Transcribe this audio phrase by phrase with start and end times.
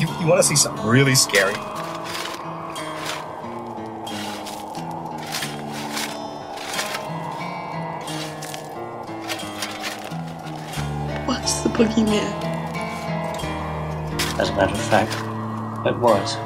[0.00, 1.54] You, you want to see something really scary?
[11.26, 12.48] What's the boogeyman?
[14.38, 15.12] As a matter of fact,
[15.86, 16.36] it was.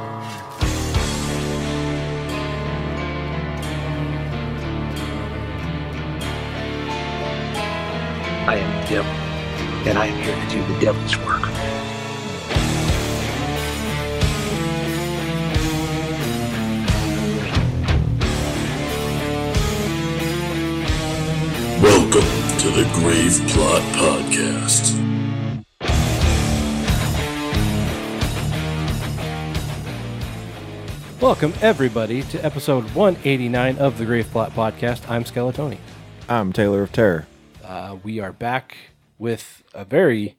[8.47, 9.13] I am the devil,
[9.87, 11.43] and I am here to do the devil's work.
[21.83, 25.01] Welcome to the Grave Plot Podcast.
[31.21, 35.07] Welcome, everybody, to episode 189 of the Grave Plot Podcast.
[35.11, 35.77] I'm Skeletoni.
[36.27, 37.27] I'm Taylor of Terror.
[37.63, 38.77] Uh, we are back
[39.19, 40.37] with a very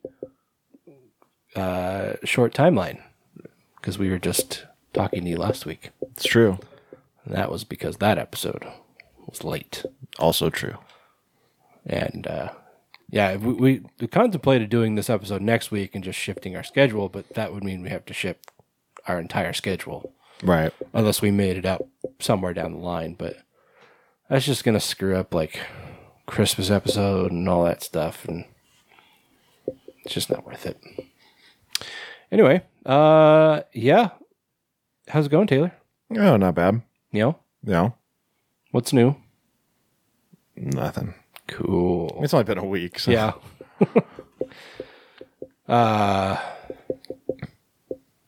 [1.56, 3.02] uh, short timeline
[3.78, 5.92] because we were just talking to you last week.
[6.02, 6.60] It's true.
[7.24, 8.66] And that was because that episode
[9.28, 9.84] was late.
[10.20, 10.78] Also true.
[11.86, 12.50] And uh,
[13.10, 17.10] yeah, we, we, we contemplated doing this episode next week and just shifting our schedule,
[17.10, 18.52] but that would mean we have to shift
[19.08, 20.12] our entire schedule
[20.44, 20.74] Right.
[20.94, 21.88] unless we made it up
[22.20, 23.14] somewhere down the line.
[23.14, 23.38] But
[24.30, 25.60] that's just gonna screw up like
[26.26, 28.46] Christmas episode and all that stuff, and
[30.06, 30.82] it's just not worth it.
[32.32, 34.10] Anyway, uh, yeah,
[35.08, 35.74] how's it going, Taylor?
[36.16, 36.82] Oh, not bad.
[37.12, 37.96] You know, No,
[38.72, 39.16] what's new?
[40.56, 41.14] nothing.
[41.48, 42.20] Cool.
[42.24, 42.98] It's only been a week.
[43.00, 43.12] So.
[43.12, 43.34] Yeah.
[45.68, 46.38] uh,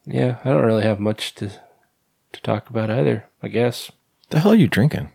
[0.05, 1.49] yeah, I don't really have much to
[2.33, 3.25] to talk about either.
[3.41, 3.91] I guess.
[4.29, 5.11] The hell are you drinking?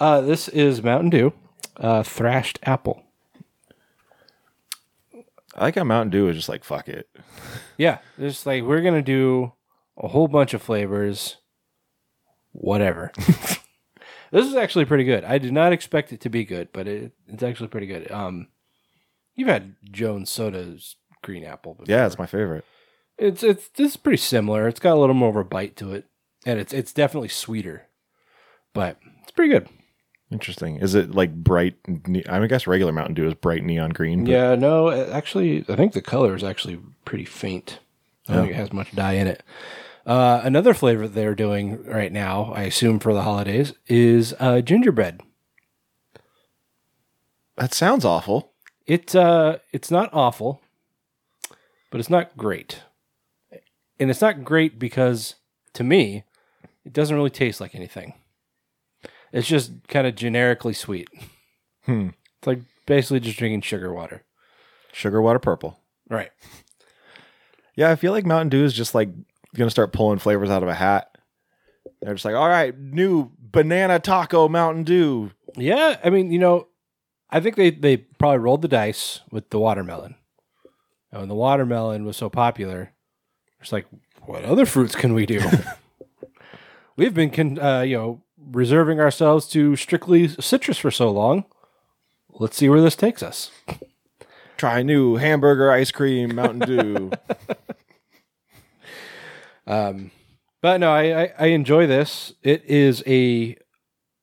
[0.00, 1.32] Uh, this is Mountain Dew,
[1.76, 3.02] uh, thrashed apple.
[5.58, 7.08] I like how Mountain Dew is just like fuck it.
[7.76, 9.52] Yeah, just like we're gonna do
[9.96, 11.36] a whole bunch of flavors,
[12.52, 13.10] whatever.
[13.16, 15.24] this is actually pretty good.
[15.24, 18.10] I did not expect it to be good, but it, it's actually pretty good.
[18.10, 18.48] Um,
[19.34, 21.92] you've had Jones Soda's green apple, before.
[21.92, 22.64] Yeah, it's my favorite.
[23.18, 24.68] It's it's this is pretty similar.
[24.68, 26.04] It's got a little more of a bite to it,
[26.46, 27.88] and it's it's definitely sweeter,
[28.72, 29.68] but it's pretty good.
[30.30, 30.76] Interesting.
[30.76, 31.76] Is it like bright?
[31.86, 34.26] Ne- I, mean, I guess regular Mountain Dew is bright neon green.
[34.26, 37.78] Yeah, no, actually, I think the color is actually pretty faint.
[38.28, 38.44] I don't Oh.
[38.44, 39.42] think it has much dye in it.
[40.04, 45.20] Uh, another flavor they're doing right now, I assume for the holidays, is uh, gingerbread.
[47.56, 48.52] That sounds awful.
[48.86, 50.60] It's uh, it's not awful,
[51.90, 52.82] but it's not great,
[54.00, 55.34] and it's not great because
[55.74, 56.24] to me,
[56.84, 58.14] it doesn't really taste like anything.
[59.32, 61.08] It's just kind of generically sweet.
[61.84, 62.08] Hmm.
[62.38, 64.24] It's like basically just drinking sugar water.
[64.92, 65.78] Sugar water purple.
[66.08, 66.30] Right.
[67.76, 69.10] Yeah, I feel like Mountain Dew is just like
[69.54, 71.16] gonna start pulling flavors out of a hat.
[72.00, 75.30] They're just like, all right, new banana taco Mountain Dew.
[75.56, 76.68] Yeah, I mean, you know,
[77.30, 80.14] I think they they probably rolled the dice with the watermelon.
[81.10, 82.92] And when the watermelon was so popular,
[83.60, 83.86] it's like,
[84.26, 85.40] what other fruits can we do?
[86.96, 91.44] We've been, con- uh, you know, reserving ourselves to strictly citrus for so long.
[92.32, 93.50] Let's see where this takes us.
[94.56, 97.10] Try new hamburger ice cream Mountain Dew.
[99.68, 100.10] Um,
[100.62, 102.32] but no, I, I, I enjoy this.
[102.42, 103.56] It is a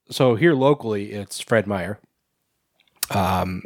[0.10, 2.00] so here locally, it's Fred Meyer.
[3.12, 3.64] Um,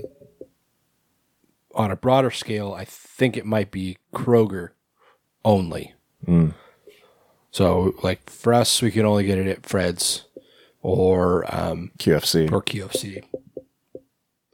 [1.74, 4.70] on a broader scale, I think it might be Kroger
[5.44, 5.94] only.
[6.28, 6.54] Mm.
[7.52, 10.26] So, like for us, we can only get it at Fred's
[10.82, 12.52] or um, QFC.
[12.52, 13.24] or QFC.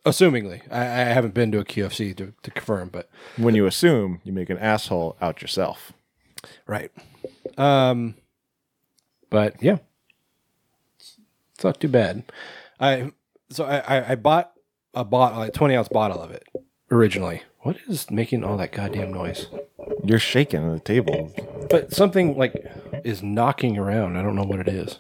[0.05, 4.21] Assumingly, I, I haven't been to a QFC to, to confirm, but When you assume,
[4.23, 5.93] you make an asshole out yourself.
[6.67, 6.91] Right.
[7.57, 8.15] Um,
[9.31, 9.77] but yeah,
[10.99, 12.23] it's not too bad.
[12.79, 13.11] I
[13.49, 14.51] so I I, bought
[14.93, 16.43] a bottle, like twenty ounce bottle of it
[16.91, 17.41] originally.
[17.61, 19.47] What is making all that goddamn noise?
[20.03, 21.33] You're shaking the table.
[21.69, 22.53] But something like
[23.03, 24.17] is knocking around.
[24.17, 24.99] I don't know what it is.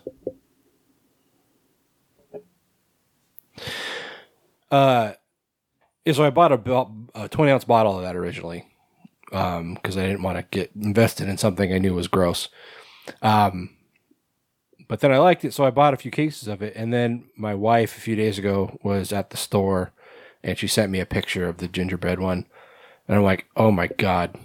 [4.71, 5.13] Uh,
[6.11, 8.67] so I bought a, a twenty ounce bottle of that originally
[9.25, 12.49] because I didn't want to get invested in something I knew was gross.
[13.21, 13.71] Um,
[14.87, 16.73] but then I liked it, so I bought a few cases of it.
[16.75, 19.93] And then my wife a few days ago was at the store,
[20.43, 22.45] and she sent me a picture of the gingerbread one,
[23.07, 24.37] and I'm like, oh my god,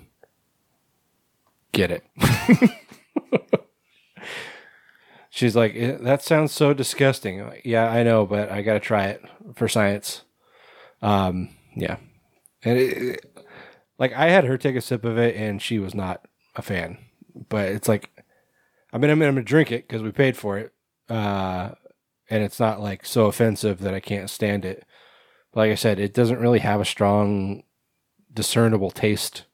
[1.72, 2.04] get it.
[5.30, 7.46] She's like, "Eh, that sounds so disgusting.
[7.46, 9.22] Like, yeah, I know, but I got to try it
[9.54, 10.22] for science.
[11.00, 11.96] Um, yeah.
[12.64, 13.24] And it,
[13.98, 16.98] like I had her take a sip of it, and she was not a fan.
[17.48, 18.10] But it's like,
[18.92, 20.72] I mean, I'm, I'm gonna drink it because we paid for it,
[21.08, 21.70] uh,
[22.28, 24.84] and it's not like so offensive that I can't stand it.
[25.52, 27.62] But like I said, it doesn't really have a strong,
[28.32, 29.44] discernible taste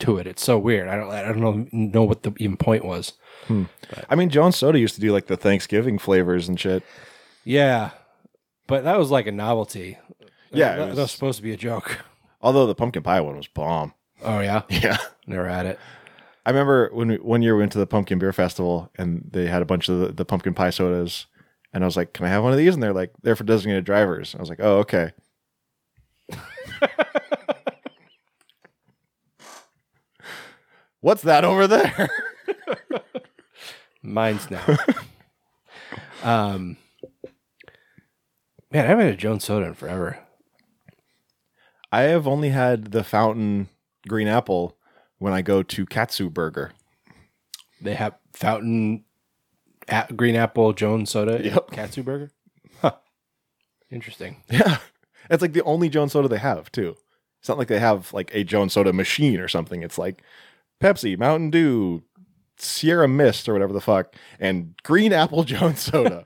[0.00, 0.26] to it.
[0.26, 0.88] It's so weird.
[0.88, 3.14] I don't, I don't know, know what the even point was.
[3.46, 3.64] Hmm.
[4.08, 6.82] I mean, Jones Soda used to do like the Thanksgiving flavors and shit.
[7.44, 7.90] Yeah,
[8.66, 9.98] but that was like a novelty.
[10.50, 12.00] Yeah, that, that was- was supposed to be a joke.
[12.40, 13.94] Although the pumpkin pie one was bomb.
[14.22, 14.98] Oh yeah, Yeah.
[15.26, 15.78] never had it.
[16.46, 19.46] I remember when we, one year we went to the pumpkin beer festival and they
[19.46, 21.26] had a bunch of the, the pumpkin pie sodas,
[21.72, 23.44] and I was like, "Can I have one of these?" And they're like, "They're for
[23.44, 25.12] designated drivers." I was like, "Oh, okay."
[31.00, 32.08] What's that over there?
[34.04, 34.62] Mine's now.
[36.22, 36.76] um,
[38.70, 40.18] man, I haven't had a Jones soda in forever.
[41.90, 43.68] I have only had the fountain
[44.06, 44.76] green apple
[45.18, 46.72] when I go to Katsu Burger.
[47.80, 49.04] They have fountain
[49.88, 51.42] a- green apple Jones soda.
[51.42, 51.70] Yep.
[51.70, 52.30] Katsu burger.
[52.80, 52.96] Huh.
[53.90, 54.42] Interesting.
[54.50, 54.78] Yeah,
[55.30, 56.96] it's like the only Jones soda they have too.
[57.40, 59.82] It's not like they have like a Jones soda machine or something.
[59.82, 60.22] It's like
[60.82, 62.02] Pepsi, Mountain Dew,
[62.56, 66.24] Sierra Mist or whatever the fuck, and green apple Jones soda.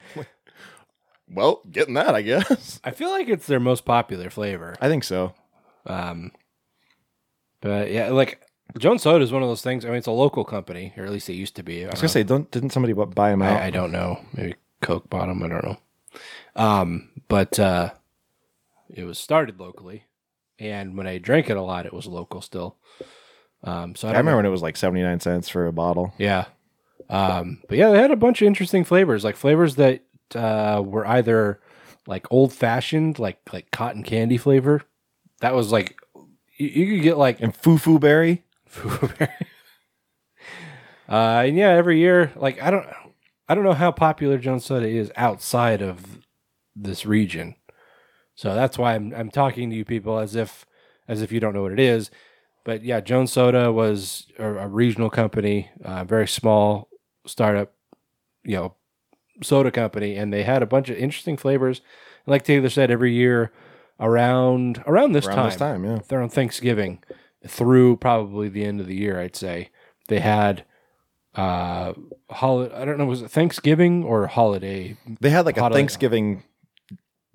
[1.31, 2.81] well, getting that, I guess.
[2.85, 4.77] I feel like it's their most popular flavor.
[4.81, 5.35] I think so.
[5.87, 6.33] Um,
[7.61, 8.43] but yeah, like
[8.79, 9.85] Jones soda is one of those things.
[9.85, 11.85] I mean, it's a local company, or at least it used to be.
[11.85, 13.61] I was gonna say, don't didn't somebody buy them out?
[13.61, 14.21] I, I don't know.
[14.35, 15.77] Maybe Coke bought 'em, I don't know.
[16.57, 17.91] Um, but uh,
[18.91, 20.05] it was started locally,
[20.59, 22.77] and when I drank it a lot, it was local still.
[23.65, 24.37] Um, so I, I remember know.
[24.39, 26.15] when it was like seventy nine cents for a bottle.
[26.19, 26.47] Yeah.
[27.11, 30.03] Um, but yeah, they had a bunch of interesting flavors, like flavors that
[30.35, 31.61] uh, were either
[32.07, 34.83] like old fashioned, like like cotton candy flavor.
[35.41, 35.99] That was like
[36.57, 38.45] you, you could get like And Foo Foo Berry.
[41.09, 42.87] uh, and yeah, every year, like I don't,
[43.49, 46.19] I don't know how popular Jones Soda is outside of
[46.77, 47.55] this region.
[48.35, 50.67] So that's why I'm I'm talking to you people as if
[51.09, 52.11] as if you don't know what it is.
[52.69, 56.91] But yeah, Jones Soda was a, a regional company, uh, very small
[57.27, 57.73] startup,
[58.45, 58.75] you know,
[59.43, 61.81] soda company, and they had a bunch of interesting flavors.
[62.27, 63.53] And like Taylor said, every year
[63.99, 65.99] around around this Around time, this time, yeah.
[66.09, 67.03] they're on Thanksgiving
[67.47, 69.71] through probably the end of the year, I'd say.
[70.09, 70.67] They had
[71.35, 71.95] uh
[72.31, 74.99] holiday I don't know, was it Thanksgiving or holiday?
[75.23, 76.43] They had like a Thanksgiving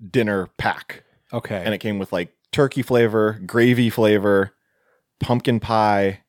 [0.08, 1.02] dinner pack.
[1.32, 1.60] Okay.
[1.64, 4.54] and it came with like turkey flavor, gravy flavor,
[5.20, 6.20] pumpkin pie,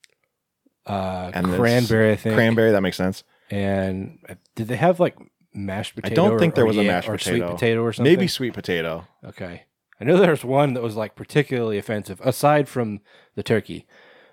[0.85, 2.35] uh and this- cranberry, I think.
[2.35, 2.71] cranberry.
[2.71, 3.23] That makes sense.
[3.51, 5.15] And uh, did they have like
[5.53, 6.11] mashed potato?
[6.11, 7.37] I don't think or- there or was a yam- mashed or potato.
[7.47, 8.11] sweet potato or something.
[8.11, 9.07] Maybe sweet potato.
[9.23, 9.63] Okay.
[9.99, 13.01] I know there's one that was like particularly offensive, aside from
[13.35, 13.85] the turkey.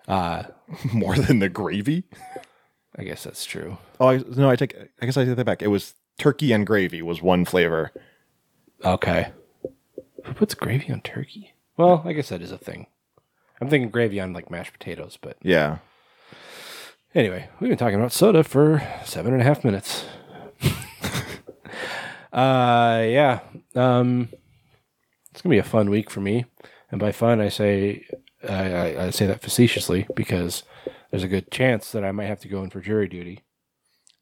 [0.08, 0.44] Uh
[0.92, 2.04] More than the gravy.
[2.96, 3.78] I guess that's true.
[4.00, 4.76] Oh I, no, I take.
[5.00, 5.62] I guess I take that back.
[5.62, 7.90] It was turkey and gravy was one flavor.
[8.84, 9.32] Okay.
[10.24, 11.54] Who puts gravy on turkey?
[11.76, 12.86] Well, I guess that is a thing.
[13.62, 15.78] I'm thinking gravy on like mashed potatoes, but Yeah,
[17.14, 20.04] Anyway, we've been talking about soda for seven and a half minutes.
[22.32, 23.38] uh, yeah.
[23.76, 24.30] Um,
[25.30, 26.44] it's gonna be a fun week for me,
[26.90, 28.04] and by fun I say
[28.48, 30.64] I, I, I say that facetiously because
[31.12, 33.44] there's a good chance that I might have to go in for jury duty.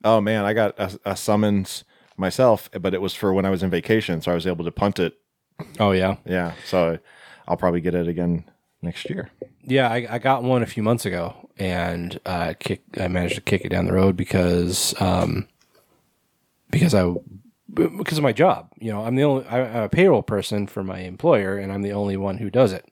[0.05, 1.85] Oh man, I got a, a summons
[2.19, 4.71] myself, but it was for when I was in vacation, so I was able to
[4.71, 5.15] punt it.
[5.79, 6.99] Oh yeah, Yeah, so
[7.49, 8.50] I'll probably get it again
[8.83, 9.31] next year.
[9.63, 9.89] yeah.
[9.91, 12.83] I, I got one a few months ago, and uh, kick.
[12.99, 15.49] I managed to kick it down the road because um,
[16.71, 17.13] because I
[17.73, 18.71] because of my job.
[18.79, 21.83] You know, I'm the only I, I'm a payroll person for my employer, and I'm
[21.83, 22.85] the only one who does it.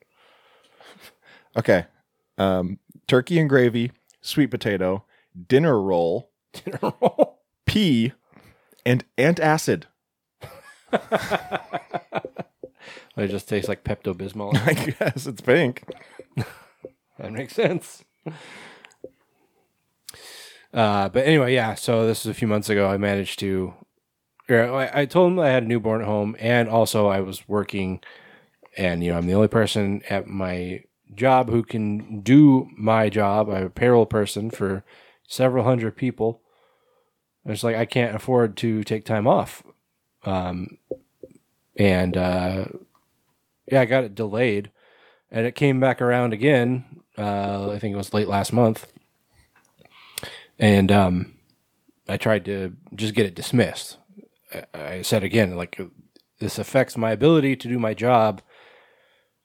[1.57, 1.87] Okay,
[2.37, 3.91] um, turkey and gravy,
[4.21, 5.05] sweet potato,
[5.49, 6.31] dinner roll,
[7.67, 8.13] pea,
[8.85, 9.85] and antacid.
[13.19, 14.55] It just tastes like Pepto Bismol.
[14.67, 15.83] I guess it's pink.
[17.19, 18.05] that makes sense.
[20.73, 21.75] Uh, but anyway, yeah.
[21.75, 22.89] So this is a few months ago.
[22.89, 23.75] I managed to.
[24.49, 27.49] or I, I told him I had a newborn at home, and also I was
[27.49, 28.01] working,
[28.77, 30.85] and you know I'm the only person at my
[31.15, 33.49] job who can do my job.
[33.49, 34.85] I'm a payroll person for
[35.27, 36.43] several hundred people.
[37.45, 39.63] And It's like I can't afford to take time off,
[40.25, 40.79] um,
[41.77, 42.67] and uh,
[43.71, 44.71] yeah, I got it delayed,
[45.31, 47.03] and it came back around again.
[47.17, 48.93] Uh, I think it was late last month,
[50.59, 51.35] and um,
[52.09, 53.99] I tried to just get it dismissed.
[54.53, 55.81] I, I said again, like
[56.39, 58.41] this affects my ability to do my job,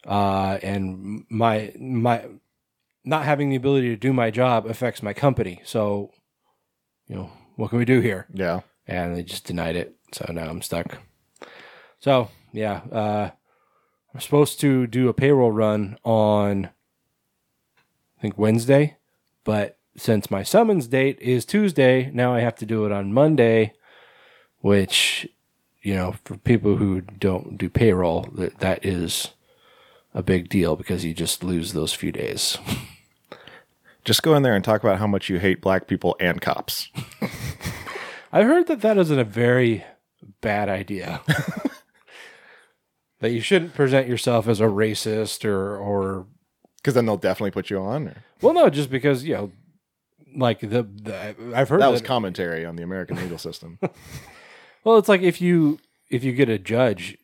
[0.05, 2.25] uh, and my my
[3.03, 5.61] not having the ability to do my job affects my company.
[5.65, 6.11] So,
[7.07, 8.27] you know, what can we do here?
[8.33, 8.61] Yeah.
[8.87, 9.95] and they just denied it.
[10.13, 10.99] So now I'm stuck.
[11.99, 13.29] So yeah, uh,
[14.13, 16.69] I'm supposed to do a payroll run on,
[18.17, 18.97] I think Wednesday,
[19.43, 23.73] but since my summons date is Tuesday, now I have to do it on Monday,
[24.59, 25.27] which,
[25.81, 29.29] you know, for people who don't do payroll, that that is
[30.13, 32.57] a big deal because you just lose those few days.
[34.05, 36.89] Just go in there and talk about how much you hate black people and cops.
[38.33, 39.85] I've heard that that isn't a very
[40.41, 41.21] bad idea.
[43.23, 46.27] that you shouldn't present yourself as a racist or or
[46.75, 48.09] Because then they'll definitely put you on.
[48.09, 49.51] Or, well, no, just because you know,
[50.35, 53.79] like the, the I've heard that that, was commentary on the American legal system.
[54.83, 57.17] well, it's like if you if you get a judge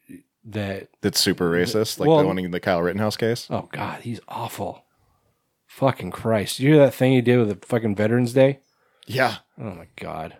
[0.45, 3.47] that That's super racist, like Well- the one in the Kyle Rittenhouse case.
[3.49, 4.85] oh god, he's awful.
[5.67, 6.61] Fucking Christ!
[6.61, 8.59] You hear that thing he did with the fucking Veterans Day?
[9.05, 9.37] Yeah.
[9.57, 10.37] Oh my god!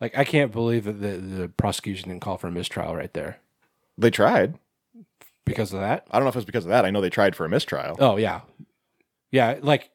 [0.00, 3.40] Like I can't believe that the, the prosecution didn't call for a mistrial right there
[3.98, 4.58] They tried.
[5.44, 6.06] because of that.
[6.10, 6.84] I don't know if it's because of that.
[6.84, 7.96] I know they tried for a mistrial.
[7.98, 8.40] Oh yeah,
[9.30, 9.58] yeah.
[9.60, 9.90] Like,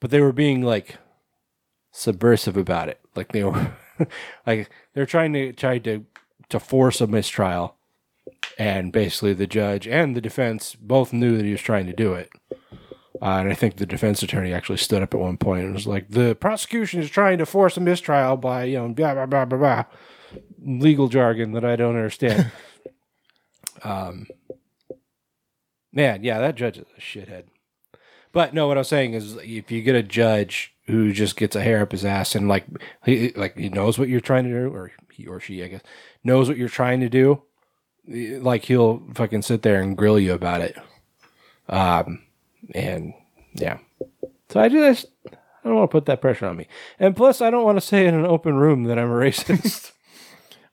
[0.00, 0.96] but they were being like
[1.92, 3.00] subversive about it.
[3.14, 3.72] Like they were,
[4.46, 6.04] like they're trying to try to
[6.48, 7.76] to force a mistrial,
[8.58, 12.14] and basically the judge and the defense both knew that he was trying to do
[12.14, 12.30] it.
[13.22, 15.86] Uh, and I think the defense attorney actually stood up at one point and was
[15.86, 19.44] like, "The prosecution is trying to force a mistrial by you know blah blah blah
[19.44, 19.84] blah blah
[20.64, 22.50] legal jargon that I don't understand."
[23.82, 24.26] um,
[25.92, 27.44] man, yeah, that judge is a shithead.
[28.32, 31.56] But no, what I was saying is, if you get a judge who just gets
[31.56, 32.64] a hair up his ass and like
[33.04, 35.82] he like he knows what you're trying to do, or he or she, I guess,
[36.22, 37.42] knows what you're trying to do,
[38.06, 40.76] like he'll fucking sit there and grill you about it.
[41.68, 42.22] Um,
[42.72, 43.14] and
[43.54, 43.78] yeah,
[44.48, 46.68] so I just I don't want to put that pressure on me,
[47.00, 49.92] and plus I don't want to say in an open room that I'm a racist.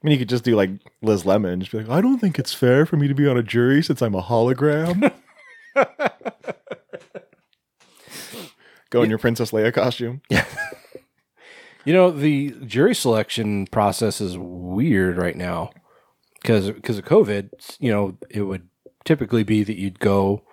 [0.08, 0.70] I mean, you could just do like
[1.02, 3.36] Liz Lemon just be like, I don't think it's fair for me to be on
[3.36, 5.12] a jury since I'm a hologram.
[8.90, 10.22] Go in your Princess Leia costume.
[10.30, 10.46] Yeah.
[11.84, 15.72] You know, the jury selection process is weird right now
[16.42, 17.50] because because of COVID.
[17.80, 18.70] You know, it would
[19.04, 20.44] typically be that you'd go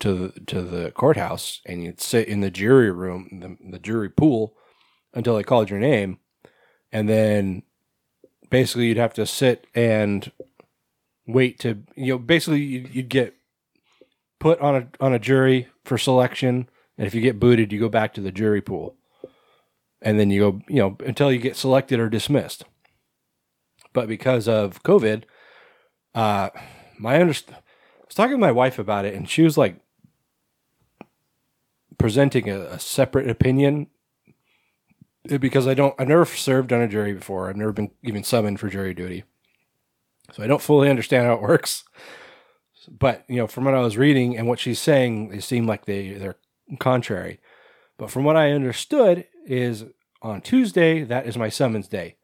[0.00, 4.10] to the, to the courthouse and you'd sit in the jury room, the, the jury
[4.10, 4.56] pool,
[5.14, 6.18] until they called your name,
[6.90, 7.62] and then
[8.50, 10.30] basically you'd have to sit and
[11.26, 13.34] wait to you know basically you'd, you'd get
[14.38, 17.88] put on a on a jury for selection, and if you get booted, you go
[17.88, 18.96] back to the jury pool
[20.02, 22.64] and then you go, you know, until you get selected or dismissed.
[23.92, 25.24] But because of COVID,
[26.14, 26.50] uh,
[26.98, 27.62] my underst- I
[28.06, 29.76] was talking to my wife about it, and she was like
[31.98, 33.88] presenting a, a separate opinion
[35.24, 37.48] because I don't, I've never served on a jury before.
[37.48, 39.24] I've never been even summoned for jury duty,
[40.32, 41.84] so I don't fully understand how it works.
[42.88, 45.84] But you know, from what I was reading and what she's saying, they seem like
[45.84, 46.38] they they're
[46.78, 47.40] contrary.
[47.98, 49.84] But from what I understood is
[50.22, 52.16] on Tuesday, that is my summons day.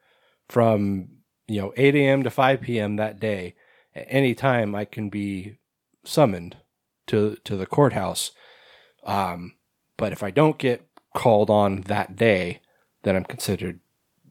[0.49, 1.09] From
[1.47, 2.23] you know 8 a.m.
[2.23, 2.97] to 5 p.m.
[2.97, 3.55] that day,
[3.95, 5.59] at any time I can be
[6.05, 6.57] summoned
[7.09, 8.33] to to the courthouse.
[9.05, 9.55] Um,
[9.97, 12.61] but if I don't get called on that day,
[13.07, 13.79] then I'm considered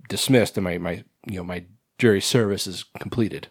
[0.09, 1.63] dismissed and my, my you know my
[1.97, 3.47] jury service is completed.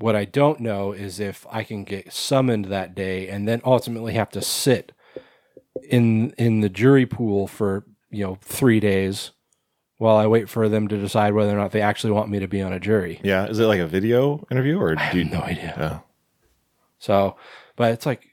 [0.00, 4.14] What I don't know is if I can get summoned that day and then ultimately
[4.14, 4.90] have to sit
[5.88, 9.30] in in the jury pool for you know three days
[9.98, 12.48] while I wait for them to decide whether or not they actually want me to
[12.48, 13.20] be on a jury.
[13.22, 13.46] Yeah.
[13.46, 15.74] Is it like a video interview or I do you have no idea.
[15.78, 15.98] Yeah.
[16.98, 17.36] So,
[17.76, 18.29] but it's like,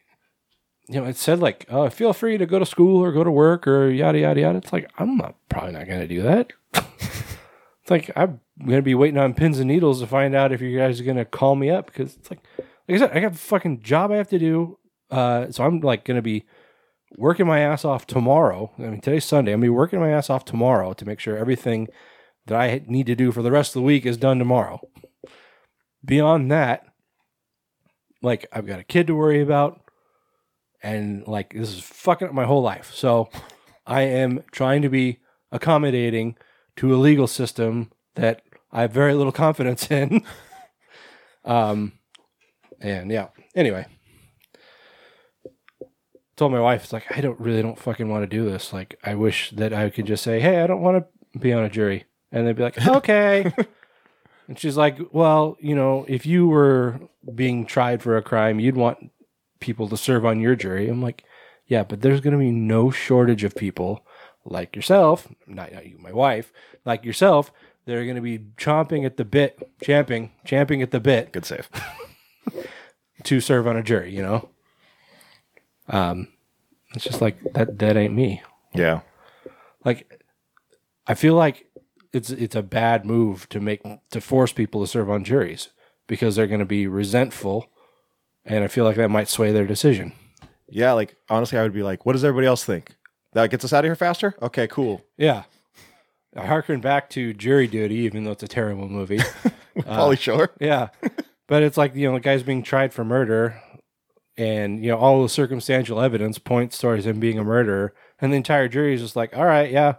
[0.90, 3.32] you know, it said like, oh, feel free to go to school or go to
[3.32, 4.58] work or yada yada yada.
[4.58, 6.54] It's like I'm not probably not going to do that.
[6.74, 10.62] it's like I'm going to be waiting on pins and needles to find out if
[10.62, 13.20] you guys are going to call me up because it's like, like I said, I
[13.20, 14.78] got a fucking job I have to do.
[15.12, 16.46] Uh, so I'm like going to be
[17.16, 18.72] working my ass off tomorrow.
[18.78, 19.54] I mean, today's Sunday.
[19.54, 21.88] I'm gonna be working my ass off tomorrow to make sure everything
[22.48, 24.80] that I need to do for the rest of the week is done tomorrow.
[26.04, 26.86] Beyond that,
[28.22, 29.82] like I've got a kid to worry about,
[30.82, 32.92] and like this is fucking up my whole life.
[32.94, 33.30] So
[33.86, 35.20] I am trying to be
[35.52, 36.36] accommodating
[36.78, 38.42] to a legal system that
[38.72, 40.24] I have very little confidence in.
[41.46, 41.94] um,
[42.80, 43.30] and yeah.
[43.56, 43.88] Anyway,
[46.36, 48.72] told my wife, it's like I don't really don't fucking want to do this.
[48.72, 51.64] Like I wish that I could just say, hey, I don't want to be on
[51.64, 53.52] a jury, and they'd be like, okay.
[54.48, 57.00] and she's like, well, you know, if you were
[57.34, 59.12] being tried for a crime, you'd want
[59.60, 60.88] people to serve on your jury.
[60.88, 61.24] I'm like,
[61.68, 64.06] Yeah, but there's going to be no shortage of people
[64.46, 66.54] like yourself, not, not you, my wife,
[66.86, 67.52] like yourself.
[67.86, 71.70] They're going to be chomping at the bit, champing, champing at the bit Good save.
[73.24, 74.14] to serve on a jury.
[74.14, 74.50] You know,
[75.88, 76.28] um,
[76.94, 77.80] it's just like that.
[77.80, 78.42] That ain't me.
[78.74, 79.02] Yeah.
[79.86, 80.22] Like,
[81.06, 81.68] I feel like
[82.14, 85.70] it's it's a bad move to make to force people to serve on juries
[86.08, 87.68] because they're going to be resentful,
[88.48, 90.14] and I feel like that might sway their decision.
[90.70, 90.94] Yeah.
[90.94, 92.96] Like, honestly, I would be like, what does everybody else think?
[93.34, 94.34] That gets us out of here faster?
[94.42, 95.06] Okay, cool.
[95.18, 95.44] Yeah.
[96.36, 99.18] I harken back to Jury Duty, even though it's a terrible movie.
[99.78, 100.52] Pauly Shore.
[100.60, 100.90] yeah.
[101.48, 103.62] But it's like, you know, the guy's being tried for murder
[104.38, 107.94] and, you know, all the circumstantial evidence points towards him being a murderer.
[108.20, 109.94] And the entire jury is just like, all right, yeah,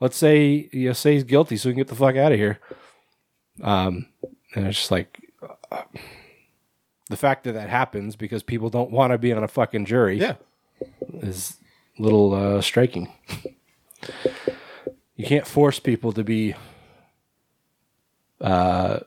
[0.00, 2.38] let's say, you know, say he's guilty so we can get the fuck out of
[2.38, 2.58] here.
[3.62, 4.06] Um,
[4.56, 5.16] and it's just like,
[5.70, 5.82] uh,
[7.10, 10.18] the fact that that happens because people don't want to be on a fucking jury
[10.18, 10.36] Yeah.
[11.22, 11.56] is
[11.98, 13.12] a little uh, striking.
[15.16, 16.54] you can't force people to be
[18.40, 19.00] uh,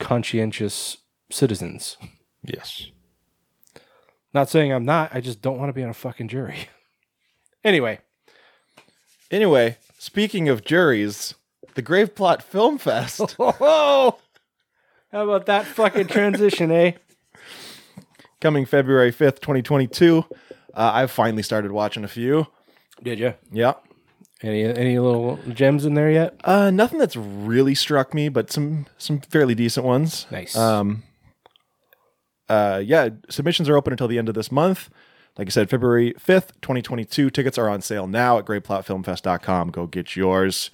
[0.00, 0.96] conscientious
[1.30, 1.96] citizens.
[2.42, 2.86] Yes.
[4.34, 5.14] Not saying I'm not.
[5.14, 6.68] I just don't want to be on a fucking jury.
[7.64, 8.00] anyway,
[9.28, 11.34] Anyway, speaking of juries,
[11.74, 14.18] the Grave Plot Film Fest oh,
[15.10, 16.92] how about that fucking transition, eh?
[18.40, 20.24] Coming February 5th, 2022.
[20.28, 20.34] Uh,
[20.74, 22.46] I've finally started watching a few.
[23.02, 23.34] Did you?
[23.50, 23.74] Yeah.
[24.42, 26.38] Any any little gems in there yet?
[26.44, 30.26] Uh, nothing that's really struck me, but some some fairly decent ones.
[30.30, 30.54] Nice.
[30.54, 31.04] Um,
[32.48, 34.90] uh, yeah, submissions are open until the end of this month.
[35.38, 37.30] Like I said, February 5th, 2022.
[37.30, 39.70] Tickets are on sale now at graveplotfilmfest.com.
[39.70, 40.70] Go get yours.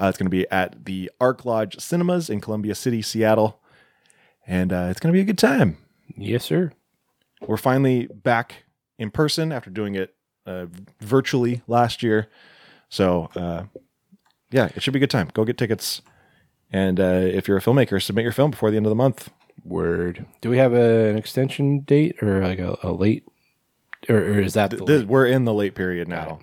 [0.00, 3.60] Uh, it's going to be at the Ark Lodge Cinemas in Columbia City, Seattle.
[4.46, 5.76] And uh, it's going to be a good time.
[6.16, 6.72] yes, sir.
[7.46, 8.64] We're finally back
[8.98, 10.14] in person after doing it
[10.46, 10.66] uh,
[11.00, 12.28] virtually last year.
[12.88, 13.64] So, uh,
[14.50, 15.30] yeah, it should be a good time.
[15.32, 16.02] Go get tickets.
[16.72, 19.30] And uh, if you're a filmmaker, submit your film before the end of the month.
[19.64, 20.26] Word.
[20.40, 23.24] Do we have a, an extension date or like a, a late,
[24.08, 26.40] or, or is that the Th- we're in the late period now.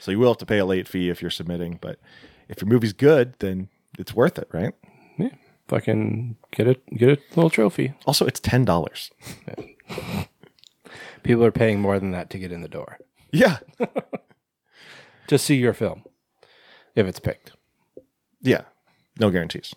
[0.00, 1.78] So you will have to pay a late fee if you're submitting.
[1.80, 1.98] But
[2.48, 4.74] if your movie's good, then it's worth it, right?
[5.66, 7.94] Yeah, fucking get it, get a little trophy.
[8.06, 9.10] Also, it's $10.
[11.22, 12.98] People are paying more than that to get in the door
[13.32, 13.58] Yeah.
[15.26, 16.04] to see your film,
[16.94, 17.52] if it's picked.
[18.42, 18.62] Yeah.
[19.18, 19.74] No guarantees.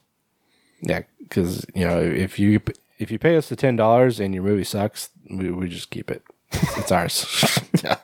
[0.81, 2.59] Yeah, because you know if you
[2.99, 6.11] if you pay us the ten dollars and your movie sucks, we, we just keep
[6.11, 6.23] it.
[6.51, 7.25] It's ours.
[7.83, 7.97] Yeah.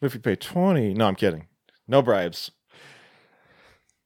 [0.00, 1.46] if you pay 20 no, I'm kidding.
[1.86, 2.50] No bribes.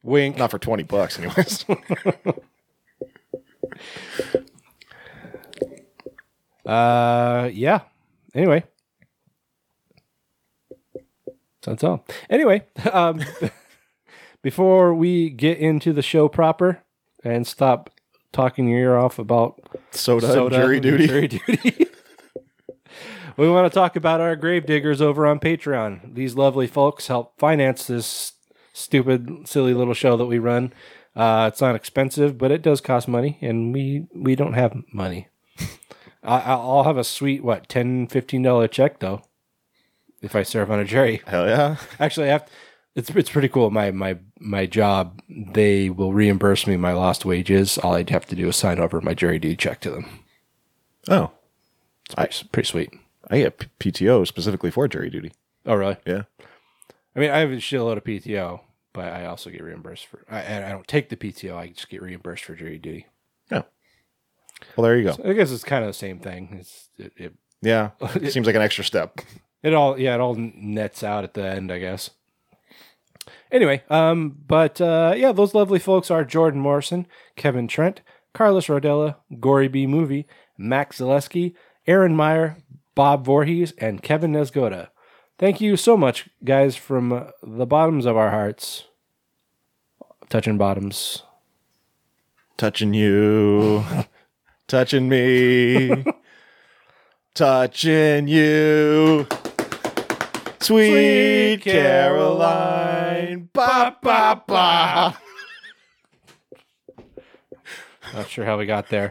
[0.02, 0.36] Wink.
[0.36, 1.64] Not for 20 bucks, anyways.
[6.64, 7.80] Uh, yeah.
[8.34, 8.64] Anyway,
[11.62, 12.04] so that's all.
[12.30, 12.62] Anyway,
[12.92, 13.20] um,
[14.42, 16.82] before we get into the show proper
[17.24, 17.90] and stop
[18.32, 19.60] talking your ear off about
[19.90, 21.06] Soda, soda jury duty.
[21.06, 21.86] jury duty.
[23.36, 26.14] we want to talk about our grave diggers over on Patreon.
[26.14, 28.32] These lovely folks help finance this
[28.72, 30.72] stupid, silly little show that we run.
[31.14, 35.28] Uh, it's not expensive, but it does cost money, and we we don't have money.
[36.22, 39.22] I, I'll have a sweet what 10 15 dollar check though,
[40.22, 41.22] if I serve on a jury.
[41.26, 41.76] Hell yeah.
[42.00, 42.48] Actually, I have.
[42.94, 43.70] It's it's pretty cool.
[43.70, 47.78] My my my job, they will reimburse me my lost wages.
[47.78, 50.06] All I'd have to do is sign over my jury duty check to them.
[51.08, 51.30] Oh,
[52.04, 52.90] It's pretty, pretty sweet.
[53.30, 55.32] I get PTO specifically for jury duty.
[55.64, 55.96] Oh, really?
[56.04, 56.22] Yeah.
[57.14, 58.60] I mean, I have a shitload of PTO,
[58.92, 60.24] but I also get reimbursed for.
[60.30, 61.56] I, I don't take the PTO.
[61.56, 63.06] I just get reimbursed for jury duty.
[63.50, 63.62] Yeah.
[64.76, 65.16] Well, there you go.
[65.24, 66.56] I guess it's kind of the same thing.
[66.60, 67.90] It's it, it, Yeah.
[68.14, 69.20] It seems like an extra step.
[69.62, 72.10] it all yeah it all nets out at the end, I guess.
[73.50, 78.00] Anyway, um, but uh, yeah, those lovely folks are Jordan Morrison, Kevin Trent,
[78.32, 81.54] Carlos Rodella, Gory B Movie, Max Zaleski,
[81.86, 82.56] Aaron Meyer,
[82.94, 84.88] Bob Voorhees, and Kevin Nesgoda.
[85.38, 88.84] Thank you so much, guys, from uh, the bottoms of our hearts.
[90.28, 91.22] Touching bottoms.
[92.56, 93.84] Touching you.
[94.68, 96.04] touching me.
[97.34, 99.26] touching you.
[100.60, 103.48] Sweet, Sweet Caroline.
[103.52, 105.18] Ba, ba, ba.
[108.14, 109.10] Not sure how we got there.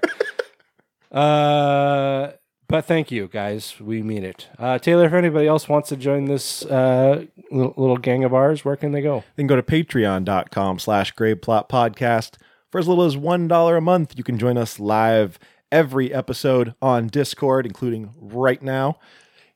[1.11, 2.31] uh,
[2.71, 3.79] but thank you, guys.
[3.79, 4.47] We mean it.
[4.57, 8.77] Uh, Taylor, if anybody else wants to join this uh, little, gang of ours, where
[8.77, 9.23] can they go?
[9.35, 12.35] Then go to patreon.com slash graveplot podcast.
[12.71, 15.37] For as little as $1 a month, you can join us live
[15.71, 18.97] every episode on Discord, including right now.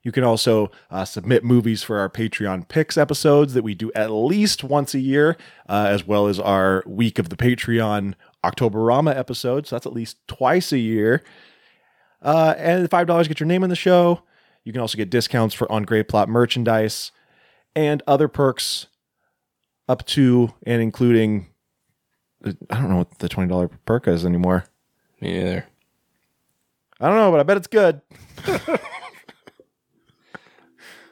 [0.02, 4.10] You can also uh, submit movies for our Patreon picks episodes that we do at
[4.10, 5.36] least once a year,
[5.68, 9.70] uh, as well as our week of the Patreon Octoberama episodes.
[9.70, 11.24] So that's at least twice a year.
[12.22, 14.22] Uh, and five dollars get your name in the show.
[14.64, 17.12] You can also get discounts for on Grave Plot merchandise
[17.74, 18.86] and other perks
[19.88, 21.46] up to and including.
[22.44, 24.64] I don't know what the twenty dollar perk is anymore.
[25.20, 25.66] Me neither.
[27.00, 28.00] I don't know, but I bet it's good.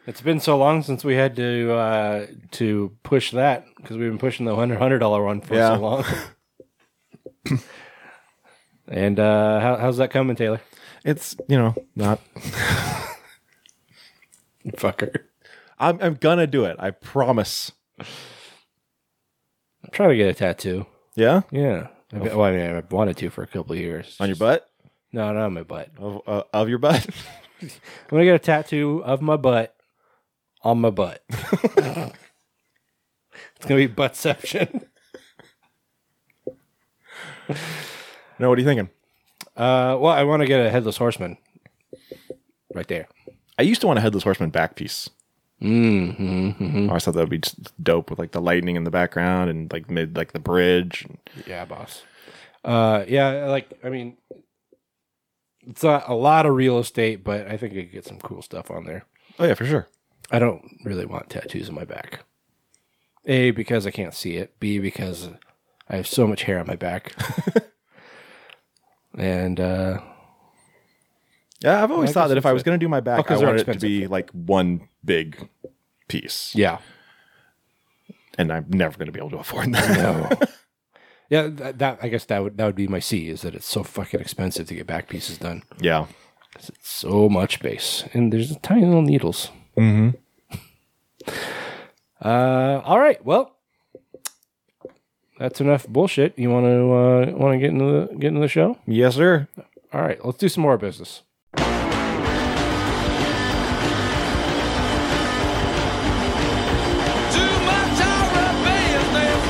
[0.07, 4.19] It's been so long since we had to uh, to push that because we've been
[4.19, 5.77] pushing the hundred hundred dollar one for Yeah.
[5.77, 6.05] so long.
[8.89, 10.61] and uh, how, how's that coming, Taylor?
[11.05, 12.21] It's you know not.
[14.77, 15.15] Fucker.
[15.79, 16.77] I'm I'm gonna do it.
[16.79, 17.73] I promise.
[17.99, 18.07] I'm
[19.93, 20.87] trying to get a tattoo.
[21.15, 21.89] Yeah, Yeah.
[22.13, 24.17] I mean, well, I mean, I've wanted to for a couple of years.
[24.21, 24.69] on your butt
[25.13, 25.91] No, not on my butt.
[25.99, 27.07] of uh, of your butt.
[27.63, 27.69] I'm
[28.09, 29.75] gonna get a tattoo of my butt
[30.63, 31.23] on my butt.
[31.29, 32.15] it's
[33.67, 34.85] gonna be buttception.
[38.39, 38.89] no, what are you thinking?
[39.57, 41.39] Uh, well, I want to get a headless horseman
[42.75, 43.07] right there.
[43.59, 45.11] I used to want a headless horseman back piece.
[45.63, 46.85] Mm-hmm.
[46.85, 49.49] I always thought that would be just dope with like the lightning in the background
[49.49, 51.07] and like mid like the bridge.
[51.47, 52.03] Yeah, boss.
[52.65, 54.17] Uh, yeah, like I mean,
[55.67, 58.43] it's not a lot of real estate, but I think I could get some cool
[58.43, 59.05] stuff on there.
[59.39, 59.89] Oh yeah, for sure.
[60.31, 62.25] I don't really want tattoos on my back.
[63.27, 64.59] A because I can't see it.
[64.61, 65.31] B because
[65.89, 67.15] I have so much hair on my back.
[69.19, 70.01] and uh,
[71.61, 73.69] Yeah, I've always I thought that if I was gonna do my Oh, I wanted
[73.69, 75.49] it to be like one big
[76.09, 76.79] piece, yeah,
[78.39, 79.97] and I'm never gonna be able to afford that.
[80.41, 80.47] no.
[81.31, 83.67] Yeah, that, that I guess that would that would be my C is that it's
[83.67, 85.63] so fucking expensive to get back pieces done.
[85.81, 86.07] yeah.
[86.57, 89.51] It's so much space, and there's tiny little needles.
[89.77, 90.11] Mm-hmm.
[92.23, 93.25] Uh, all right.
[93.25, 93.54] Well,
[95.39, 96.39] that's enough bullshit.
[96.39, 98.79] You want to uh, want to get into the get into the show?
[98.87, 99.49] Yes, sir.
[99.93, 100.25] All right.
[100.25, 101.23] Let's do some more business.
[101.57, 101.63] Too
[107.67, 109.43] much horror business,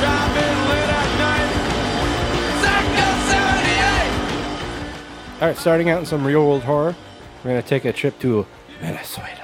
[0.00, 1.50] driving late at night.
[2.62, 5.42] Psycho 78.
[5.42, 5.58] All right.
[5.58, 6.94] Starting out in some real world horror,
[7.44, 8.46] we're gonna take a trip to
[8.80, 9.38] Venezuela.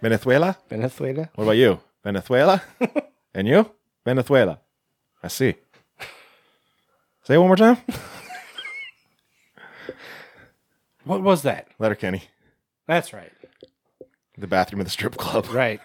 [0.00, 0.56] Venezuela.
[0.68, 1.28] Venezuela.
[1.34, 1.80] What about you?
[2.02, 2.62] Venezuela.
[3.34, 3.70] and you?
[4.04, 4.60] Venezuela.
[5.22, 5.54] I see.
[7.22, 7.78] Say it one more time.
[11.04, 11.68] What was that?
[11.78, 12.24] Letterkenny.
[12.86, 13.30] That's right.
[14.38, 15.46] The bathroom of the strip club.
[15.50, 15.80] Right.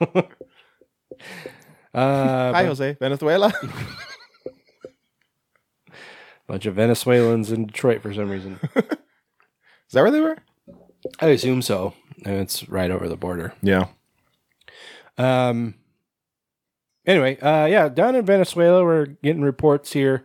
[0.00, 0.22] uh,
[1.94, 2.96] Hi, Jose.
[2.98, 3.52] Venezuela.
[6.46, 8.58] bunch of Venezuelans in Detroit for some reason.
[8.74, 8.82] Is
[9.92, 10.36] that where they were?
[11.20, 11.94] I assume so.
[12.24, 13.54] And it's right over the border.
[13.62, 13.86] Yeah.
[15.16, 15.76] Um.
[17.06, 20.24] Anyway, uh, yeah, down in Venezuela, we're getting reports here,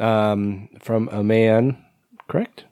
[0.00, 1.84] um, from a man.
[2.28, 2.64] Correct.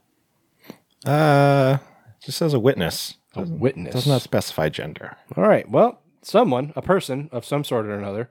[1.05, 1.79] Uh,
[2.23, 3.17] just as a witness.
[3.35, 3.95] A witness.
[3.95, 5.17] Does not specify gender.
[5.37, 5.69] All right.
[5.69, 8.31] Well, someone, a person of some sort or another,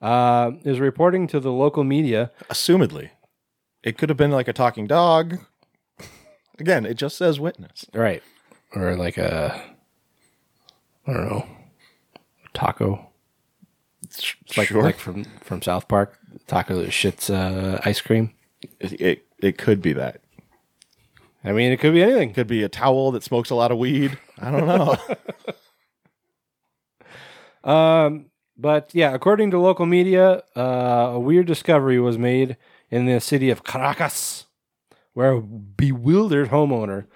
[0.00, 2.30] uh, is reporting to the local media.
[2.50, 3.10] Assumedly,
[3.82, 5.38] it could have been like a talking dog.
[6.58, 7.86] Again, it just says witness.
[7.94, 8.22] Right.
[8.74, 9.62] Or like a,
[11.06, 11.46] I don't know,
[12.52, 13.11] taco.
[14.18, 18.32] It's like sure, like from from South Park, taco shits uh, ice cream.
[18.80, 20.20] it, it it could be that.
[21.44, 22.32] I mean, it could be anything.
[22.34, 24.16] Could be a towel that smokes a lot of weed.
[24.38, 24.96] I don't know.
[27.64, 32.56] Um, but yeah, according to local media, uh, a weird discovery was made
[32.90, 34.46] in the city of Caracas,
[35.14, 37.06] where a bewildered homeowner.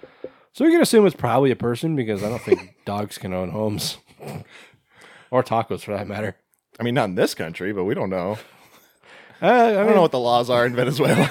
[0.53, 3.51] So we can assume it's probably a person because I don't think dogs can own
[3.51, 3.97] homes
[5.31, 6.35] or tacos for that matter.
[6.79, 8.37] I mean, not in this country, but we don't know.
[9.39, 11.29] Uh, I, don't know what the laws are in Venezuela.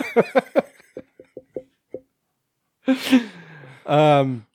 [3.86, 4.46] Um,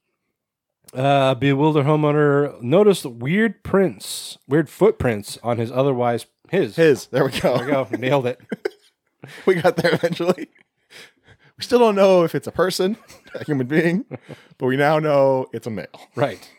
[0.93, 6.75] uh, bewildered homeowner noticed weird prints, weird footprints on his otherwise his.
[6.75, 7.07] His.
[7.07, 7.57] There we go.
[7.57, 8.39] There we go, nailed it.
[9.45, 10.49] we got there eventually.
[11.57, 12.97] We still don't know if it's a person,
[13.33, 14.05] a human being,
[14.57, 15.87] but we now know it's a male.
[16.15, 16.49] Right.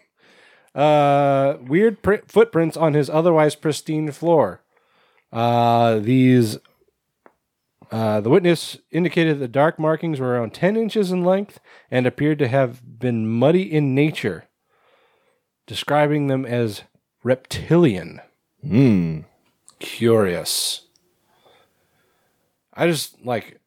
[0.75, 4.63] Uh, weird print, footprints on his otherwise pristine floor.
[5.33, 6.59] Uh, these.
[7.91, 12.39] Uh, the witness indicated the dark markings were around 10 inches in length and appeared
[12.39, 14.45] to have been muddy in nature,
[15.67, 16.85] describing them as
[17.23, 18.21] reptilian.
[18.67, 19.21] Hmm.
[19.79, 20.87] Curious.
[22.73, 23.61] I just like,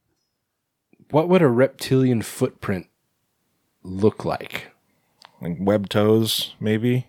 [1.11, 2.87] what would a reptilian footprint
[3.83, 4.71] look like?
[5.41, 7.07] Like web toes, maybe,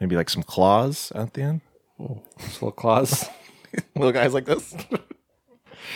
[0.00, 1.60] maybe like some claws at the end.
[2.40, 3.26] Just little claws.
[3.94, 4.70] Little guys like this.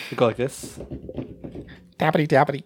[0.09, 0.77] They go like this.
[1.99, 2.63] tappity tappity.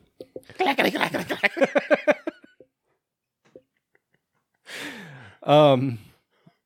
[5.43, 5.99] Um,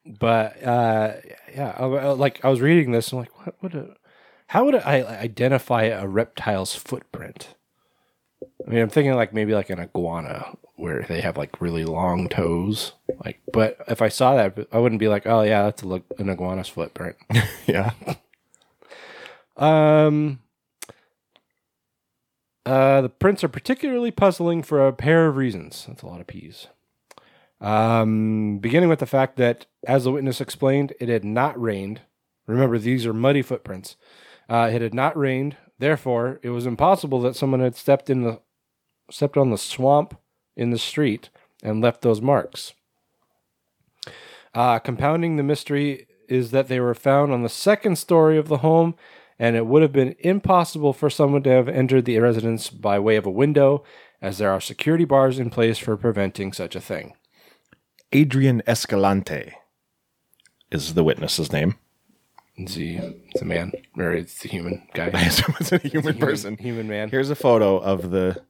[0.05, 1.13] but uh,
[1.53, 3.95] yeah, I, I- like I was reading this, and I'm like, what would a,
[4.47, 7.55] how would I identify a reptile's footprint?
[8.65, 12.29] I mean, I'm thinking like maybe like an iguana where they have like really long
[12.29, 12.93] toes.
[13.23, 16.03] Like, but if I saw that, I wouldn't be like, oh yeah, that's a, look
[16.17, 17.15] an iguana's footprint.
[17.67, 17.91] Yeah.
[19.57, 20.39] Um,
[22.65, 25.85] uh, the prints are particularly puzzling for a pair of reasons.
[25.87, 26.67] That's a lot of P's.
[27.61, 32.01] Um, beginning with the fact that, as the witness explained, it had not rained.
[32.47, 33.97] Remember, these are muddy footprints.
[34.49, 35.57] Uh, it had not rained.
[35.77, 38.39] Therefore, it was impossible that someone had stepped in the
[39.11, 40.17] stepped on the swamp
[40.59, 41.29] in the street
[41.63, 42.73] and left those marks.
[44.53, 48.57] Uh, compounding the mystery is that they were found on the second story of the
[48.57, 48.95] home,
[49.39, 53.15] and it would have been impossible for someone to have entered the residence by way
[53.15, 53.83] of a window,
[54.21, 57.13] as there are security bars in place for preventing such a thing.
[58.11, 59.53] Adrian Escalante
[60.71, 61.75] is the witness's name.
[62.57, 62.95] Is he?
[62.95, 65.11] It's a man, or it's a human guy.
[65.13, 66.57] It's a human person.
[66.57, 67.09] Human man.
[67.09, 68.41] Here's a photo of the.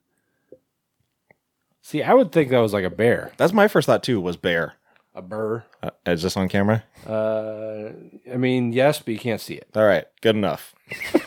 [1.89, 3.31] See, I would think that was like a bear.
[3.37, 4.21] That's my first thought too.
[4.21, 4.75] Was bear.
[5.15, 5.63] A burr.
[5.81, 6.83] Uh, is this on camera?
[7.03, 7.89] Uh,
[8.31, 9.69] I mean, yes, but you can't see it.
[9.75, 10.75] All right, good enough.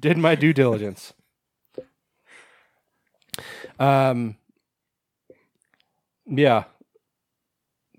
[0.00, 1.12] did my due diligence.
[3.78, 4.36] Um,
[6.26, 6.64] yeah.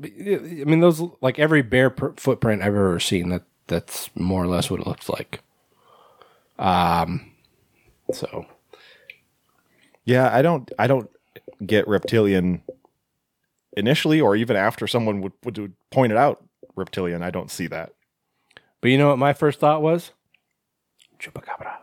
[0.04, 3.30] I mean, those like every bear pr- footprint I've ever seen.
[3.30, 5.40] That that's more or less what it looks like.
[6.60, 7.32] Um,
[8.12, 8.48] so
[10.06, 10.72] Yeah, I don't.
[10.80, 11.10] I don't
[11.66, 12.62] get reptilian
[13.76, 16.44] initially, or even after someone would would point it out.
[16.76, 17.24] Reptilian.
[17.24, 17.94] I don't see that.
[18.82, 20.12] but you know what my first thought was?
[21.20, 21.78] Chupacabra.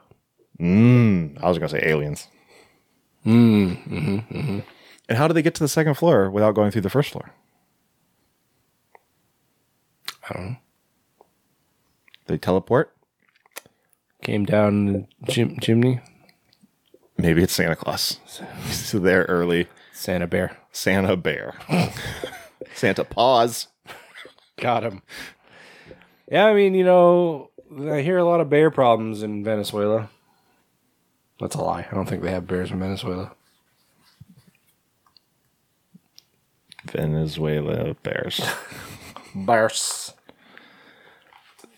[0.61, 2.29] Mm, I was gonna say aliens.
[3.27, 4.59] Mm, hmm hmm
[5.09, 7.31] And how do they get to the second floor without going through the first floor?
[10.29, 10.57] I don't know.
[12.27, 12.95] They teleport.
[14.23, 16.01] Came down the chim- chimney.
[17.17, 18.19] Maybe it's Santa Claus.
[18.71, 19.69] so they're early.
[19.93, 20.57] Santa Bear.
[20.73, 21.55] Santa Bear.
[22.75, 23.69] Santa Paws.
[24.57, 25.03] Got him.
[26.31, 27.51] Yeah, I mean, you know,
[27.91, 30.09] I hear a lot of bear problems in Venezuela.
[31.41, 31.87] That's a lie.
[31.91, 33.33] I don't think they have bears in Venezuela.
[36.85, 38.41] Venezuela Bears.
[39.35, 40.13] Bears.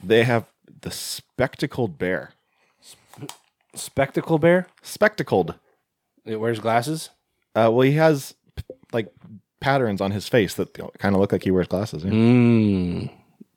[0.02, 0.46] they have
[0.80, 2.32] the spectacled bear.
[3.74, 4.66] Spectacle bear?
[4.82, 5.54] Spectacled.
[6.24, 7.10] It wears glasses?
[7.54, 8.34] Uh, well, he has
[8.92, 9.12] like
[9.60, 12.04] patterns on his face that kind of look like he wears glasses.
[12.04, 12.10] yeah.
[12.10, 13.10] Do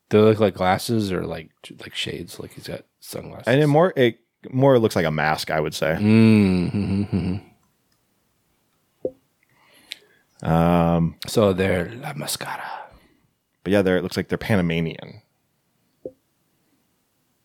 [0.09, 1.49] they look like glasses or like
[1.81, 2.39] like shades?
[2.39, 3.47] Like he's got sunglasses.
[3.47, 4.19] And it more it
[4.51, 5.97] more looks like a mask, I would say.
[5.99, 7.37] Mm-hmm.
[10.47, 12.63] Um, So they're La Mascara.
[13.63, 15.21] but yeah, there it looks like they're Panamanian.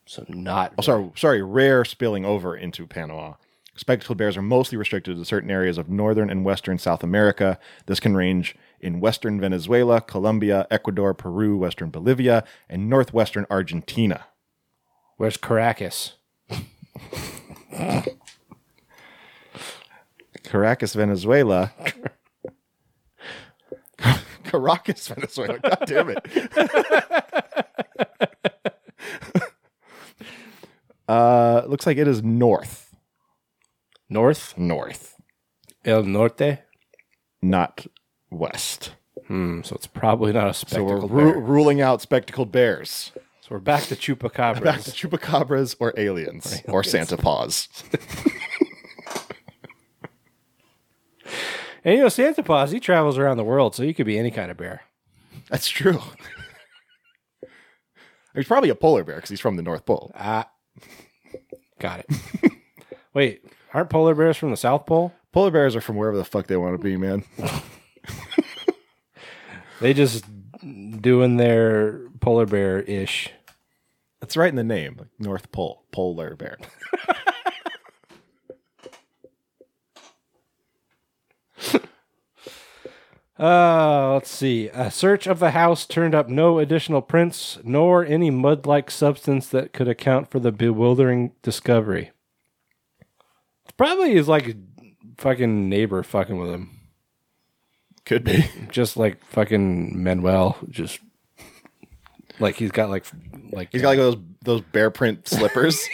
[0.05, 0.73] So not.
[0.77, 3.33] Oh, sorry, sorry, rare spilling over into Panama.
[3.75, 7.57] Spectacled bears are mostly restricted to certain areas of northern and western South America.
[7.87, 14.25] This can range in western Venezuela, Colombia, Ecuador, Peru, western Bolivia, and northwestern Argentina.
[15.17, 16.13] Where's Caracas?
[20.43, 21.71] Caracas, Venezuela.
[24.43, 25.57] Caracas, Venezuela.
[25.57, 26.19] God damn it.
[31.13, 32.95] uh, looks like it is north.
[34.09, 34.57] North?
[34.57, 35.15] North,
[35.85, 36.59] El Norte?
[37.41, 37.85] not
[38.31, 38.93] west.
[39.27, 39.61] Hmm.
[39.63, 41.39] So it's probably not a So we're ru- bear.
[41.41, 43.11] ruling out spectacled bears.
[43.41, 44.63] So we're back to chupacabras.
[44.63, 47.67] Back to chupacabras or aliens or Santa Paws.
[51.85, 54.31] And you know, Santa Claus, he travels around the world, so he could be any
[54.31, 54.83] kind of bear.
[55.49, 55.99] That's true.
[58.33, 60.11] He's probably a polar bear because he's from the North Pole.
[60.15, 60.49] Ah,
[61.83, 62.51] got it.
[63.13, 65.13] Wait, aren't polar bears from the South Pole?
[65.31, 67.23] Polar bears are from wherever the fuck they want to be, man.
[69.83, 70.23] They just
[71.01, 73.29] doing their polar bear ish.
[74.21, 76.57] That's right in the name, like North Pole, polar bear.
[83.39, 84.69] Uh, let's see.
[84.69, 89.47] A search of the house turned up no additional prints, nor any mud like substance
[89.47, 92.11] that could account for the bewildering discovery.
[93.63, 94.55] It's probably his like
[95.17, 96.79] fucking neighbor fucking with him.
[98.05, 98.45] Could be.
[98.69, 100.99] just like fucking Manuel, just
[102.39, 103.05] like he's got like
[103.51, 105.87] like He's got like those those bear print slippers.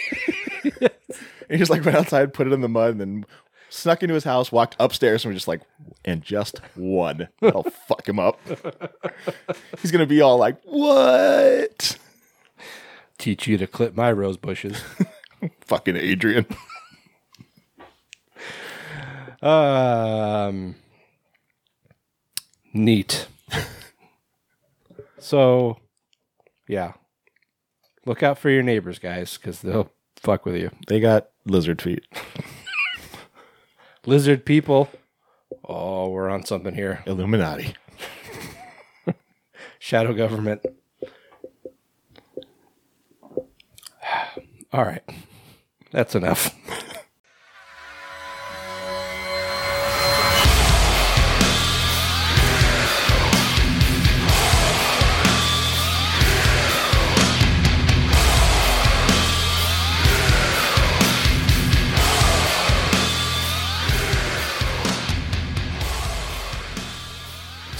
[0.62, 3.24] he just like went outside, put it in the mud, and then
[3.70, 5.62] snuck into his house, walked upstairs, and was just like,
[6.04, 7.28] and just one.
[7.42, 8.38] I'll fuck him up.
[9.80, 11.96] He's gonna be all like, what?
[13.20, 14.82] teach you to clip my rose bushes.
[15.60, 16.46] Fucking Adrian.
[19.42, 20.74] Um,
[22.72, 23.28] neat.
[25.18, 25.78] so,
[26.66, 26.94] yeah,
[28.04, 30.70] look out for your neighbors, guys, because they'll fuck with you.
[30.88, 32.04] They got lizard feet.
[34.10, 34.90] Lizard people.
[35.64, 37.00] Oh, we're on something here.
[37.06, 37.76] Illuminati.
[39.78, 40.66] Shadow government.
[44.72, 45.04] All right,
[45.92, 46.52] that's enough.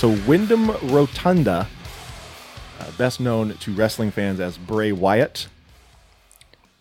[0.00, 1.68] So Windham Rotunda,
[2.78, 5.46] uh, best known to wrestling fans as Bray Wyatt.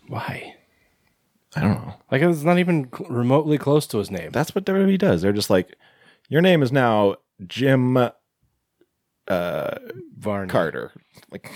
[0.08, 0.54] Why?
[1.54, 1.96] I don't know.
[2.10, 4.30] Like it's not even cl- remotely close to his name.
[4.30, 5.20] That's what WWE does.
[5.20, 5.76] They're just like,
[6.30, 7.92] your name is now Jim
[9.28, 10.48] Varney.
[10.48, 10.92] Carter.
[11.30, 11.52] Like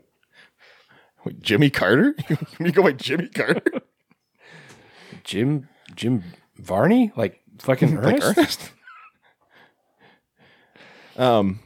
[1.26, 2.14] Wait, Jimmy Carter?
[2.58, 3.82] you go by Jimmy Carter?
[5.24, 6.24] Jim Jim
[6.56, 7.12] Varney?
[7.16, 8.70] Like fucking like Ernest?
[11.18, 11.60] Um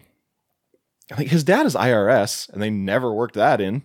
[1.16, 3.82] like his dad is IRS and they never worked that in.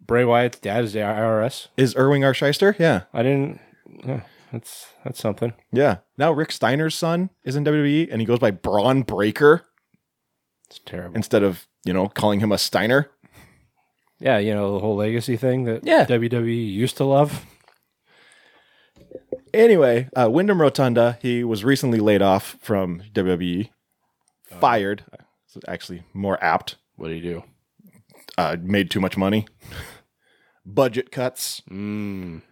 [0.00, 1.68] Bray Wyatt's dad is the IRS.
[1.76, 2.32] Is Irwin R.
[2.32, 2.74] Schyster?
[2.78, 3.02] Yeah.
[3.12, 3.60] I didn't.
[4.06, 5.52] Yeah, that's that's something.
[5.70, 5.98] Yeah.
[6.16, 9.64] Now Rick Steiner's son is in WWE and he goes by Bron Breakker
[10.70, 11.14] It's terrible.
[11.16, 13.10] instead of, you know, calling him a Steiner.
[14.18, 16.06] yeah, you know the whole legacy thing that Yeah.
[16.06, 17.44] WWE used to love.
[19.54, 23.70] Anyway, uh, Windham Rotunda, he was recently laid off from WWE,
[24.60, 25.04] fired.
[25.46, 26.76] It's actually more apt.
[26.96, 27.44] What do you do?
[28.36, 29.46] Uh, made too much money.
[30.64, 31.62] Budget cuts.
[31.70, 32.42] Mm.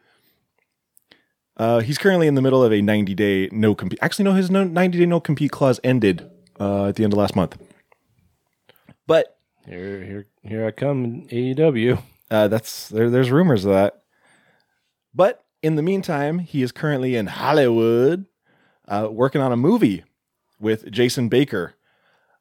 [1.57, 3.99] Uh, he's currently in the middle of a 90 day no compete.
[4.03, 6.29] Actually, no, his no, 90 day no compete clause ended
[6.61, 7.57] uh, at the end of last month.
[9.07, 11.27] But Here, here, here I come.
[11.29, 12.03] AEW.
[12.31, 14.03] uh, that's there, there's rumors of that.
[15.15, 18.27] But in the meantime, he is currently in Hollywood
[18.89, 20.05] uh, working on a movie
[20.59, 21.75] with Jason Baker.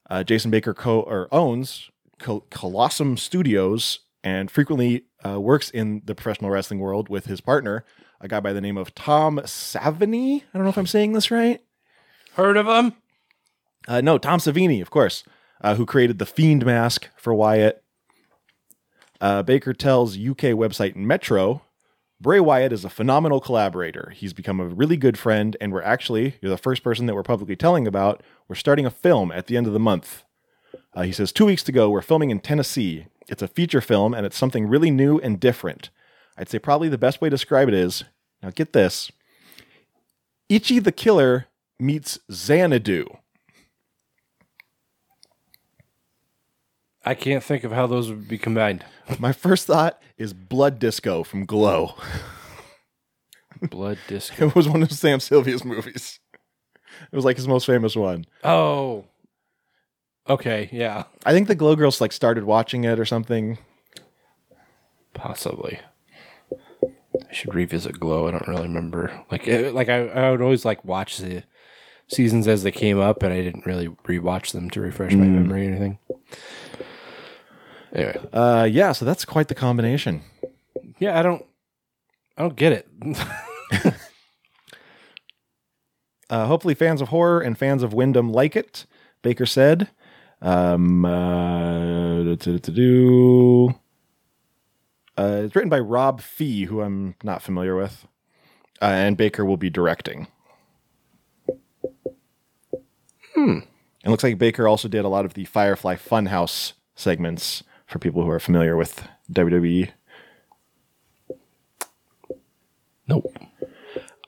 [0.10, 1.90] Uh, Jason Baker co or owns
[2.20, 7.86] Col- Callosum Studios and frequently uh, works in the professional wrestling world with his partner,
[8.20, 10.38] a guy by the name of Tom Savini.
[10.42, 11.62] I don't know if I'm saying this right.
[12.34, 12.94] Heard of him?
[13.88, 15.24] Uh, no, Tom Savini, of course,
[15.62, 17.84] uh, who created the Fiend mask for Wyatt.
[19.22, 21.62] Uh, Baker tells UK website Metro,
[22.20, 24.12] Bray Wyatt is a phenomenal collaborator.
[24.16, 27.24] He's become a really good friend, and we're actually, you're the first person that we're
[27.24, 28.24] publicly telling about.
[28.48, 30.24] We're starting a film at the end of the month.
[30.94, 33.08] Uh, he says, two weeks to go, we're filming in Tennessee.
[33.28, 35.90] It's a feature film, and it's something really new and different.
[36.38, 38.04] I'd say probably the best way to describe it is
[38.44, 39.12] now get this
[40.50, 41.48] Ichi the Killer
[41.80, 43.08] meets Xanadu.
[47.04, 48.86] I can't think of how those would be combined.
[49.20, 51.96] My first thought is Blood Disco from Glow.
[53.70, 54.48] Blood disco.
[54.48, 56.20] It was one of Sam Sylvia's movies.
[57.12, 58.26] It was like his most famous one.
[58.44, 59.06] Oh.
[60.28, 60.70] Okay.
[60.72, 61.04] Yeah.
[61.26, 63.58] I think the Glow girls like started watching it or something.
[65.14, 65.80] Possibly.
[66.84, 68.28] I should revisit Glow.
[68.28, 69.12] I don't really remember.
[69.32, 71.44] Like, it, like I, I would always like watch the
[72.08, 75.66] seasons as they came up, and I didn't really rewatch them to refresh my memory
[75.68, 76.00] or anything.
[77.94, 80.22] Anyway, Uh, yeah, so that's quite the combination.
[81.00, 81.46] yeah, I don't,
[82.38, 82.88] I don't get it.
[86.30, 88.86] Uh, hopefully, fans of horror and fans of Windham like it.
[89.22, 89.90] Baker said.
[90.42, 92.36] Um, uh.
[95.18, 98.06] Uh, it's written by Rob Fee, who I'm not familiar with,
[98.82, 100.28] uh, and Baker will be directing.
[103.34, 103.60] Hmm.
[104.04, 108.24] It looks like Baker also did a lot of the Firefly Funhouse segments for people
[108.24, 109.08] who are familiar with.
[109.32, 109.92] WWE.
[113.08, 113.34] nope.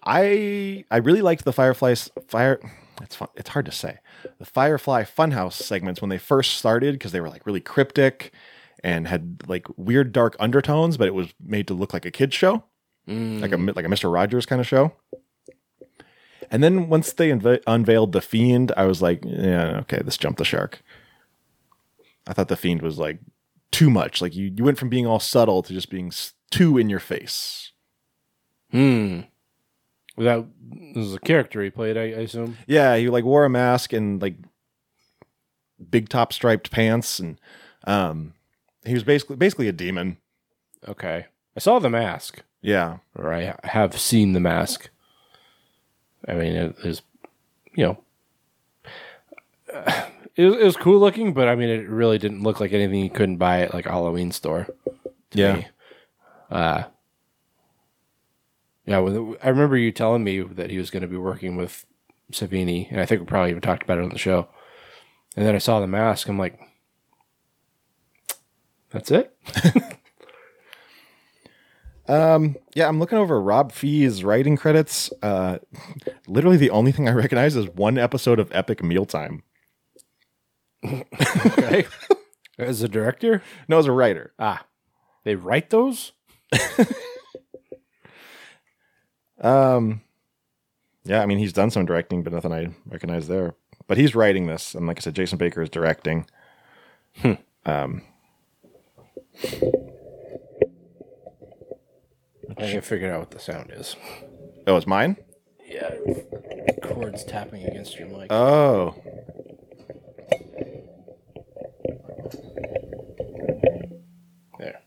[0.07, 2.59] I I really liked the Fireflies fire.
[3.01, 3.27] It's fun.
[3.35, 3.99] It's hard to say.
[4.39, 8.31] The Firefly Funhouse segments when they first started because they were like really cryptic
[8.83, 12.35] and had like weird dark undertones, but it was made to look like a kids
[12.35, 12.63] show,
[13.41, 14.93] like a like a Mister Rogers kind of show.
[16.49, 20.37] And then once they unve- unveiled the fiend, I was like, yeah, okay, this jumped
[20.37, 20.81] the shark.
[22.25, 23.19] I thought the fiend was like
[23.71, 24.21] too much.
[24.21, 26.11] Like you, you went from being all subtle to just being
[26.49, 27.73] too in your face.
[28.71, 29.21] Hmm.
[30.17, 30.45] That
[30.95, 32.57] was a character he played, I, I assume.
[32.67, 34.35] Yeah, he like wore a mask and like
[35.91, 37.39] big top striped pants, and
[37.85, 38.33] um,
[38.85, 40.17] he was basically basically a demon.
[40.87, 41.25] Okay.
[41.55, 44.89] I saw the mask, Yeah, or I have seen the mask.
[46.27, 47.01] I mean, it is,
[47.75, 47.97] you know,
[50.35, 52.99] it was, it was cool looking, but I mean, it really didn't look like anything
[53.03, 54.67] you couldn't buy at like a Halloween store.
[55.31, 55.55] to Yeah.
[55.55, 55.67] me.
[56.51, 56.83] Uh,
[58.87, 58.97] yeah.
[58.97, 61.85] Well, I remember you telling me that he was going to be working with
[62.31, 64.47] Savini, and I think we probably even talked about it on the show.
[65.35, 66.27] And then I saw the mask.
[66.27, 66.59] I'm like,
[68.89, 69.35] that's it.
[72.09, 75.11] Um, yeah, I'm looking over Rob Fee's writing credits.
[75.21, 75.57] Uh,
[76.25, 79.43] literally the only thing I recognize is one episode of Epic Mealtime.
[80.85, 81.85] Okay.
[82.57, 84.31] As a director, No, as a writer.
[84.39, 84.65] ah,
[85.25, 86.13] they write those.
[89.39, 90.01] Um,
[91.03, 93.55] yeah, I mean he's done some directing, but nothing I recognize there.
[93.87, 96.25] But he's writing this, and like I said, Jason Baker is directing.
[97.65, 98.01] Um,
[102.49, 103.95] I can figure out what the sound is.
[104.65, 105.17] oh, it's mine.
[105.65, 105.91] Yeah,
[106.81, 108.31] cords tapping against your mic.
[108.31, 108.95] Oh,
[114.59, 114.81] there.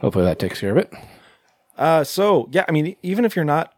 [0.00, 0.92] Hopefully that takes care of it.
[1.76, 3.71] uh, so yeah, I mean, even if you're not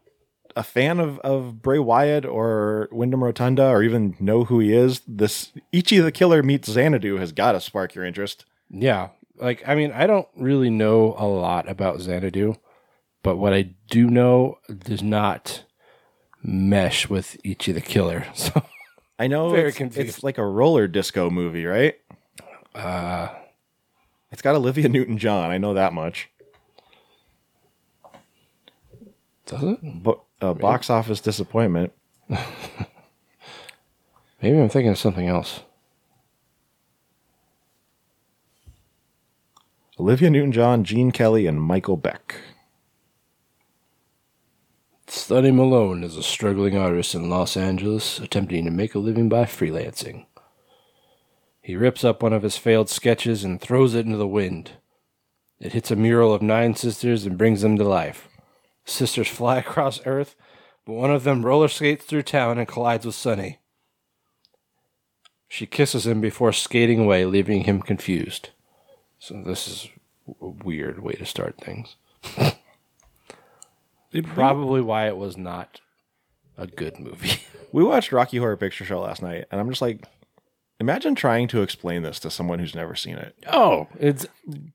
[0.55, 5.01] a fan of of Bray Wyatt or Windham Rotunda, or even know who he is,
[5.07, 8.45] this Ichi the Killer meets Xanadu has got to spark your interest.
[8.69, 12.55] Yeah, like I mean, I don't really know a lot about Xanadu,
[13.23, 15.63] but what I do know does not
[16.41, 18.25] mesh with Ichi the Killer.
[18.35, 18.63] So
[19.17, 20.09] I know Very it's, confused.
[20.09, 21.95] it's like a roller disco movie, right?
[22.75, 23.29] uh,
[24.31, 25.51] It's got Olivia Newton John.
[25.51, 26.29] I know that much.
[29.45, 29.79] does it?
[30.03, 31.93] But uh, box office disappointment.
[32.29, 32.39] Maybe
[34.59, 35.61] I'm thinking of something else.
[39.99, 42.35] Olivia Newton John, Gene Kelly, and Michael Beck.
[45.07, 49.45] Sonny Malone is a struggling artist in Los Angeles attempting to make a living by
[49.45, 50.25] freelancing.
[51.61, 54.71] He rips up one of his failed sketches and throws it into the wind.
[55.59, 58.27] It hits a mural of nine sisters and brings them to life.
[58.85, 60.35] Sisters fly across Earth,
[60.85, 63.59] but one of them roller skates through town and collides with Sunny.
[65.47, 68.49] She kisses him before skating away, leaving him confused.
[69.19, 69.89] So, this is
[70.41, 71.95] a weird way to start things.
[74.33, 75.81] Probably why it was not
[76.57, 77.41] a good movie.
[77.71, 80.05] We watched Rocky Horror Picture Show last night, and I'm just like,
[80.79, 83.35] imagine trying to explain this to someone who's never seen it.
[83.51, 84.25] Oh, it's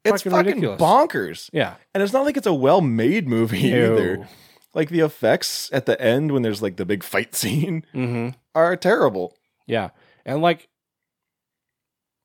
[0.05, 1.51] It's fucking fucking bonkers.
[1.53, 1.75] yeah.
[1.95, 3.95] And it's not like it's a well made movie No.
[3.95, 4.29] either.
[4.75, 8.31] Like the effects at the end when there's like the big fight scene Mm-hmm.
[8.55, 9.37] are terrible.
[9.67, 9.91] Yeah.
[10.25, 10.69] And like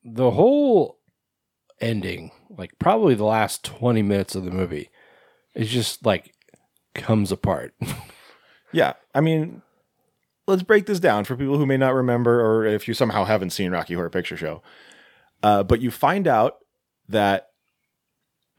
[0.04, 1.00] the whole
[1.82, 4.90] ending, like probably the last 20 minutes of the movie,
[5.56, 6.34] is just like
[6.94, 7.74] comes apart.
[8.72, 8.94] Yeah.
[9.14, 9.62] I mean,
[10.48, 13.50] let's break this down for people who may not remember or if you somehow haven't
[13.52, 14.62] seen Rocky Horror Picture Show.
[15.44, 16.58] Uh, but you find out
[17.08, 17.50] that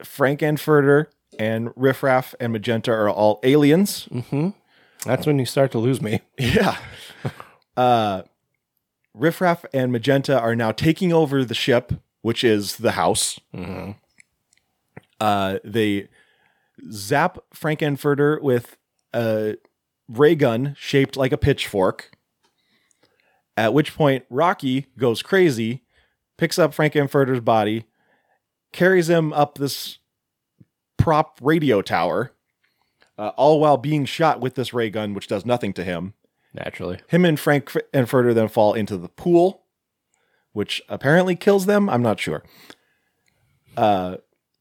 [0.02, 1.06] Frank-N-Furter
[1.38, 4.08] and Riff Raff and Magenta are all aliens.
[4.10, 4.50] mm-hmm.
[5.04, 6.20] That's when you start to lose me.
[6.38, 6.76] Yeah.
[7.76, 8.22] uh,
[9.14, 13.38] Riff Raff and Magenta are now taking over the ship, which is the house.
[13.54, 13.92] Mm-hmm.
[15.20, 16.08] Uh, they
[16.90, 18.76] zap Frank-N-Furter with
[19.14, 19.56] a
[20.08, 22.10] ray gun shaped like a pitchfork.
[23.56, 25.84] At which point, Rocky goes crazy,
[26.36, 27.86] picks up Frank-N-Furter's body,
[28.72, 29.98] carries him up this
[30.98, 32.32] prop radio tower,
[33.18, 36.12] uh, all while being shot with this ray gun, which does nothing to him.
[36.52, 36.98] Naturally.
[37.08, 39.62] Him and Frank F- and Furter then fall into the pool,
[40.52, 41.88] which apparently kills them.
[41.88, 42.42] I'm not sure.
[43.76, 44.16] Uh,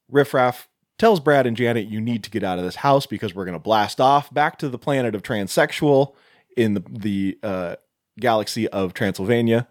[0.10, 0.68] Riff Raff
[0.98, 3.58] tells Brad and Janet, "You need to get out of this house because we're going
[3.58, 6.14] to blast off back to the planet of transsexual
[6.56, 7.76] in the the uh,
[8.20, 9.68] galaxy of Transylvania."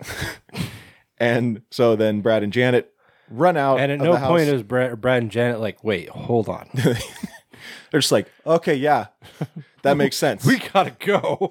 [1.18, 2.92] and so then Brad and Janet
[3.30, 3.80] run out.
[3.80, 4.28] And at of no the house.
[4.28, 6.68] point is Brad, Brad and Janet like, wait, hold on.
[7.90, 9.06] they're just like, "Okay, yeah,
[9.82, 11.50] that makes sense." we gotta go.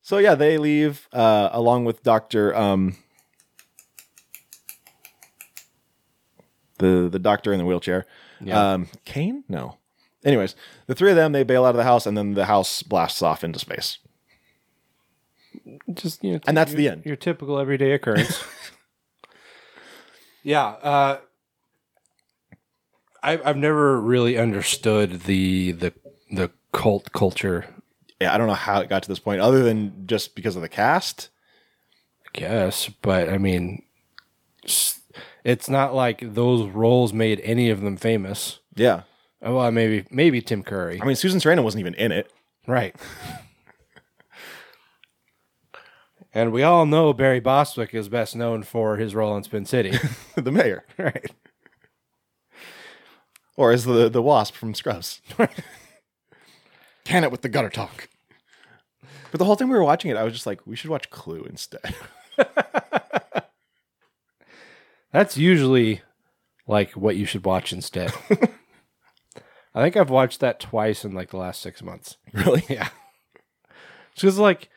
[0.00, 2.96] So yeah, they leave uh, along with Doctor um,
[6.78, 8.06] the the doctor in the wheelchair.
[8.40, 8.72] Yeah.
[8.72, 9.44] Um, Kane?
[9.48, 9.76] No,
[10.24, 10.54] Anyways,
[10.86, 13.22] the three of them they bail out of the house, and then the house blasts
[13.22, 13.98] off into space.
[15.92, 17.02] Just you know, And that's your- the end.
[17.04, 18.42] Your typical everyday occurrence.
[20.42, 21.18] yeah, uh,
[23.22, 25.92] I've I've never really understood the the
[26.30, 27.66] the cult culture.
[28.20, 30.62] Yeah, I don't know how it got to this point, other than just because of
[30.62, 31.28] the cast.
[32.26, 33.82] I guess, but I mean,
[34.64, 35.00] s-
[35.44, 38.60] it's not like those roles made any of them famous.
[38.74, 39.02] Yeah,
[39.42, 42.32] Oh, Well, maybe maybe Tim Curry, I mean Susan Sarandon wasn't even in it.
[42.66, 42.94] right?
[46.34, 49.98] and we all know Barry Bostwick is best known for his role in Spin City,
[50.36, 51.30] the mayor, right?
[53.56, 55.20] or as the the wasp from Scrubs.
[57.04, 58.08] Can it with the gutter talk.
[59.32, 61.10] But the whole time we were watching it, I was just like, we should watch
[61.10, 61.94] Clue instead.
[65.12, 66.02] That's usually
[66.66, 68.12] like what you should watch instead.
[69.74, 72.16] I think I've watched that twice in like the last six months.
[72.32, 72.64] really?
[72.68, 72.88] Yeah.
[74.14, 74.68] Because like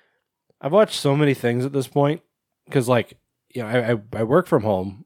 [0.62, 2.22] I've watched so many things at this point.
[2.66, 3.18] Because like
[3.54, 5.06] you know I, I I work from home,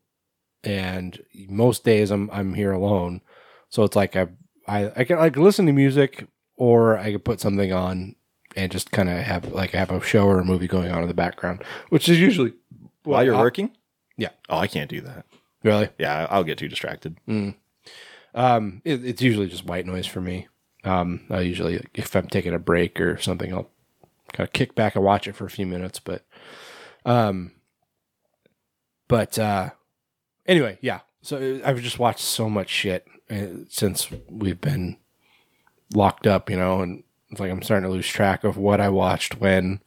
[0.64, 1.20] and
[1.50, 3.22] most days I'm I'm here alone,
[3.70, 4.28] so it's like I
[4.68, 8.16] I I can like listen to music or I could put something on
[8.56, 11.08] and just kind of have like have a show or a movie going on in
[11.08, 12.54] the background, which is usually
[13.04, 13.72] While you're I- working?
[14.20, 14.30] Yeah.
[14.50, 15.26] Oh, I can't do that.
[15.64, 15.90] Really.
[15.98, 17.18] Yeah, I'll get too distracted.
[18.36, 20.48] Um, it, it's usually just white noise for me.
[20.84, 23.70] Um, I usually, if I'm taking a break or something, I'll
[24.34, 26.00] kind of kick back and watch it for a few minutes.
[26.00, 26.26] But,
[27.06, 27.54] um,
[29.08, 29.70] but uh,
[30.46, 31.00] anyway, yeah.
[31.22, 34.98] So I've just watched so much shit uh, since we've been
[35.94, 38.90] locked up, you know, and it's like I'm starting to lose track of what I
[38.90, 39.82] watched when.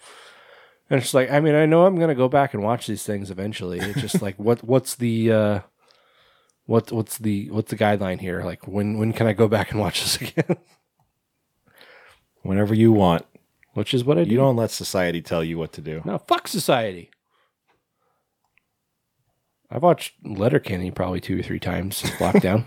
[0.93, 3.31] And it's like, I mean, I know I'm gonna go back and watch these things
[3.31, 3.79] eventually.
[3.79, 5.61] It's just like, what, what's the, uh,
[6.67, 8.43] what, what's the, what's the guideline here?
[8.43, 10.59] Like, when, when can I go back and watch this again?
[12.43, 13.25] Whenever you want.
[13.73, 14.33] Which is what I do.
[14.33, 16.03] You don't let society tell you what to do.
[16.05, 17.11] No, fuck society.
[19.71, 22.67] I've watched Letterkenny probably two or three times since lockdown.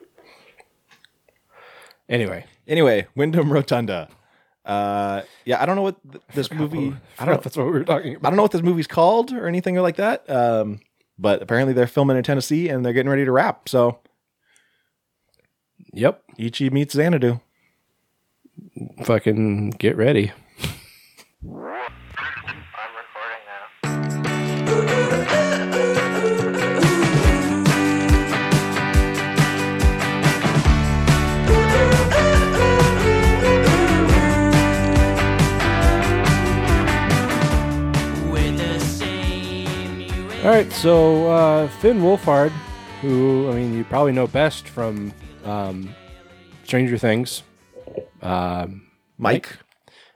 [2.10, 4.10] anyway, Anyway, Windham Rotunda.
[4.68, 6.94] Uh, yeah, I don't know what th- this movie.
[7.18, 7.42] I don't.
[7.42, 8.28] that's what we were talking about.
[8.28, 10.28] I don't know what this movie's called or anything like that.
[10.30, 10.80] Um,
[11.18, 13.68] but apparently they're filming in Tennessee and they're getting ready to wrap.
[13.68, 13.98] So
[15.94, 16.22] Yep.
[16.38, 17.40] Ichi meets Xanadu.
[19.04, 20.32] Fucking get ready.
[40.48, 42.52] All right, so uh, Finn Wolfhard,
[43.02, 45.12] who I mean you probably know best from
[45.44, 45.94] um,
[46.64, 47.42] Stranger Things,
[48.22, 48.86] um,
[49.18, 49.58] Mike.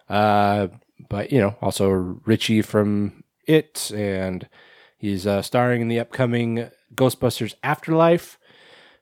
[0.09, 0.69] uh,
[1.11, 1.91] but you know also
[2.25, 4.49] Richie from It, and
[4.97, 8.39] he's uh, starring in the upcoming Ghostbusters Afterlife.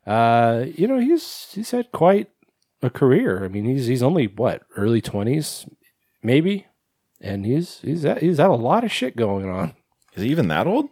[0.05, 2.29] Uh, you know he's he's had quite
[2.83, 3.45] a career.
[3.45, 5.65] I mean he's he's only what early twenties,
[6.25, 6.67] maybe,
[7.21, 9.77] and he's he's he's had a lot of shit going on.
[10.17, 10.89] Is he even that old?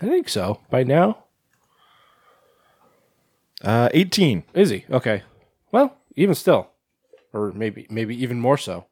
[0.00, 1.24] I think so by now.
[3.62, 4.44] Uh, 18.
[4.54, 4.84] Is he?
[4.90, 5.22] Okay.
[5.72, 6.70] Well, even still.
[7.32, 8.86] Or maybe maybe even more so.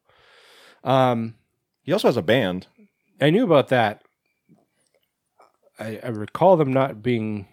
[0.83, 1.35] Um
[1.83, 2.67] He also has a band.
[3.19, 4.03] I knew about that.
[5.79, 7.47] I, I recall them not being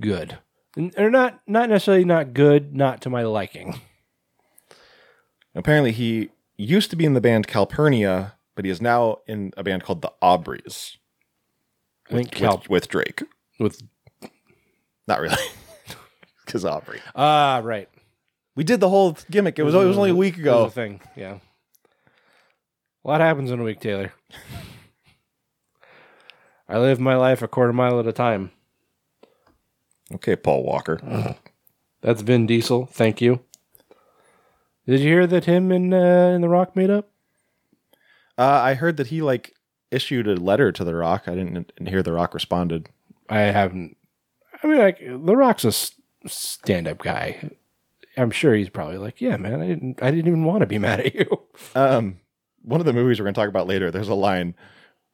[0.00, 0.38] good.
[0.76, 3.80] And They're not not necessarily not good, not to my liking.
[5.54, 9.64] Apparently, he used to be in the band Calpurnia, but he is now in a
[9.64, 10.96] band called the Aubreys
[12.08, 13.22] Think Cal with, with Drake.
[13.58, 13.82] with
[15.08, 15.36] Not really,
[16.46, 17.00] because Aubrey.
[17.14, 17.88] ah right.
[18.54, 19.58] We did the whole gimmick.
[19.58, 20.64] It was, it was only a week ago.
[20.64, 21.00] a thing.
[21.14, 21.38] Yeah.
[23.04, 24.12] A lot happens in a week, Taylor.
[26.68, 28.50] I live my life a quarter mile at a time.
[30.14, 31.00] Okay, Paul Walker.
[32.00, 32.86] That's Vin Diesel.
[32.86, 33.40] Thank you.
[34.86, 37.10] Did you hear that him and uh, and The Rock made up?
[38.38, 39.54] Uh, I heard that he like
[39.90, 41.24] issued a letter to The Rock.
[41.26, 42.88] I didn't hear The Rock responded.
[43.28, 43.96] I haven't.
[44.62, 45.72] I mean, like The Rock's a
[46.28, 47.50] stand-up guy.
[48.16, 50.78] I'm sure he's probably like, yeah, man, I didn't, I didn't even want to be
[50.78, 51.26] mad at you.
[51.74, 52.18] Um,
[52.62, 54.54] one of the movies we're going to talk about later, there's a line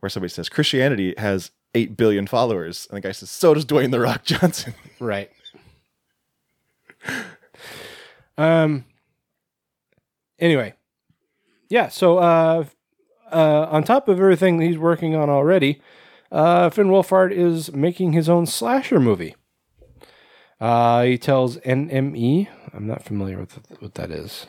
[0.00, 3.90] where somebody says Christianity has eight billion followers, and the guy says, "So does Dwayne
[3.90, 5.30] the Rock Johnson." Right.
[8.38, 8.84] Um.
[10.38, 10.74] Anyway,
[11.68, 11.88] yeah.
[11.88, 12.64] So, uh,
[13.32, 15.80] uh, on top of everything he's working on already,
[16.30, 19.34] uh, Finn Wolfhard is making his own slasher movie.
[20.60, 24.46] Uh, he tells NME, I'm not familiar with what that is.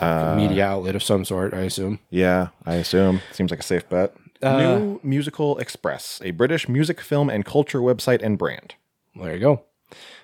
[0.00, 2.00] Uh, media outlet of some sort, I assume.
[2.10, 3.20] Yeah, I assume.
[3.32, 4.16] Seems like a safe bet.
[4.42, 8.74] Uh, New Musical Express, a British music, film, and culture website and brand.
[9.14, 9.64] There you go.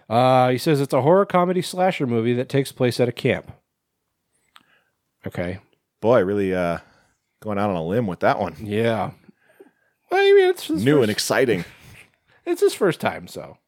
[0.08, 3.52] Uh, he says it's a horror comedy slasher movie that takes place at a camp.
[5.26, 5.60] Okay.
[6.00, 6.78] Boy, really uh,
[7.42, 8.56] going out on a limb with that one.
[8.60, 9.10] Yeah.
[10.10, 11.64] Well, I mean, it's New first, and exciting.
[12.46, 13.58] it's his first time, so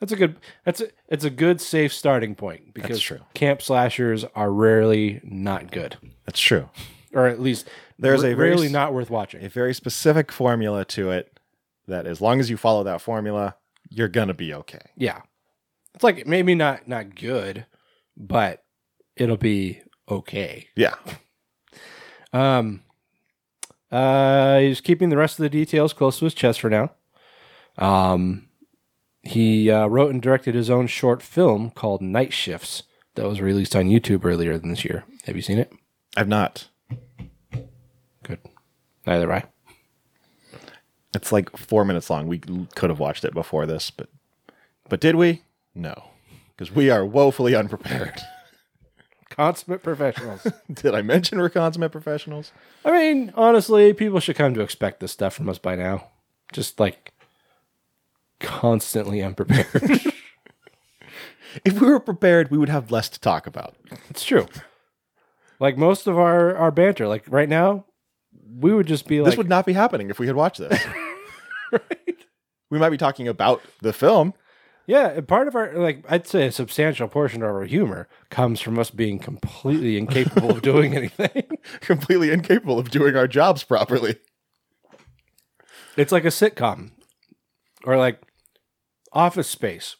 [0.00, 0.36] that's a good.
[0.64, 5.96] That's a, it's a good safe starting point because camp slashers are rarely not good,
[6.24, 6.68] That's true.
[7.12, 7.68] or at least
[7.98, 9.44] There's r- a very rarely not worth watching.
[9.44, 11.38] A very specific formula to it
[11.88, 13.56] that as long as you follow that formula,
[13.90, 14.90] you're going to be okay.
[14.96, 15.22] Yeah.
[15.94, 17.66] It's like maybe not not good,
[18.16, 18.62] but
[19.16, 20.68] it'll be okay.
[20.76, 20.94] Yeah.
[22.32, 22.82] Um
[23.90, 26.92] uh he's keeping the rest of the details close to his chest for now.
[27.76, 28.48] Um
[29.22, 33.76] he uh, wrote and directed his own short film called Night Shifts that was released
[33.76, 35.04] on YouTube earlier this year.
[35.26, 35.72] Have you seen it?
[36.16, 36.68] I've not.
[38.22, 38.38] Good.
[39.06, 39.48] Neither have I.
[41.14, 42.26] It's like four minutes long.
[42.26, 44.08] We could have watched it before this, but
[44.88, 45.42] but did we?
[45.74, 46.10] No,
[46.56, 48.20] because we are woefully unprepared.
[49.38, 50.46] Consummate professionals.
[50.72, 52.50] did I mention we're consummate professionals?
[52.84, 56.08] I mean, honestly, people should come to expect this stuff from us by now.
[56.52, 57.12] Just like
[58.40, 60.00] constantly unprepared.
[61.64, 63.74] If we were prepared, we would have less to talk about.
[64.10, 64.46] it's true.
[65.60, 67.86] Like most of our our banter, like right now,
[68.58, 70.78] we would just be like, this would not be happening if we had watched this.
[71.72, 72.26] right?
[72.70, 74.34] We might be talking about the film.
[74.88, 75.20] Yeah.
[75.20, 78.90] Part of our like, I'd say a substantial portion of our humor comes from us
[78.90, 81.46] being completely incapable of doing anything.
[81.80, 84.16] completely incapable of doing our jobs properly.
[85.96, 86.92] It's like a sitcom,
[87.84, 88.22] or like
[89.12, 89.96] Office Space.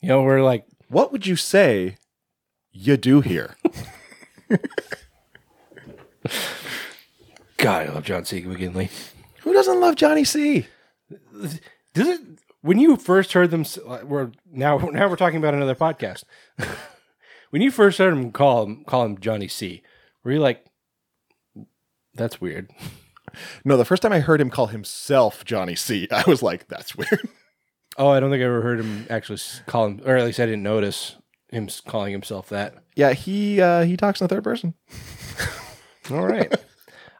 [0.00, 1.98] You know, we're like, What would you say
[2.72, 3.56] you do here?
[7.58, 8.42] God, I love John C.
[8.42, 8.90] McGinley.
[9.42, 10.66] Who doesn't love Johnny C?
[11.32, 12.20] Does it
[12.66, 13.64] when you first heard them?
[14.04, 16.24] We're now now we're talking about another podcast.
[17.50, 19.82] when you first heard him call him call him Johnny C,
[20.24, 20.66] were you like,
[22.14, 22.70] "That's weird"?
[23.64, 26.96] No, the first time I heard him call himself Johnny C, I was like, that's
[26.96, 27.28] weird.
[27.98, 30.44] Oh, I don't think I ever heard him actually call him, or at least I
[30.44, 31.16] didn't notice
[31.48, 32.74] him calling himself that.
[32.94, 34.74] yeah, he uh, he talks in the third person.
[36.10, 36.54] All right,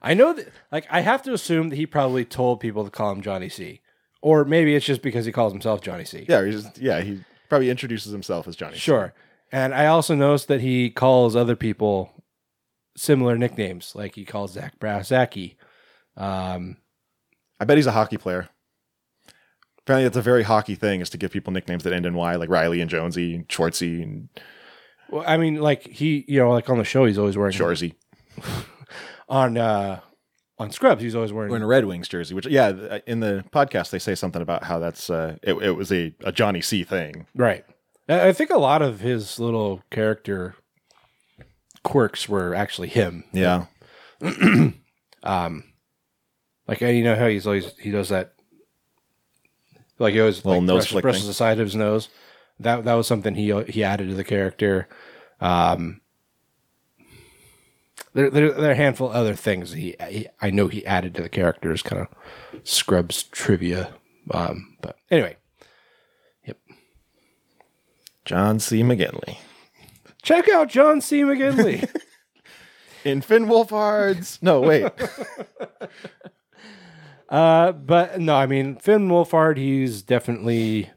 [0.02, 0.48] I know that.
[0.70, 3.80] Like, I have to assume that he probably told people to call him Johnny C,
[4.26, 6.26] or maybe it's just because he calls himself Johnny C.
[6.28, 8.72] Yeah, he's just, yeah, he probably introduces himself as Johnny.
[8.72, 8.80] C.
[8.80, 9.14] Sure.
[9.52, 12.24] And I also noticed that he calls other people
[12.96, 15.54] similar nicknames, like he calls Zach Brassacki.
[16.16, 16.78] Um,
[17.60, 18.48] I bet he's a hockey player.
[19.78, 22.34] Apparently, that's a very hockey thing is to give people nicknames that end in Y,
[22.34, 24.28] like Riley and Jonesy and Schwartzy and
[25.08, 27.94] well, I mean, like he, you know, like on the show, he's always wearing Shoresy.
[29.28, 30.00] on uh,
[30.58, 31.50] on Scrubs, he's always wearing.
[31.50, 34.78] Wearing a Red Wings jersey, which yeah, in the podcast they say something about how
[34.78, 37.26] that's uh, it, it was a, a Johnny C thing.
[37.34, 37.64] right.
[38.08, 40.54] I I think a lot of his little character
[41.82, 43.24] quirks were actually him.
[43.32, 43.66] Yeah,
[45.22, 45.64] Um,
[46.68, 48.34] like uh, you know how he's always he does that,
[49.98, 52.08] like he always Little like, nose brushes, brushes the side of his nose.
[52.60, 54.88] That that was something he he added to the character.
[55.40, 56.00] Um,
[58.16, 61.14] there, there, there are a handful of other things he, he I know he added
[61.14, 62.08] to the characters, kind of
[62.64, 63.94] Scrubs trivia.
[64.32, 65.36] Um, but anyway,
[66.44, 66.58] yep.
[68.24, 68.82] John C.
[68.82, 69.38] McGinley
[70.26, 71.22] check out John C.
[71.22, 71.88] McGinley.
[73.04, 74.38] in Finn Wolfhard's.
[74.42, 74.92] No, wait,
[77.28, 79.56] Uh, but no, I mean Finn Wolfhard.
[79.56, 80.90] He's definitely.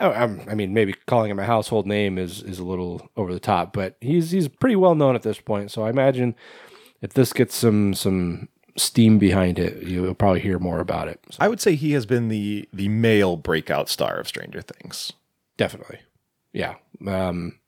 [0.00, 3.32] I, I'm- I mean, maybe calling him a household name is is a little over
[3.32, 5.70] the top, but he's he's pretty well known at this point.
[5.70, 6.34] So I imagine
[7.02, 11.20] if this gets some some steam behind it, you'll probably hear more about it.
[11.30, 15.12] So I would say he has been the the male breakout star of Stranger Things.
[15.56, 15.98] definitely,
[16.52, 16.76] yeah.
[17.06, 17.58] Um,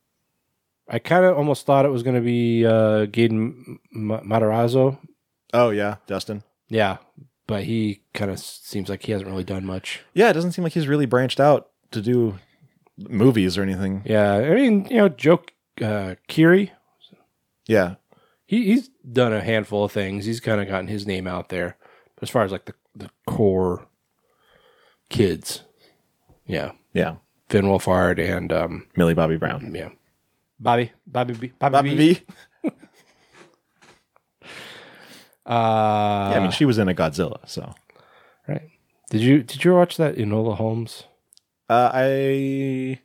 [0.89, 4.99] I kind of almost thought it was going to be uh, Gaten Matarazzo.
[5.55, 6.43] Oh yeah, Dustin.
[6.69, 6.97] Yeah,
[7.47, 10.01] but he kind of seems like he hasn't really done much.
[10.15, 12.39] Yeah, it doesn't seem like he's really branched out to do
[12.99, 14.03] movies or anything.
[14.05, 15.43] Yeah, I mean, you know, Joe
[15.81, 16.71] uh, Keery,
[17.67, 17.95] Yeah,
[18.47, 20.25] he, he's done a handful of things.
[20.27, 21.77] He's kind of gotten his name out there.
[22.17, 23.87] But as far as like the, the core
[25.09, 25.63] kids,
[26.47, 27.17] yeah, yeah.
[27.49, 29.75] Finn Wolfhard and um, Millie Bobby Brown.
[29.75, 29.91] yeah,
[30.59, 32.15] Bobby, Bobby, B, Bobby, Bobby B.
[32.15, 32.71] V.
[35.45, 37.75] Uh, Yeah, I mean she was in a Godzilla, so
[38.47, 38.63] right.
[39.11, 41.05] Did you did you watch that Enola Holmes?
[41.69, 43.01] Uh, I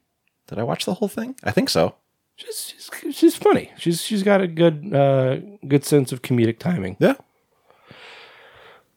[0.47, 1.35] Did I watch the whole thing?
[1.43, 1.95] I think so.
[2.35, 3.71] She's she's, she's funny.
[3.77, 5.37] She's she's got a good uh,
[5.67, 6.97] good sense of comedic timing.
[6.99, 7.15] Yeah.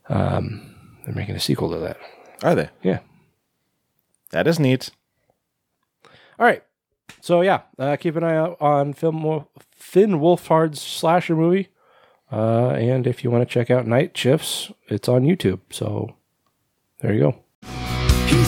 [0.08, 1.98] Um, They're making a sequel to that.
[2.42, 2.68] Are they?
[2.82, 3.00] Yeah.
[4.30, 4.90] That is neat.
[6.38, 6.62] All right.
[7.20, 11.68] So yeah, uh, keep an eye out on Film Wolf, Finn Wolfhard's slasher movie,
[12.32, 15.60] uh, and if you want to check out Night Shifts, it's on YouTube.
[15.70, 16.14] So
[17.00, 17.34] there you go.
[18.26, 18.44] He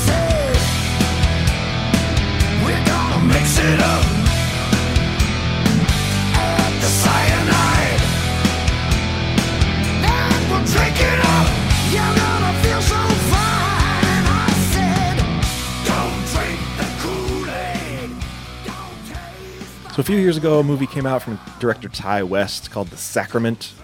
[19.92, 22.96] So a few years ago, a movie came out from director Ti West called The
[22.96, 23.74] Sacrament.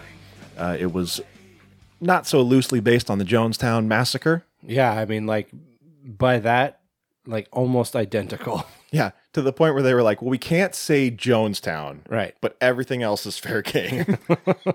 [0.56, 1.20] Uh, it was
[2.00, 4.42] not so loosely based on the Jonestown massacre.
[4.62, 5.50] Yeah, I mean, like
[6.02, 6.80] by that,
[7.26, 8.66] like almost identical.
[8.90, 12.34] Yeah, to the point where they were like, "Well, we can't say Jonestown, right.
[12.40, 14.72] but everything else is fair game." uh,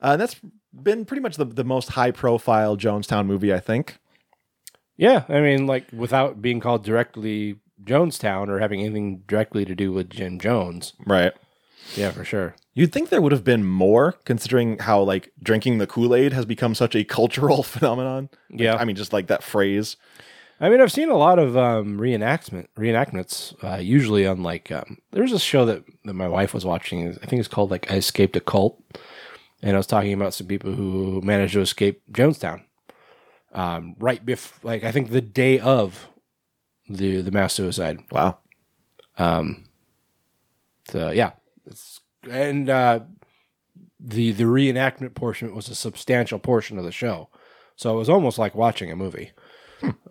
[0.00, 0.36] and that's
[0.72, 3.98] been pretty much the, the most high profile Jonestown movie, I think.
[4.96, 9.92] Yeah, I mean, like without being called directly Jonestown or having anything directly to do
[9.92, 10.92] with Jim Jones.
[11.06, 11.32] Right.
[11.96, 12.54] Yeah, for sure.
[12.74, 16.44] You'd think there would have been more, considering how like drinking the Kool Aid has
[16.44, 18.30] become such a cultural phenomenon.
[18.50, 18.76] Like, Yeah.
[18.76, 19.96] I mean, just like that phrase.
[20.60, 23.52] I mean, I've seen a lot of um, reenactment reenactments.
[23.64, 27.08] Uh, usually on like um, there's a show that, that my wife was watching.
[27.20, 28.80] I think it's called like I Escaped a Cult,
[29.60, 32.62] and I was talking about some people who managed to escape Jonestown.
[33.52, 36.08] Um, right before, like I think the day of
[36.96, 38.00] the the mass suicide.
[38.10, 38.38] Wow.
[39.18, 39.64] Um.
[40.90, 41.32] So yeah,
[41.66, 43.00] it's, and uh,
[43.98, 47.28] the the reenactment portion was a substantial portion of the show,
[47.76, 49.32] so it was almost like watching a movie,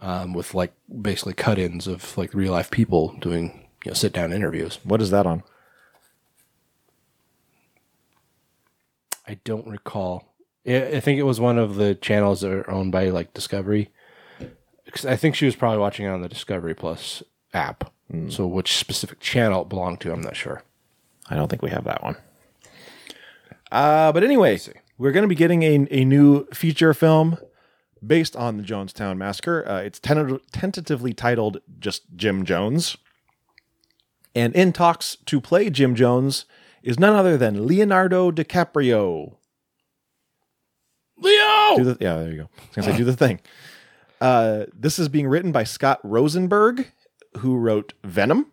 [0.02, 4.34] um, with like basically cut-ins of like real life people doing you know sit down
[4.34, 4.80] interviews.
[4.84, 5.44] What is that on?
[9.28, 10.34] I don't recall.
[10.66, 13.92] I I think it was one of the channels that are owned by like Discovery.
[14.92, 17.24] 'Cause I think she was probably watching it on the Discovery Plus
[17.54, 17.92] app.
[18.28, 20.64] So which specific channel it belonged to, I'm not sure.
[21.30, 22.18] I don't think we have that one.
[23.72, 24.60] Uh, but anyway,
[24.98, 27.38] we're going to be getting a, a new feature film
[28.06, 29.64] based on the Jonestown Massacre.
[29.66, 32.98] Uh, it's tenta- tentatively titled just Jim Jones.
[34.36, 36.44] And in talks to play Jim Jones
[36.84, 39.36] is none other than Leonardo DiCaprio.
[41.18, 41.84] Leo.
[41.84, 42.44] The, yeah, there you go.
[42.44, 43.40] I was going to say, do the thing.
[44.22, 46.92] Uh, this is being written by Scott Rosenberg,
[47.40, 48.52] who wrote Venom.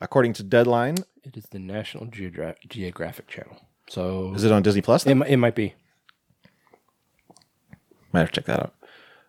[0.00, 3.56] According to Deadline, It is the National Geogra- Geographic Channel.
[3.88, 5.06] So is it on Disney Plus?
[5.06, 5.74] it, mi- it might be.
[8.12, 8.74] Might have to check that out.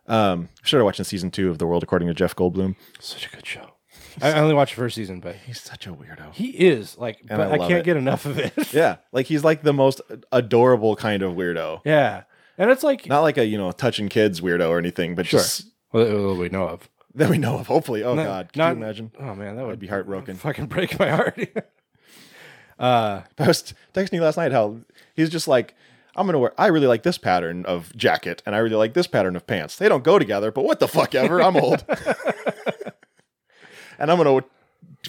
[0.07, 2.76] Um, started watching season two of The World According to Jeff Goldblum.
[2.99, 3.72] Such a good show.
[4.22, 6.34] I I only watched the first season, but He's such a weirdo.
[6.34, 7.86] he is like, And but I I, love can't it.
[7.86, 8.74] get enough of it.
[8.74, 10.01] Yeah, like he's like the most
[10.32, 11.82] adorable kind of weirdo.
[11.86, 12.24] yeah,
[12.60, 15.39] and it's like Not like a you know touching kids weirdo or anything, but Sure.
[15.39, 16.88] just well, what we know of.
[17.16, 17.66] that we know of.
[17.66, 19.12] Hopefully, oh Not- god, can not- you imagine?
[19.20, 20.36] Oh man, that would be heartbroken.
[20.36, 21.39] Fucking break my heart.
[22.78, 24.78] Uh, I was texting you last night how
[25.14, 25.76] he's just like,
[26.16, 26.53] I'm gonna wear.
[26.57, 29.76] I really like this pattern of jacket, and I really like this pattern of pants.
[29.76, 31.41] They don't go together, but what the fuck ever.
[31.41, 31.84] I'm old,
[33.99, 34.45] and I'm gonna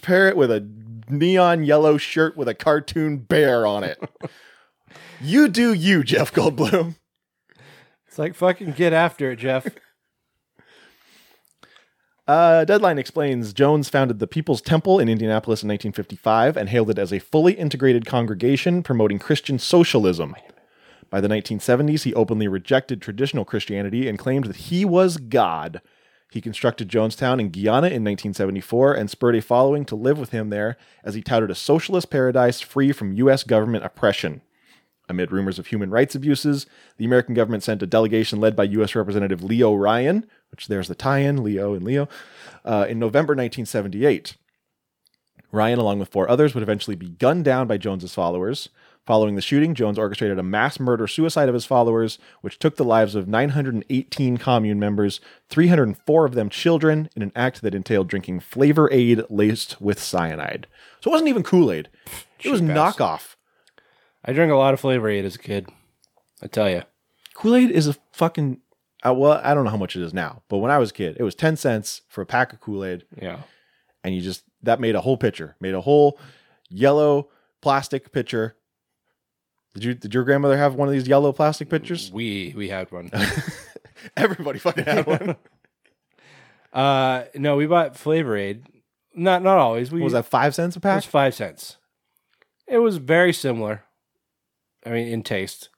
[0.03, 0.69] pair it with a
[1.09, 4.03] neon yellow shirt with a cartoon bear on it.
[5.21, 6.97] you do you, Jeff Goldblum.
[8.21, 9.67] Like fucking get after it, Jeff.
[12.29, 16.99] Uh, Deadline explains Jones founded the People's Temple in Indianapolis in 1955 and hailed it
[16.99, 20.37] as a fully integrated congregation promoting Christian socialism.
[21.09, 25.81] By the 1970s, he openly rejected traditional Christianity and claimed that he was God.
[26.31, 30.51] He constructed Jonestown in Guyana in 1974 and spurred a following to live with him
[30.51, 33.43] there as he touted a socialist paradise free from U.S.
[33.43, 34.43] government oppression.
[35.11, 38.95] Amid rumors of human rights abuses, the American government sent a delegation led by U.S.
[38.95, 42.09] Representative Leo Ryan, which there's the tie in, Leo and Leo,
[42.65, 44.37] uh, in November 1978.
[45.51, 48.69] Ryan, along with four others, would eventually be gunned down by Jones's followers.
[49.05, 52.85] Following the shooting, Jones orchestrated a mass murder suicide of his followers, which took the
[52.85, 58.39] lives of 918 commune members, 304 of them children, in an act that entailed drinking
[58.39, 60.69] Flavor Aid laced with cyanide.
[61.01, 61.89] So it wasn't even Kool Aid;
[62.45, 63.35] it was knockoff.
[64.25, 65.69] I drank a lot of Flavor Aid as a kid.
[66.43, 66.83] I tell you.
[67.35, 68.61] Kool Aid is a fucking.
[69.07, 70.93] Uh, well, I don't know how much it is now, but when I was a
[70.95, 73.39] kid, it was 10 cents for a pack of Kool Aid, Yeah.
[74.05, 76.19] and you just, that made a whole pitcher, made a whole
[76.69, 77.31] yellow
[77.63, 78.57] plastic pitcher.
[79.73, 82.11] Did you, did your grandmother have one of these yellow plastic pitchers?
[82.13, 83.11] We we had one.
[84.19, 85.37] Everybody fucking had one.
[86.73, 88.65] Uh, no, we bought Flavor Aid.
[89.15, 89.91] Not not always.
[89.91, 91.11] We What was that five cents a It was pack?
[91.11, 91.79] five cents.
[92.69, 93.83] It was very similar.
[94.85, 95.69] I mean, in taste.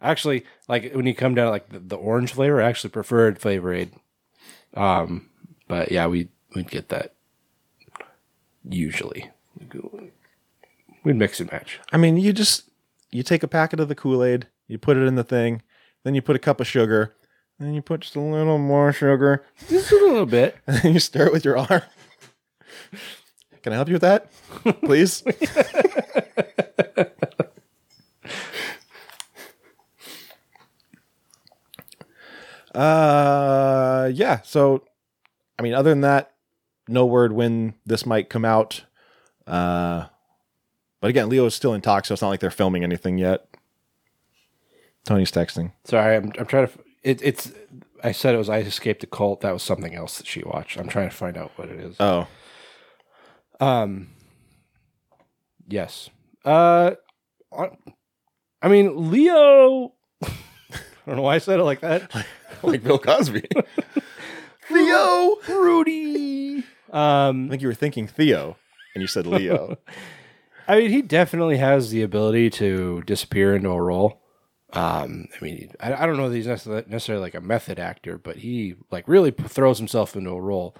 [0.00, 3.72] Actually, like when you come down like the, the orange flavor, I actually preferred Flavor
[3.72, 3.92] Aid.
[4.74, 5.30] Um,
[5.68, 7.14] but yeah, we we'd get that
[8.68, 9.30] usually.
[11.02, 11.80] We'd mix and match.
[11.92, 12.68] I mean, you just
[13.10, 15.62] you take a packet of the Kool Aid, you put it in the thing,
[16.02, 17.14] then you put a cup of sugar,
[17.58, 20.56] then you put just a little more sugar, Just a little bit.
[20.66, 21.82] and then you stir it with your arm.
[23.62, 24.30] Can I help you with that,
[24.84, 25.24] please?
[32.76, 34.40] Uh, yeah.
[34.42, 34.84] So,
[35.58, 36.32] I mean, other than that,
[36.88, 38.84] no word when this might come out.
[39.46, 40.06] Uh,
[41.00, 43.48] but again, Leo is still in talks, so it's not like they're filming anything yet.
[45.04, 45.72] Tony's texting.
[45.84, 46.72] Sorry, I'm I'm trying to.
[47.02, 47.52] It, it's.
[48.04, 49.40] I said it was I escaped the cult.
[49.40, 50.78] That was something else that she watched.
[50.78, 51.96] I'm trying to find out what it is.
[52.00, 52.26] Oh,
[53.60, 54.08] Um.
[55.68, 56.10] Yes.
[56.44, 56.92] Uh.
[57.56, 57.70] I-
[58.62, 59.92] I mean, Leo.
[60.24, 60.28] I
[61.06, 62.10] don't know why I said it like that.
[62.62, 63.44] like Bill Cosby.
[64.68, 66.64] Theo, Rudy.
[66.92, 68.56] Um, I think you were thinking Theo,
[68.94, 69.76] and you said Leo.
[70.68, 74.20] I mean, he definitely has the ability to disappear into a role.
[74.72, 75.28] Um.
[75.40, 78.36] I mean, I, I don't know that he's necessarily, necessarily like a method actor, but
[78.38, 80.76] he like really p- throws himself into a role.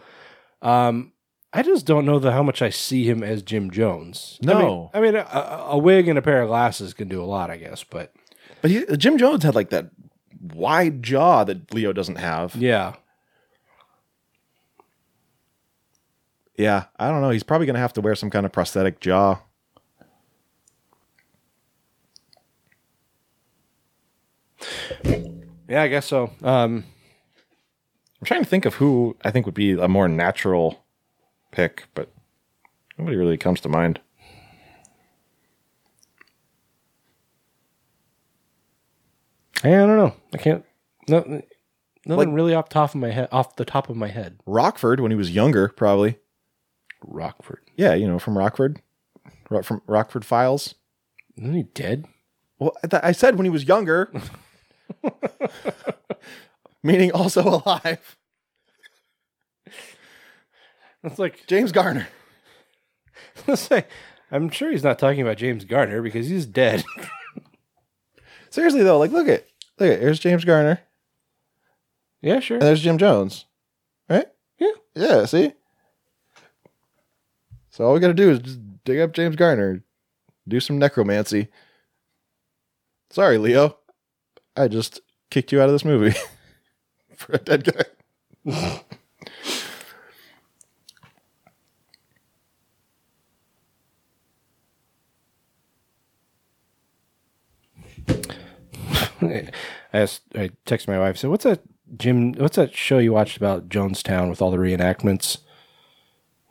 [0.62, 1.12] Um.
[1.52, 4.38] I just don't know the, how much I see him as Jim Jones.
[4.42, 4.90] I mean- No.
[4.92, 7.50] I mean, a, a- a wig and a pair of glasses can do a lot,
[7.50, 7.82] I guess.
[7.84, 8.12] But
[8.60, 9.90] but he, Jim Jones had like that
[10.55, 12.55] wide jaw that Leo doesn't have.
[12.57, 12.94] yeah,
[16.59, 17.30] Yeah, I don't know.
[17.30, 19.38] He's probably going to have to wear some kind of prosthetic jaw.
[25.68, 26.30] yeah, I guess so.
[26.42, 26.84] Um.
[28.18, 30.86] I'm trying to think of who I think would be a more natural
[31.53, 32.11] pick, but
[32.97, 34.01] nobody really comes to mind.
[39.64, 40.14] I don't know.
[40.34, 40.64] I can't.
[41.09, 41.42] No, nothing
[42.07, 43.28] Like- really off top of my head.
[43.32, 44.38] Off the top of my head.
[44.46, 46.18] Rockford when he was younger, probably.
[47.04, 47.61] Rockford.
[47.76, 48.80] Yeah, you know, from Rockford,
[49.62, 50.74] from Rockford Files.
[51.36, 52.07] Isn't he dead?
[52.59, 54.11] Well, I, th- I said when he was younger,
[56.82, 58.16] meaning also alive.
[61.04, 62.09] It's like James Garner.
[63.46, 63.84] let's say.
[64.30, 66.82] I'm sure he's not talking about James Garner because he's dead.
[68.57, 69.46] Seriously though, like look at
[69.78, 70.80] look at here's James Garner
[72.22, 72.57] yeah, sure.
[72.57, 73.44] and there's Jim Jones,
[74.09, 74.24] right?
[74.59, 74.72] Yeah.
[74.94, 75.26] Yeah.
[75.26, 75.52] See.
[77.68, 79.84] So all we got to do is just dig up James Garner,
[80.48, 81.48] do some necromancy.
[83.11, 83.76] Sorry, Leo,
[84.57, 85.00] I just
[85.30, 86.16] kicked you out of this movie
[87.14, 87.70] for a dead
[88.46, 88.80] guy.
[99.33, 99.51] I
[99.93, 101.16] asked, I texted my wife.
[101.18, 101.61] said, "What's that
[101.97, 102.33] Jim?
[102.35, 105.39] What's that show you watched about Jonestown with all the reenactments?"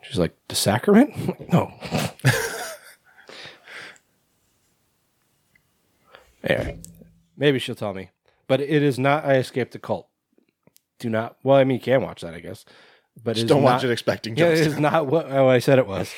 [0.02, 1.72] She's like, "The Sacrament." I'm like, no.
[6.44, 6.78] anyway,
[7.36, 8.10] maybe she'll tell me,
[8.46, 9.24] but it is not.
[9.24, 10.08] I escaped the cult.
[10.98, 11.36] Do not.
[11.42, 12.64] Well, I mean, you can watch that, I guess,
[13.22, 14.66] but Just don't not, watch it expecting Yeah, it Jonestown.
[14.66, 16.12] is not what, what I said it was.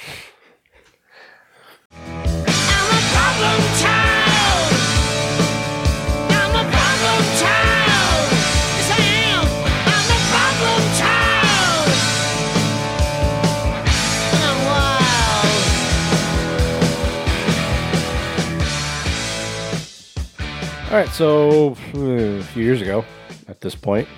[20.89, 23.05] All right, so uh, a few years ago,
[23.47, 24.09] at this point,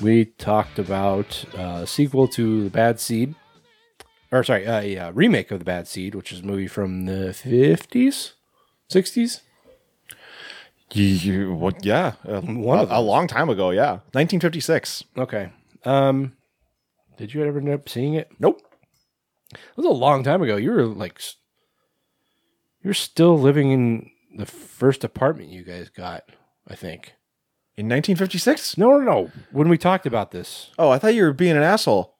[0.00, 3.34] we talked about uh, a sequel to The Bad Seed,
[4.32, 7.34] or sorry, a uh, remake of The Bad Seed, which is a movie from the
[7.34, 8.32] fifties,
[8.88, 9.42] sixties.
[10.92, 11.84] You, what?
[11.84, 13.68] Yeah, a, One of a, a long time ago.
[13.68, 15.04] Yeah, 1956.
[15.18, 15.50] Okay.
[15.84, 16.32] Um,
[17.18, 18.30] did you ever end up seeing it?
[18.38, 18.62] Nope.
[19.52, 20.56] It was a long time ago.
[20.56, 21.20] You were like,
[22.82, 26.24] you were still living in the first apartment you guys got.
[26.68, 27.14] I think.
[27.76, 28.76] In 1956?
[28.78, 29.30] No, no, no.
[29.52, 32.14] When we talked about this, Oh, I thought you were being an asshole.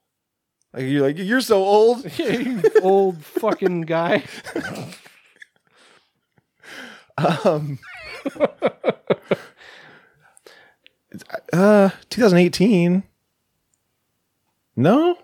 [0.73, 2.19] Like you're like you're so old.
[2.19, 4.23] you old fucking guy.
[7.19, 7.79] Um,
[11.53, 13.03] uh, 2018.
[14.79, 15.17] No,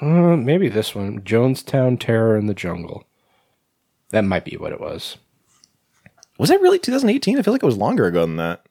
[0.00, 3.05] Uh, maybe this one, Jonestown Terror in the Jungle.
[4.10, 5.16] That might be what it was.
[6.38, 7.38] was that really 2018?
[7.38, 8.64] I feel like it was longer ago than that.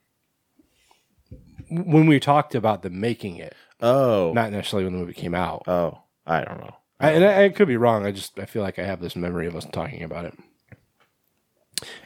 [1.69, 5.63] when we talked about the making it, Oh, not necessarily when the movie came out.
[5.67, 6.75] oh, I don't know.
[6.99, 8.05] I, and I, I could be wrong.
[8.05, 10.33] I just I feel like I have this memory of us talking about it.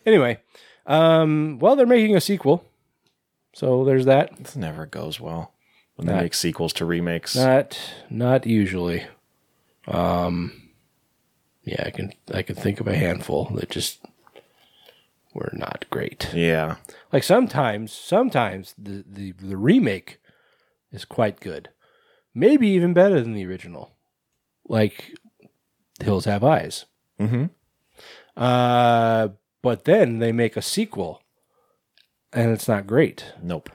[0.05, 0.39] Anyway,
[0.87, 2.65] um, well, they're making a sequel,
[3.53, 4.35] so there's that.
[4.37, 5.53] This never goes well
[5.95, 7.35] when Not- they make sequels to remakes.
[7.35, 9.05] Not not usually.
[9.87, 10.68] Um,
[11.69, 13.99] yeah, I can I can think of a handful that just
[15.33, 16.29] were not great.
[16.33, 16.75] yeah,
[17.13, 20.19] Like sometimes, sometimes the, the, the remake
[20.91, 21.69] is quite good.
[22.33, 23.91] Maybe even better than the original.
[24.67, 25.13] Like
[26.01, 26.85] Hills Have Eyes.
[27.19, 27.45] mm-hmm.
[28.35, 29.29] Uh,
[29.61, 31.21] but then they make a sequel
[32.33, 33.33] and it's not great.
[33.41, 33.69] Nope.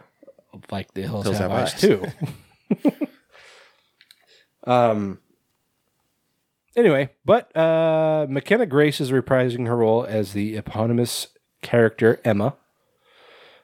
[0.71, 1.81] Like the Hills, Hills Have, Have Eyes, Eyes.
[1.81, 2.07] too.
[4.71, 5.19] um
[6.77, 11.29] anyway, but uh McKenna Grace is reprising her role as the eponymous
[11.63, 12.57] character Emma.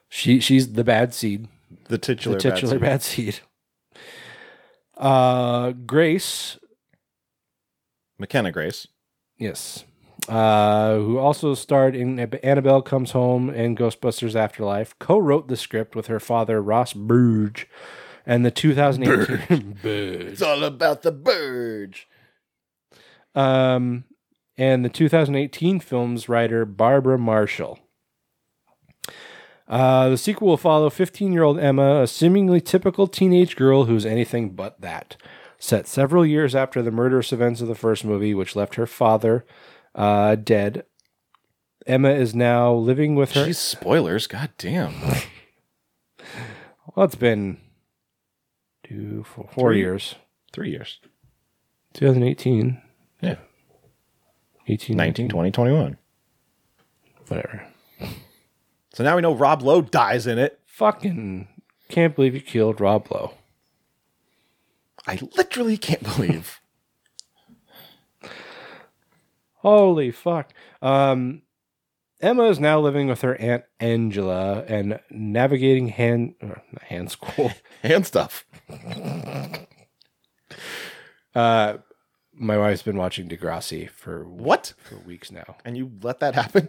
[0.09, 1.47] She she's the bad seed.
[1.87, 3.39] The titular, the titular bad bad seed.
[4.97, 6.59] Uh, Grace,
[8.19, 8.87] McKenna Grace.
[9.37, 9.83] yes,
[10.29, 16.07] uh, who also starred in Annabelle Comes Home and Ghostbusters Afterlife, co-wrote the script with
[16.07, 17.67] her father Ross Burge,
[18.25, 20.41] and the 2018 Burge.
[20.43, 22.07] all about the Burge.
[23.35, 24.03] Um,
[24.57, 27.79] and the 2018 film's writer Barbara Marshall.
[29.67, 34.05] Uh, the sequel will follow 15 year old Emma, a seemingly typical teenage girl who's
[34.05, 35.15] anything but that.
[35.57, 39.45] Set several years after the murderous events of the first movie, which left her father
[39.95, 40.85] uh, dead,
[41.87, 43.45] Emma is now living with her.
[43.45, 44.27] Jeez, spoilers.
[44.27, 44.93] God damn.
[46.95, 47.57] well, it's been
[48.83, 49.79] two, four, four Three.
[49.79, 50.15] years.
[50.51, 50.99] Three years.
[51.93, 52.81] 2018,
[53.21, 53.35] Yeah.
[54.67, 55.97] 18, 19, 20, 21.
[57.27, 57.67] whatever.
[58.93, 60.59] So now we know Rob Lowe dies in it.
[60.65, 61.47] Fucking
[61.89, 63.33] can't believe you killed Rob Lowe.
[65.07, 66.61] I literally can't believe.
[69.55, 70.53] Holy fuck.
[70.81, 71.43] Um,
[72.21, 77.51] Emma is now living with her aunt Angela and navigating hand or hand school.
[77.83, 78.45] Hand stuff.
[81.33, 81.77] Uh,
[82.41, 84.73] my wife's been watching Degrassi for What?
[84.83, 85.55] for weeks now.
[85.63, 86.67] And you let that happen?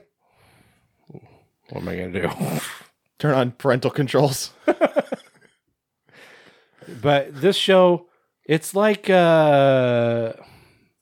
[1.09, 2.31] What am I gonna do?
[3.19, 4.51] Turn on parental controls.
[7.01, 8.09] but this show,
[8.45, 10.33] it's like uh,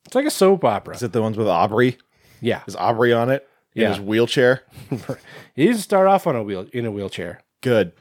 [0.06, 0.94] it's like a soap opera.
[0.94, 1.98] Is it the ones with Aubrey?
[2.40, 3.46] Yeah, Is Aubrey on it?
[3.74, 3.88] In Yeah.
[3.90, 4.62] his wheelchair?
[5.54, 7.40] he doesn't start off on a wheel in a wheelchair.
[7.60, 7.92] Good.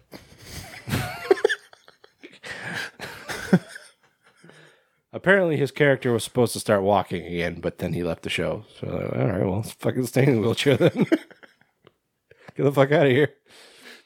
[5.11, 8.63] Apparently, his character was supposed to start walking again, but then he left the show.
[8.79, 10.91] So, like, all right, well, let's fucking stay in the wheelchair then.
[12.55, 13.33] Get the fuck out of here,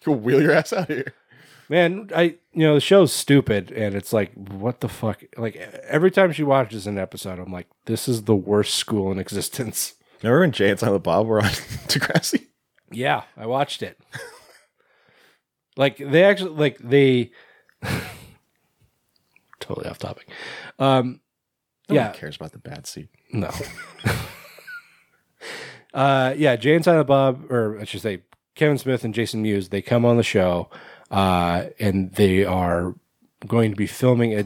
[0.05, 1.13] Go wheel your ass out of here.
[1.69, 2.09] man.
[2.15, 5.23] I, you know, the show's stupid, and it's like, what the fuck?
[5.37, 5.55] Like
[5.87, 9.95] every time she watches an episode, I'm like, this is the worst school in existence.
[10.21, 11.49] Remember when Jay and Silent Bob were on
[11.87, 12.47] Degrassi?
[12.91, 13.99] Yeah, I watched it.
[15.75, 17.31] like they actually, like they,
[19.63, 20.29] totally off topic.
[20.77, 21.21] Um,
[21.89, 23.07] No yeah, cares about the bad seed.
[23.31, 23.49] No.
[25.93, 28.21] uh, yeah, Jay and Silent Bob, or I should say,
[28.55, 30.69] Kevin Smith and Jason Mewes, they come on the show,
[31.09, 32.93] uh, and they are
[33.47, 34.43] going to be filming a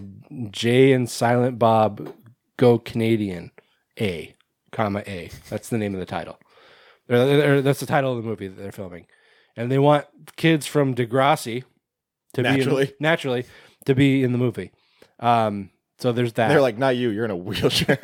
[0.49, 2.13] Jay and Silent Bob
[2.57, 3.51] Go Canadian
[3.99, 4.35] A,
[4.71, 5.29] comma A.
[5.49, 6.39] That's the name of the title.
[7.09, 9.07] Or, that's the title of the movie that they're filming,
[9.55, 10.05] and they want
[10.35, 11.63] kids from Degrassi
[12.33, 13.45] to be in, naturally
[13.85, 14.71] to be in the movie.
[15.19, 16.49] Um, so there's that.
[16.49, 17.09] They're like, not you.
[17.09, 17.99] You're in a wheelchair.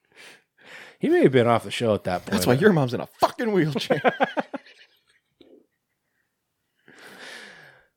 [0.98, 2.32] he may have been off the show at that point.
[2.32, 4.02] That's why your mom's in a fucking wheelchair.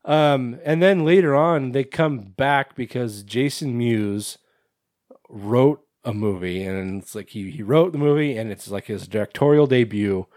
[0.05, 4.37] Um, and then later on, they come back because Jason Mewes
[5.29, 9.07] wrote a movie, and it's like he he wrote the movie, and it's like his
[9.07, 10.27] directorial debut.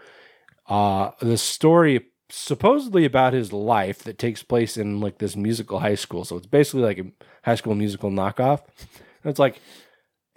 [0.67, 5.95] Uh, the story supposedly about his life that takes place in like this musical high
[5.95, 6.25] school.
[6.25, 7.11] So it's basically like a
[7.43, 8.61] high school musical knockoff.
[9.23, 9.61] And it's like,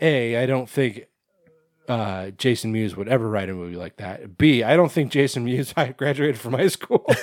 [0.01, 1.07] a I don't think
[1.89, 4.39] uh, Jason Mewes would ever write a movie like that.
[4.39, 7.07] B I don't think Jason Mewes graduated from high school.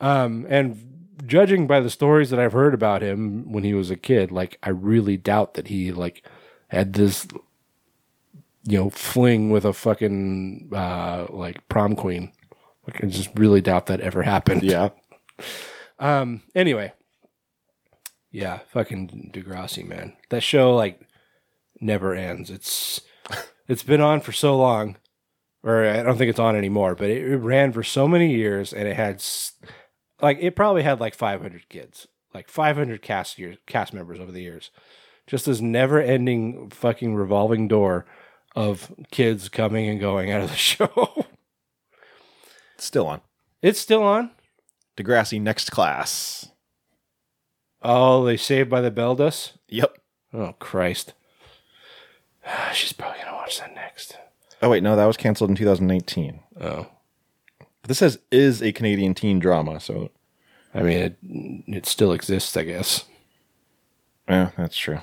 [0.00, 3.96] Um, and judging by the stories that I've heard about him when he was a
[3.96, 6.26] kid, like I really doubt that he like
[6.68, 7.28] had this,
[8.64, 12.32] you know, fling with a fucking uh like prom queen.
[13.02, 14.62] I just really doubt that ever happened.
[14.62, 14.90] yeah.
[15.98, 16.42] Um.
[16.54, 16.92] Anyway.
[18.32, 20.16] Yeah, fucking Degrassi, man.
[20.28, 21.00] That show like
[21.80, 22.50] never ends.
[22.50, 23.00] It's
[23.68, 24.96] it's been on for so long,
[25.62, 26.94] or I don't think it's on anymore.
[26.94, 29.22] But it, it ran for so many years, and it had
[30.22, 34.42] like it probably had like 500 kids, like 500 cast years, cast members over the
[34.42, 34.70] years.
[35.26, 38.04] Just this never-ending fucking revolving door
[38.56, 41.26] of kids coming and going out of the show.
[42.80, 43.20] It's still on.
[43.60, 44.30] it's still on.
[44.96, 46.48] Degrassi Next Class.
[47.82, 49.52] Oh, they saved by the bell dust.
[49.68, 49.98] Yep.
[50.32, 51.12] Oh Christ!
[52.72, 54.16] She's probably gonna watch that next.
[54.62, 56.40] Oh wait, no, that was canceled in 2019.
[56.58, 56.86] Oh,
[57.58, 60.10] But this says is a Canadian teen drama, so
[60.74, 61.18] I mean it.
[61.76, 63.04] It still exists, I guess.
[64.26, 65.00] yeah, that's true.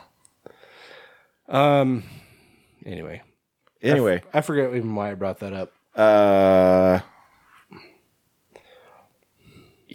[1.48, 2.06] Um.
[2.88, 3.22] Anyway,
[3.84, 5.74] Anyway, I forget even why I brought that up.
[5.96, 7.02] uh,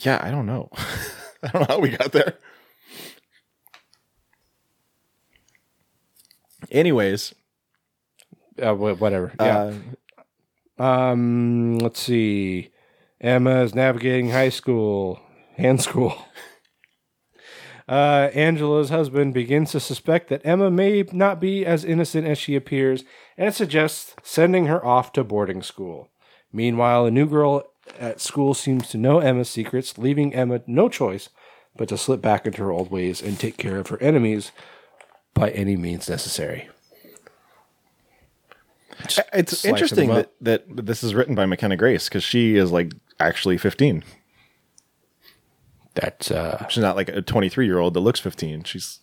[0.03, 0.68] yeah, I don't know.
[1.42, 2.34] I don't know how we got there.
[6.70, 7.34] Anyways,
[8.62, 9.32] Uh, wha- whatever.
[9.40, 9.72] Yeah.
[10.78, 12.70] uh, Um, let's see.
[13.20, 15.20] Emma is navigating high school,
[15.57, 16.14] hand school.
[17.88, 22.55] Uh, Angela's husband begins to suspect that Emma may not be as innocent as she
[22.55, 23.03] appears
[23.36, 26.09] and suggests sending her off to boarding school.
[26.53, 27.64] Meanwhile, a new girl
[27.99, 31.28] at school seems to know Emma's secrets, leaving Emma no choice
[31.76, 34.53] but to slip back into her old ways and take care of her enemies
[35.35, 36.68] by any means necessary.
[39.33, 43.57] it's interesting that, that this is written by McKenna Grace because she is like actually
[43.59, 44.05] 15.
[45.95, 48.64] That's uh, She's not like a 23 year old that looks 15.
[48.64, 49.01] She's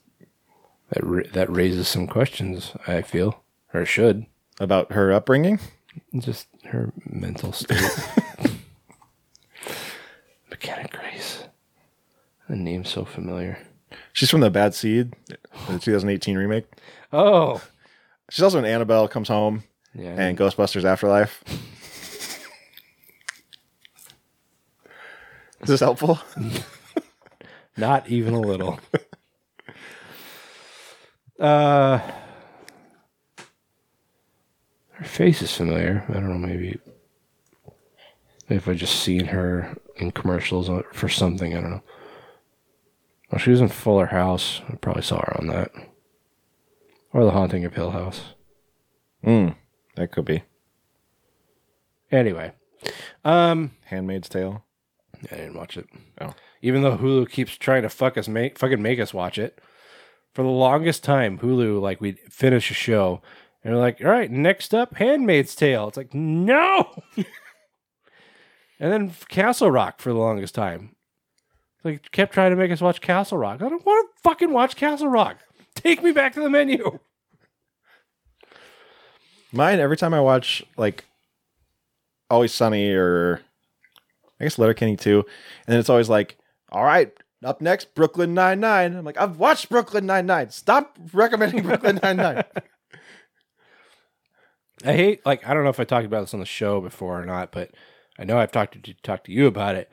[0.90, 2.72] that ra- that raises some questions.
[2.88, 4.26] I feel, or should,
[4.60, 5.60] about her upbringing.
[6.18, 7.82] just her mental state.
[10.62, 11.44] McKenna Grace.
[12.50, 13.60] The name's so familiar.
[14.12, 16.66] She's from the Bad Seed, the 2018 remake.
[17.14, 17.62] Oh,
[18.30, 19.64] She's also in Annabelle Comes Home
[19.96, 20.16] yeah.
[20.20, 21.42] and Ghostbusters Afterlife.
[25.62, 26.20] Is this helpful?
[27.78, 28.80] Not even a little.
[31.40, 32.00] uh,
[34.92, 36.04] her face is familiar.
[36.10, 36.38] I don't know.
[36.48, 36.78] Maybe
[38.50, 41.56] if I just seen her in commercials for something.
[41.56, 41.84] I don't know.
[43.32, 44.62] Well, she was in Fuller House.
[44.70, 45.72] I probably saw her on that,
[47.14, 48.22] or The Haunting of Hill House.
[49.24, 49.50] Hmm.
[49.98, 50.44] that could be
[52.12, 52.54] Anyway,
[53.24, 54.64] um, Handmaid's Tale.
[55.32, 55.88] I didn't watch it.
[56.22, 56.34] Oh.
[56.62, 59.60] Even though Hulu keeps trying to fuck us, make fucking make us watch it.
[60.34, 63.22] For the longest time, Hulu like we'd finish a show
[63.64, 65.90] and we're like, all right, next up, Handmaid's Tale.
[65.90, 66.96] It's like no.
[68.80, 70.96] and then Castle Rock for the longest time.
[71.84, 73.62] Like kept trying to make us watch Castle Rock.
[73.62, 75.38] I don't want to fucking watch Castle Rock.
[75.76, 77.00] Take me back to the menu.
[79.52, 81.06] Mine every time I watch like
[82.30, 83.42] Always Sunny or
[84.40, 86.38] I guess Letterkenny too, and then it's always like,
[86.72, 87.12] all right,
[87.44, 88.96] up next, Brooklyn Nine Nine.
[88.96, 90.50] I'm like, I've watched Brooklyn Nine Nine.
[90.50, 92.44] Stop recommending Brooklyn Nine Nine.
[94.86, 97.22] I hate like I don't know if I talked about this on the show before
[97.22, 97.72] or not, but
[98.20, 99.90] I know I've talked to talked to you about it.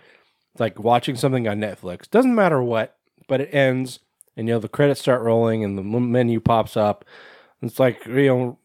[0.53, 2.11] It's like watching something on Netflix.
[2.11, 2.97] Doesn't matter what,
[3.29, 4.01] but it ends
[4.37, 7.05] and you know the credits start rolling and the menu pops up.
[7.63, 8.59] It's like you know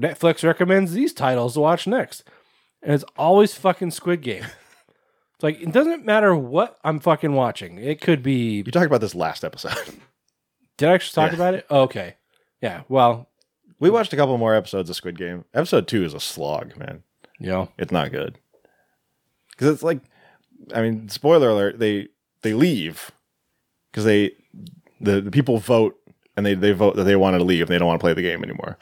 [0.00, 2.24] Netflix recommends these titles to watch next.
[2.82, 4.44] And it's always fucking Squid Game.
[4.44, 7.78] It's like it doesn't matter what I'm fucking watching.
[7.78, 9.74] It could be You talked about this last episode.
[10.76, 11.36] Did I actually talk Yeah.
[11.36, 11.66] about it?
[11.70, 12.16] Oh, okay.
[12.60, 12.82] Yeah.
[12.88, 13.28] Well,
[13.80, 15.44] We watched a couple more episodes of Squid Game.
[15.54, 17.02] Episode two is a slog, man.
[17.38, 17.68] you know.
[17.78, 18.38] It's not good
[19.54, 20.00] because it's like,
[20.74, 22.08] I mean, spoiler alert: they
[22.42, 23.10] they leave
[23.90, 24.32] because they
[25.00, 25.96] the, the people vote
[26.36, 28.14] and they they vote that they wanted to leave and they don't want to play
[28.14, 28.78] the game anymore.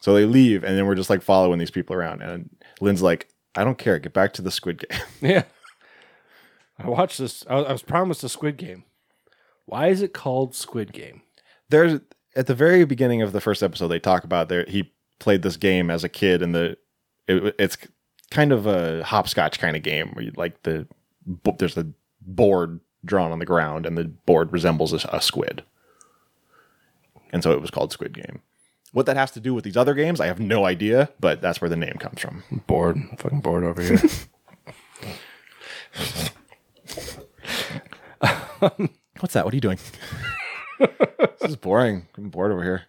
[0.00, 2.22] So they leave and then we're just like following these people around.
[2.22, 2.50] And
[2.80, 3.98] Lynn's like, I don't care.
[3.98, 5.00] Get back to the Squid Game.
[5.20, 5.44] Yeah.
[6.78, 7.44] I watched this.
[7.48, 8.84] I was, I was promised a Squid Game.
[9.66, 11.22] Why is it called Squid Game?
[11.68, 12.00] There's
[12.34, 15.56] at the very beginning of the first episode they talk about there he played this
[15.56, 16.76] game as a kid and the
[17.28, 17.76] it, it's
[18.32, 20.88] kind of a hopscotch kind of game where you like the
[21.58, 21.86] there's a
[22.20, 25.62] board drawn on the ground and the board resembles a, a squid.
[27.32, 28.40] And so it was called squid game.
[28.92, 31.60] What that has to do with these other games i have no idea but that's
[31.60, 32.42] where the name comes from.
[32.66, 32.98] Bored.
[33.18, 34.00] Fucking bored over here.
[39.20, 39.44] what's that?
[39.44, 39.78] What are you doing?
[41.40, 42.06] This is boring.
[42.16, 42.82] I'm bored over here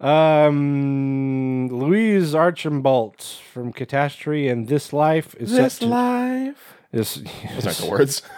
[0.00, 7.22] um, Louise Archambault from Catastrophe and This Life is set to, life is,
[7.54, 8.22] those aren't the words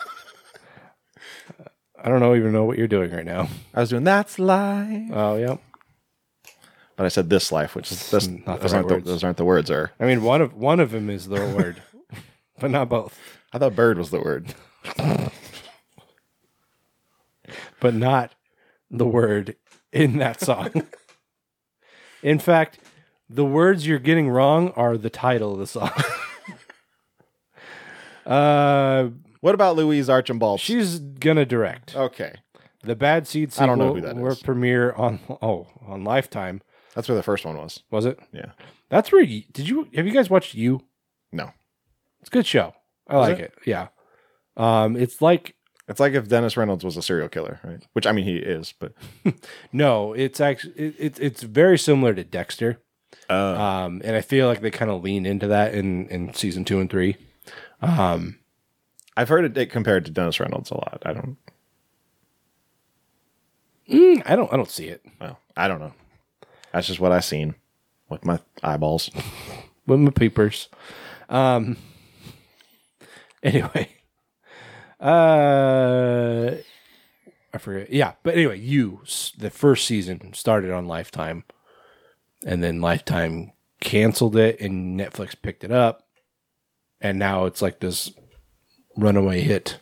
[2.04, 3.48] I don't know even know what you're doing right now.
[3.74, 5.56] i was doing that's life Oh, yeah.
[6.96, 9.06] But I said this life, which is that's, not the those, right aren't the, words.
[9.06, 9.70] those aren't the words.
[9.70, 11.82] Are I mean, one of one of them is the word.
[12.60, 13.18] but not both.
[13.52, 14.54] I thought bird was the word.
[17.80, 18.34] But not
[18.90, 19.56] the word
[19.92, 20.70] in that song.
[22.22, 22.78] In fact,
[23.28, 25.90] the words you're getting wrong are the title of the song.
[28.26, 29.08] uh,
[29.40, 30.60] What about Louise Archambault?
[30.60, 32.34] she's gonna direct okay.
[32.82, 33.64] the Bad Seed sequel.
[33.64, 34.42] I don't know who that will is.
[34.42, 36.62] premiere on oh on Lifetime.
[36.94, 37.82] That's where the first one was.
[37.90, 38.18] Was it?
[38.32, 38.52] Yeah.
[38.90, 40.82] That's where you, did you have you guys watched You?
[41.32, 41.50] No.
[42.20, 42.74] It's a good show.
[43.08, 43.54] I like it?
[43.56, 43.66] it?
[43.66, 43.88] Yeah.
[44.56, 45.56] Um, it's like
[45.92, 47.80] It's like if Dennis Reynolds was a serial killer, right?
[47.92, 48.92] Which I mean he is, but
[49.72, 52.80] no, it's actually it, it's it's very similar to Dexter.
[53.30, 56.64] uh, Um, and I feel like they kind of lean into that in in season
[56.64, 57.16] two and three.
[57.80, 58.38] Um,
[59.16, 61.02] I've heard it, it compared to Dennis Reynolds a lot.
[61.04, 61.36] I don't
[63.88, 65.92] mm, I don't I don't see it well, I don't know.
[66.72, 67.54] That's just what I seen
[68.08, 69.10] with my eyeballs.
[69.86, 70.68] with my peepers.
[71.28, 71.76] Um.
[73.44, 73.88] Anyway,
[75.02, 76.54] uh,
[77.54, 77.90] I forget.
[77.92, 79.02] Yeah, but anyway, you
[79.36, 81.44] the first season started on Lifetime,
[82.46, 86.06] and then Lifetime canceled it, and Netflix picked it up,
[87.00, 88.12] and now it's like this
[88.96, 89.78] runaway hit.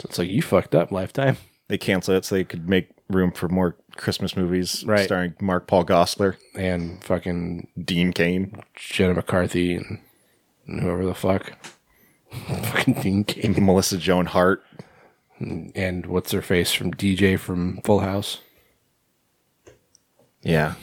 [0.00, 1.36] So it's like you fucked up, Lifetime.
[1.68, 5.04] They canceled it so they could make room for more Christmas movies Right.
[5.04, 10.00] starring Mark Paul Gosselaar, and fucking Dean Cain, Jenna McCarthy and
[10.66, 11.52] whoever the fuck.
[12.30, 13.64] Fucking Dean King.
[13.64, 14.64] Melissa Joan Hart.
[15.40, 18.40] And what's her face from DJ from Full House?
[20.42, 20.74] Yeah.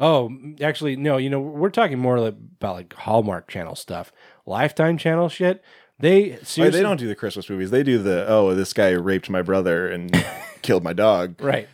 [0.00, 4.12] Oh, actually, no, you know, we're talking more like, about like Hallmark Channel stuff.
[4.46, 5.62] Lifetime Channel shit.
[5.98, 7.70] They oh, seriously they don't do the Christmas movies.
[7.70, 10.12] They do the oh, this guy raped my brother and
[10.62, 11.40] killed my dog.
[11.40, 11.68] Right.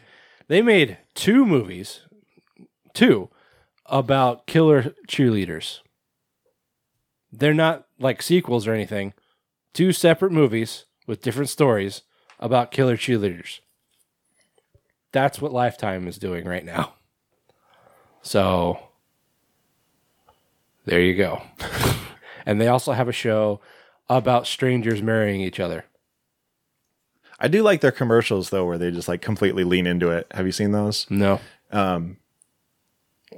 [0.48, 2.00] They made two movies,
[2.92, 3.30] two,
[3.86, 5.80] about killer cheerleaders.
[7.32, 9.12] They're not like sequels or anything.
[9.72, 12.02] Two separate movies with different stories
[12.40, 13.60] about killer cheerleaders.
[15.12, 16.94] That's what Lifetime is doing right now.
[18.22, 18.78] So
[20.84, 21.42] there you go.
[22.46, 23.60] and they also have a show
[24.08, 25.84] about strangers marrying each other.
[27.38, 30.26] I do like their commercials though, where they just like completely lean into it.
[30.32, 31.06] Have you seen those?
[31.08, 31.40] No.
[31.70, 32.16] Um,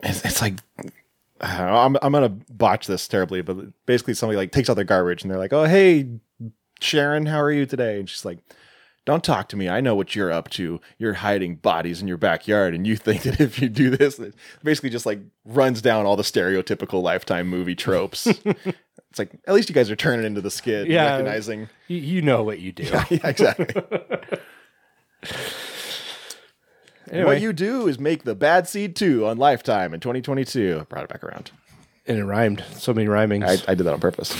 [0.02, 0.99] it's, it's like I don't know,
[1.44, 3.56] I'm I'm gonna botch this terribly, but
[3.86, 6.08] basically somebody like takes out their garbage and they're like, "Oh hey,
[6.80, 8.38] Sharon, how are you today?" And she's like,
[9.06, 9.68] "Don't talk to me.
[9.68, 10.80] I know what you're up to.
[10.98, 14.34] You're hiding bodies in your backyard, and you think that if you do this, it
[14.62, 18.26] basically just like runs down all the stereotypical Lifetime movie tropes."
[19.10, 21.12] it's like at least you guys are turning into the skid, Yeah.
[21.12, 21.68] recognizing.
[21.88, 22.84] You, you know what you do.
[23.10, 23.82] yeah, exactly.
[27.10, 27.26] Anyway.
[27.26, 30.86] What you do is make the Bad Seed 2 on Lifetime in 2022.
[30.88, 31.50] Brought it back around.
[32.06, 32.64] and it rhymed.
[32.74, 33.44] So many rhymings.
[33.44, 34.32] I, I did that on purpose.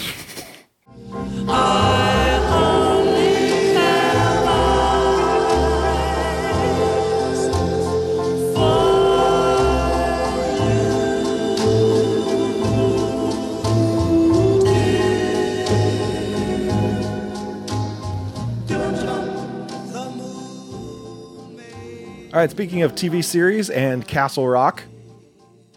[22.32, 24.85] All right, speaking of TV series and Castle Rock.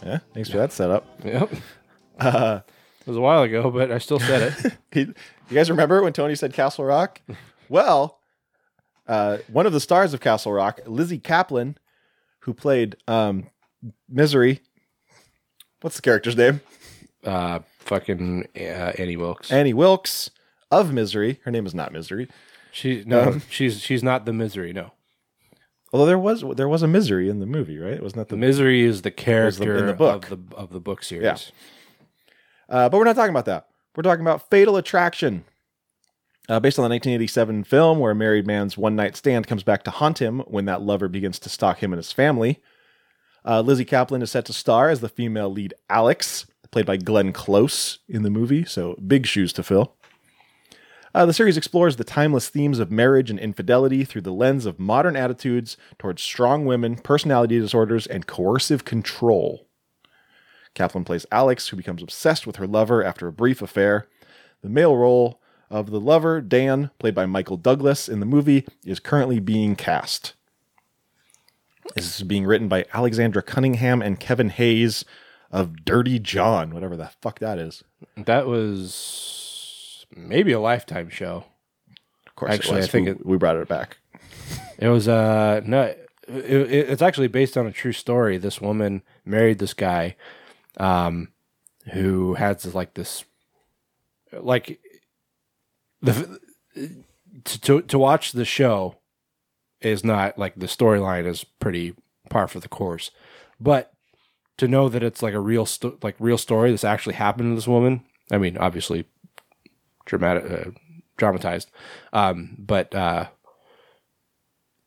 [0.06, 1.06] Yeah, thanks for that setup.
[1.24, 1.52] Yep.
[2.20, 2.62] Uh,
[3.02, 4.54] it was a while ago, but I still said
[4.94, 5.08] it.
[5.50, 7.20] you guys remember when Tony said Castle Rock?
[7.70, 8.20] Well,
[9.08, 11.76] uh, one of the stars of Castle Rock, Lizzy Caplan,
[12.42, 13.48] who played um,
[14.08, 14.60] Misery.
[15.82, 16.62] What's the character's name?
[17.26, 18.60] uh, fucking uh,
[19.00, 19.52] Annie Wilkes.
[19.52, 20.30] Annie Wilkes
[20.70, 21.40] of Misery.
[21.46, 22.30] Her name is not Misery.
[22.72, 24.72] she no, she's she's not the misery.
[24.72, 24.92] No,
[25.94, 28.02] Although there was there was a Misery in the movie, right?
[28.02, 30.30] Wasn't that the misery is the- character in the book.
[30.32, 31.24] of the of the book series.
[31.24, 31.38] Yeah.
[32.68, 33.68] Uh, but we're not talking about that.
[33.96, 35.46] We're talking about Fatal Attraction.
[36.50, 39.84] Uh, based on the 1987 film where a married man's one night stand comes back
[39.84, 42.60] to haunt him when that lover begins to stalk him and his family.
[43.46, 47.32] Uh, Lizzy Caplan is set to star as the female lead Alex, played by Glenn
[47.32, 49.96] Close in the movie, so big shoes to fill.
[51.16, 54.80] Uh, the series explores the timeless themes of marriage and infidelity through the lens of
[54.80, 59.68] modern attitudes towards strong women, personality disorders, and coercive control.
[60.74, 64.08] Caplan plays Alex, who becomes obsessed with her lover after a brief affair.
[64.64, 69.00] The male role of the lover, Dan, played by Michael Douglas in the movie, is
[69.00, 70.34] currently being cast.
[71.96, 75.06] This is being written by Alexandra Cunningham and Kevin Hayes
[75.52, 77.84] of Dirty John, whatever the fuck that is.
[78.18, 79.43] that was
[80.16, 81.46] maybe a lifetime show.
[82.28, 82.82] Of course, Actually.
[82.82, 83.98] I think we, it- we brought it back.
[84.80, 88.38] It was uh no, it, it, it's actually based on a true story.
[88.38, 90.16] This woman married this guy,
[90.78, 91.30] um,
[91.94, 93.24] who has this, like this.
[94.32, 94.80] like
[96.02, 96.40] the
[97.46, 98.96] to, to to watch the show
[99.80, 101.94] is not like the storyline is pretty
[102.30, 103.12] par for the course,
[103.60, 103.94] but
[104.58, 107.56] to know that it's like a real sto- like real story that's actually happened to
[107.56, 108.04] this woman.
[108.32, 109.06] I mean, obviously,
[110.06, 110.72] dramatic, uh,
[111.18, 111.72] dramatized,
[112.12, 113.28] um, but uh,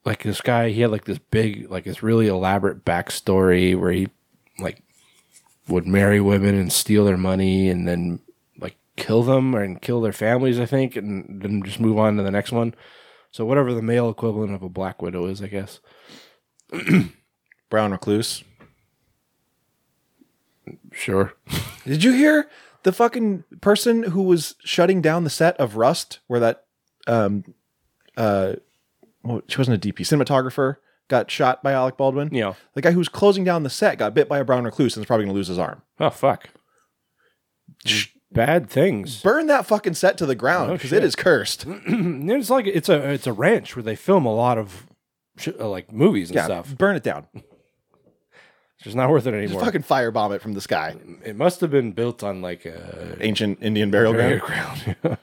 [0.05, 4.09] like this guy, he had like this big, like this really elaborate backstory where he
[4.59, 4.83] like
[5.69, 8.21] would marry women and steal their money and then
[8.59, 12.23] like kill them and kill their families, I think, and then just move on to
[12.23, 12.75] the next one.
[13.33, 15.81] So whatever the male equivalent of a black widow is, I guess.
[17.71, 18.45] Brown recluse.
[20.93, 21.35] Sure.
[21.85, 22.49] Did you hear
[22.87, 26.65] the fucking person who was shutting down the set of Rust, where that
[27.09, 27.43] um
[28.17, 28.53] uh
[29.25, 30.77] well, she wasn't a DP cinematographer
[31.09, 32.29] got shot by Alec Baldwin?
[32.33, 32.55] Yeah.
[32.75, 35.03] The guy who was closing down the set got bit by a brown recluse and
[35.03, 35.83] is probably gonna lose his arm.
[35.99, 36.49] Oh fuck.
[38.33, 39.23] Bad things.
[39.23, 41.03] Burn that fucking set to the ground Oh, because shit.
[41.03, 41.65] it is cursed.
[41.69, 44.87] it's like it's a it's a ranch where they film a lot of
[45.39, 46.77] sh- uh, like movies and yeah, stuff.
[46.77, 47.27] burn it down.
[48.77, 49.65] It's just not worth it Just anymore.
[49.65, 50.95] fucking firebomb it from the sky.
[51.25, 54.97] It must have been built on like a Ancient Indian burial burial ground.
[55.03, 55.19] ground.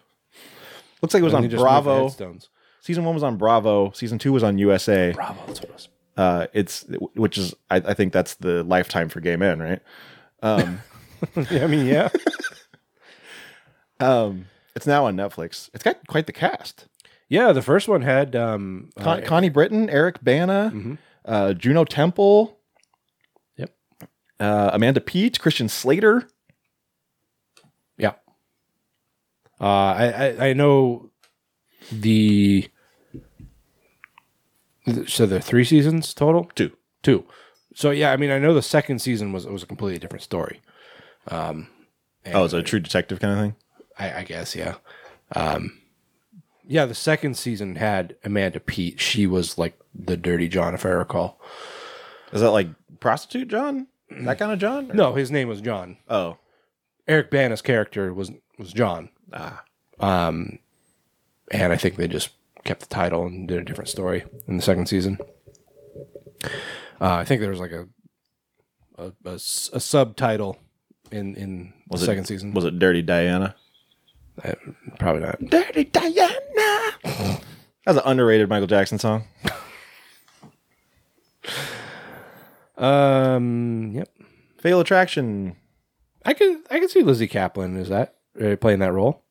[1.01, 2.39] Looks like it was on they just moved the Bravo.
[2.81, 3.91] Season one was on Bravo.
[3.91, 5.11] Season two was on USA.
[5.13, 5.39] Bravo.
[5.47, 5.87] That's what it was.
[6.17, 6.85] Uh, it's
[7.15, 9.79] which is I, I think that's the lifetime for gay men, right?
[10.41, 10.81] Um,
[11.51, 12.09] yeah, I mean, yeah.
[13.99, 15.69] um, it's now on Netflix.
[15.73, 16.87] It's got quite the cast:
[17.29, 20.97] yeah, the first one had um Con- uh, Connie Britton, Eric Bana, Mhm.
[21.25, 22.57] uh, Juno Temple.
[24.39, 26.27] Uh, Amanda Peet, Christian Slater.
[27.97, 28.13] Yeah.
[29.61, 30.05] Uh, I,
[30.39, 31.11] I I know
[31.91, 32.69] the.
[35.07, 36.49] So there are three seasons total.
[36.55, 36.71] Two.
[37.03, 37.25] Two.
[37.75, 40.61] So yeah, I mean, I know the second season was was a completely different story.
[41.29, 41.67] Um,
[42.25, 43.55] Oh, it's a true detective kind of thing.
[43.99, 44.75] I, I guess yeah.
[45.35, 45.79] Um,
[46.65, 49.01] yeah, the second season had Amanda Peet.
[49.01, 51.41] She was like the dirty John, if I recall.
[52.31, 52.69] Is that like
[53.01, 53.87] prostitute John?
[54.09, 54.91] That kind of John?
[54.91, 55.97] Or- No, his name was John.
[56.09, 56.37] Oh,
[57.07, 59.09] Eric Bana's character was was John.
[59.33, 59.63] ah,
[59.99, 60.59] Um,
[61.51, 62.29] and I think they just
[62.63, 65.17] kept the title and did a different story in the second season.
[67.01, 67.87] Uh, I think there was like a
[68.97, 70.57] a, a s- a subtitle
[71.11, 72.53] in in was the it second season.
[72.53, 73.55] Was it Dirty Diana?
[74.43, 74.53] Uh,
[74.99, 75.39] probably not.
[75.41, 76.33] Dirty Diana.
[77.85, 79.25] That's an underrated Michael Jackson song.
[82.77, 83.91] Um.
[83.93, 84.09] Yep.
[84.59, 85.55] Fatal Attraction.
[86.25, 89.23] I could I could see Lizzy Caplan is that uh, playing that role.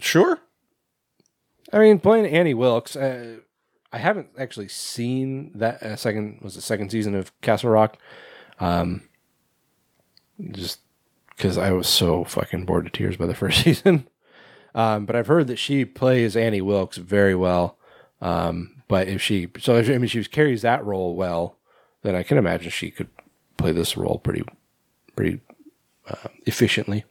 [0.00, 0.40] Sure.
[1.72, 2.96] I mean, playing Annie Wilkes.
[2.96, 3.36] Uh,
[3.92, 7.98] I haven't actually seen that uh, second was the second season of Castle Rock.
[8.58, 9.02] Um,
[10.50, 10.80] just
[11.36, 14.08] because I was so fucking bored to tears by the first season.
[14.74, 17.78] Um, but I've heard that she plays Annie Wilkes very well.
[18.20, 21.58] Um, but if she, so if, I mean, she carries that role well,
[22.02, 23.08] then I can imagine she could
[23.56, 24.44] play this role pretty,
[25.14, 25.40] pretty
[26.08, 27.04] uh, efficiently.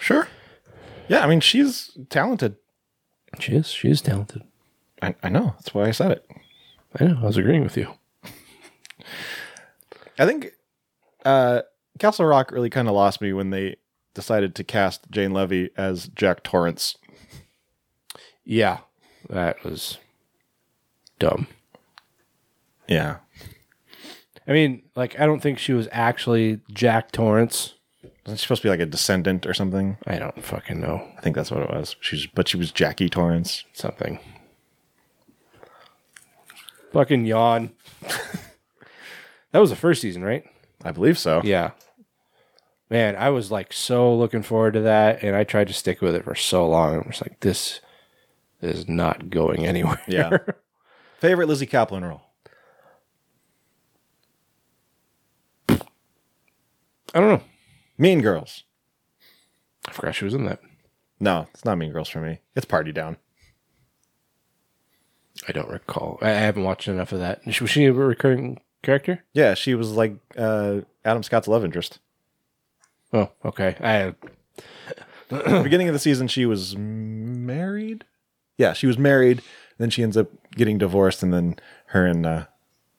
[0.00, 0.28] Sure.
[1.08, 2.56] Yeah, I mean she's talented.
[3.40, 3.68] She is.
[3.68, 4.42] She is talented.
[5.02, 5.54] I, I know.
[5.58, 6.30] That's why I said it.
[6.98, 7.18] I know.
[7.20, 7.88] I was agreeing with you.
[10.18, 10.52] I think
[11.24, 11.62] uh,
[11.98, 13.76] Castle Rock really kind of lost me when they
[14.14, 16.96] decided to cast Jane Levy as Jack Torrance.
[18.44, 18.78] Yeah,
[19.28, 19.98] that was
[21.18, 21.46] dumb.
[22.86, 23.16] Yeah.
[24.46, 27.74] I mean, like, I don't think she was actually Jack Torrance.
[28.26, 29.96] Wasn't she supposed to be like a descendant or something?
[30.06, 31.06] I don't fucking know.
[31.16, 31.96] I think that's what it was.
[32.00, 33.64] She's but she was Jackie Torrance.
[33.72, 34.18] Something.
[36.92, 37.72] Fucking yawn.
[39.50, 40.44] that was the first season, right?
[40.84, 41.40] I believe so.
[41.44, 41.72] Yeah.
[42.88, 46.14] Man, I was like so looking forward to that, and I tried to stick with
[46.14, 46.96] it for so long.
[46.96, 47.80] I'm just like, this
[48.60, 50.00] is not going anywhere.
[50.06, 50.38] Yeah.
[51.18, 52.22] Favorite Lizzy Caplan role?
[57.14, 57.42] I don't know.
[57.96, 58.64] Mean Girls.
[59.86, 60.60] I forgot she was in that.
[61.20, 62.40] No, it's not Mean Girls for me.
[62.56, 63.16] It's Party Down.
[65.48, 66.18] I don't recall.
[66.20, 67.40] I I haven't watched enough of that.
[67.46, 69.24] Was she a recurring character?
[69.32, 72.00] Yeah, she was like uh, Adam Scott's love interest.
[73.12, 73.76] Oh, okay.
[73.80, 74.14] I
[75.28, 78.04] the beginning of the season, she was married.
[78.58, 79.42] Yeah, she was married.
[79.78, 82.46] Then she ends up getting divorced, and then her and uh,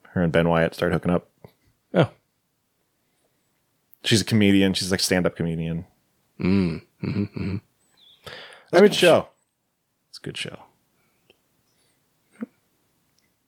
[0.09, 1.29] her and Ben Wyatt start hooking up.
[4.06, 4.73] She's a comedian.
[4.73, 5.86] She's like stand up comedian.
[6.40, 7.57] mm, mm-hmm, mm-hmm.
[8.72, 9.30] That's good show.
[10.10, 10.57] It's a good show.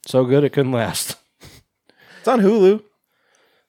[0.06, 1.16] so good it couldn't last.
[2.20, 2.84] It's on Hulu.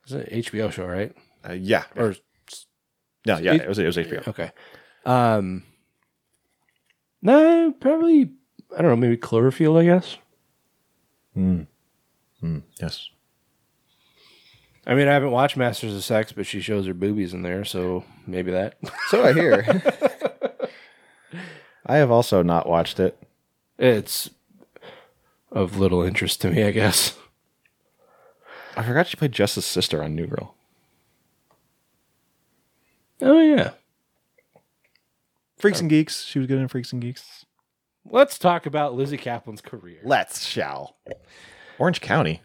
[0.05, 1.15] It's an HBO show, right?
[1.49, 2.15] Uh, yeah, Or
[3.27, 4.27] no, yeah, it was it was HBO.
[4.29, 4.51] okay.
[5.07, 5.63] Um,
[7.23, 8.31] no, probably
[8.77, 10.17] I don't know, maybe Cloverfield, I guess.
[11.37, 11.67] Mm.
[12.43, 13.11] Mm, yes.
[14.89, 17.63] I mean, I haven't watched Masters of Sex, but she shows her boobies in there,
[17.63, 18.79] so maybe that.
[19.09, 19.67] So I hear.
[21.87, 23.23] I have also not watched it.
[23.79, 24.31] it's
[25.53, 27.19] of little interest to me, I guess.
[28.77, 30.55] I forgot she played Jess's sister on New Girl.
[33.21, 33.73] Oh yeah.
[35.59, 36.25] Freaks and Geeks.
[36.25, 37.45] She was good in Freaks and Geeks.
[38.07, 39.99] Let's talk about Lizzy Caplan's career.
[40.03, 40.97] Let's shall.
[41.79, 42.41] Orange County.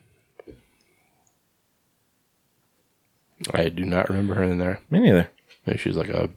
[3.51, 4.79] I do not remember her in there.
[4.89, 5.29] Me neither.
[5.65, 6.29] Maybe she's like a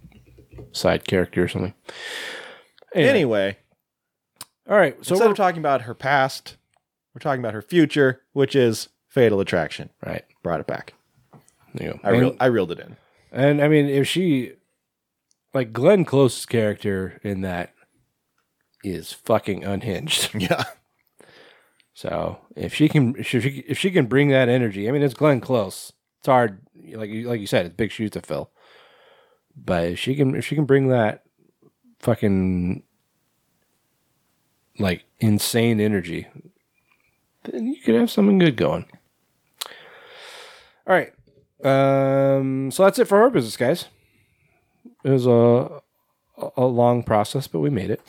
[0.72, 1.74] side character or something.
[2.94, 3.56] Anyway, Anyway,
[4.68, 4.94] all right.
[5.04, 6.56] So instead we're, of talking about her past,
[7.14, 9.90] we're talking about her future, which is Fatal Attraction.
[10.04, 10.24] right.
[10.42, 10.94] Brought it back.
[11.74, 12.00] There you go.
[12.04, 12.96] I, And- reel, I reeled it in.
[13.32, 14.52] And I mean, if she,
[15.52, 17.72] like Glenn Close's character in that,
[18.84, 20.30] is fucking unhinged.
[20.40, 20.64] Yeah.
[21.94, 25.14] So if she can, if she, if she can bring that energy, I mean, it's
[25.14, 25.92] Glenn Close.
[26.20, 26.60] It's hard,
[26.94, 28.50] like you, like you said, it's big shoes to fill.
[29.56, 31.24] But if she can, if she can bring that
[32.00, 32.82] fucking
[34.78, 36.26] like insane energy,
[37.44, 38.84] then you could have something good going.
[40.86, 41.12] All right.
[41.64, 43.86] Um, so that's it for our business, guys.
[45.04, 45.80] It was a
[46.56, 48.02] a long process, but we made it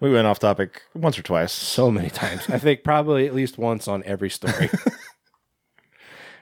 [0.00, 1.52] We went off topic once or twice.
[1.52, 2.50] so many times.
[2.50, 4.68] I think probably at least once on every story.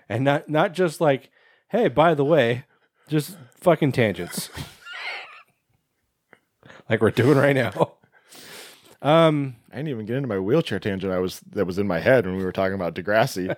[0.09, 1.31] and not not just like,
[1.69, 2.65] hey, by the way,
[3.09, 4.51] just fucking tangents.
[6.89, 7.93] like we're doing right now.
[9.01, 11.13] Um I didn't even get into my wheelchair tangent.
[11.13, 13.55] I was that was in my head when we were talking about Degrassi.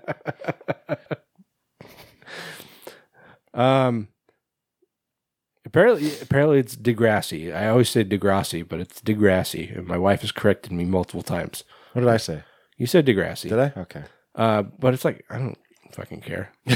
[3.54, 4.08] um
[5.66, 7.54] apparently apparently it's Degrassi.
[7.54, 9.76] I always say Degrassi, but it's Degrassi.
[9.76, 11.64] And my wife has corrected me multiple times.
[11.92, 12.44] what did I say?
[12.76, 13.48] You said Degrassi.
[13.48, 13.72] Did I?
[13.76, 14.04] Okay.
[14.34, 15.58] Uh, but it's like I don't
[15.94, 16.50] fucking care.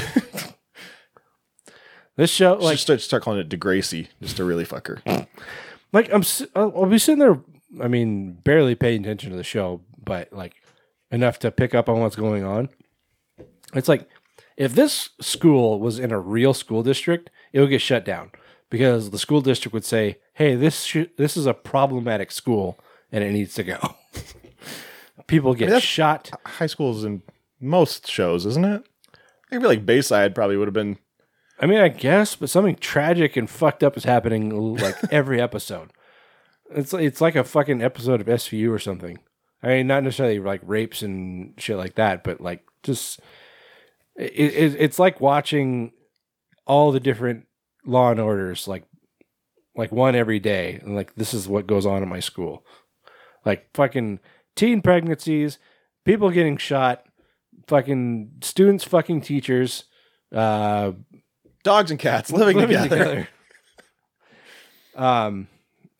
[2.15, 5.01] this show, Like like, start, start calling it Degracy just to really fuck her.
[5.93, 6.23] like I'm,
[6.55, 7.39] I'll, be sitting there.
[7.81, 10.53] I mean, barely paying attention to the show, but like
[11.11, 12.69] enough to pick up on what's going on.
[13.73, 14.07] It's like
[14.57, 18.31] if this school was in a real school district, it would get shut down
[18.69, 22.79] because the school district would say, "Hey, this sh- this is a problematic school
[23.11, 23.77] and it needs to go."
[25.27, 26.31] People get that's- shot.
[26.45, 27.21] High school's in
[27.61, 28.88] most shows, isn't it?
[29.51, 30.97] I feel like Bayside probably would have been.
[31.59, 35.91] I mean, I guess, but something tragic and fucked up is happening like every episode.
[36.71, 39.17] It's it's like a fucking episode of SVU or something.
[39.61, 43.19] I mean, not necessarily like rapes and shit like that, but like just
[44.15, 45.91] it, it, it's like watching
[46.65, 47.45] all the different
[47.85, 48.83] Law and Orders, like
[49.75, 52.65] like one every day, and like this is what goes on in my school,
[53.45, 54.19] like fucking
[54.55, 55.57] teen pregnancies,
[56.05, 57.03] people getting shot,
[57.69, 59.85] fucking students fucking teachers,
[60.33, 60.91] uh,
[61.63, 63.27] Dogs and cats living, together.
[64.95, 65.47] Um.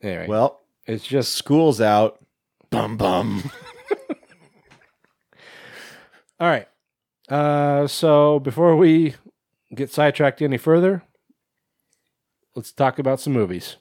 [0.02, 2.20] Anyway, Well, it's just school's out.
[2.70, 3.50] Bum bum.
[6.40, 6.68] all right.
[7.30, 7.88] Uh.
[7.88, 9.16] So before we
[9.74, 11.04] get sidetracked any further,
[12.56, 13.78] let's talk about some movies.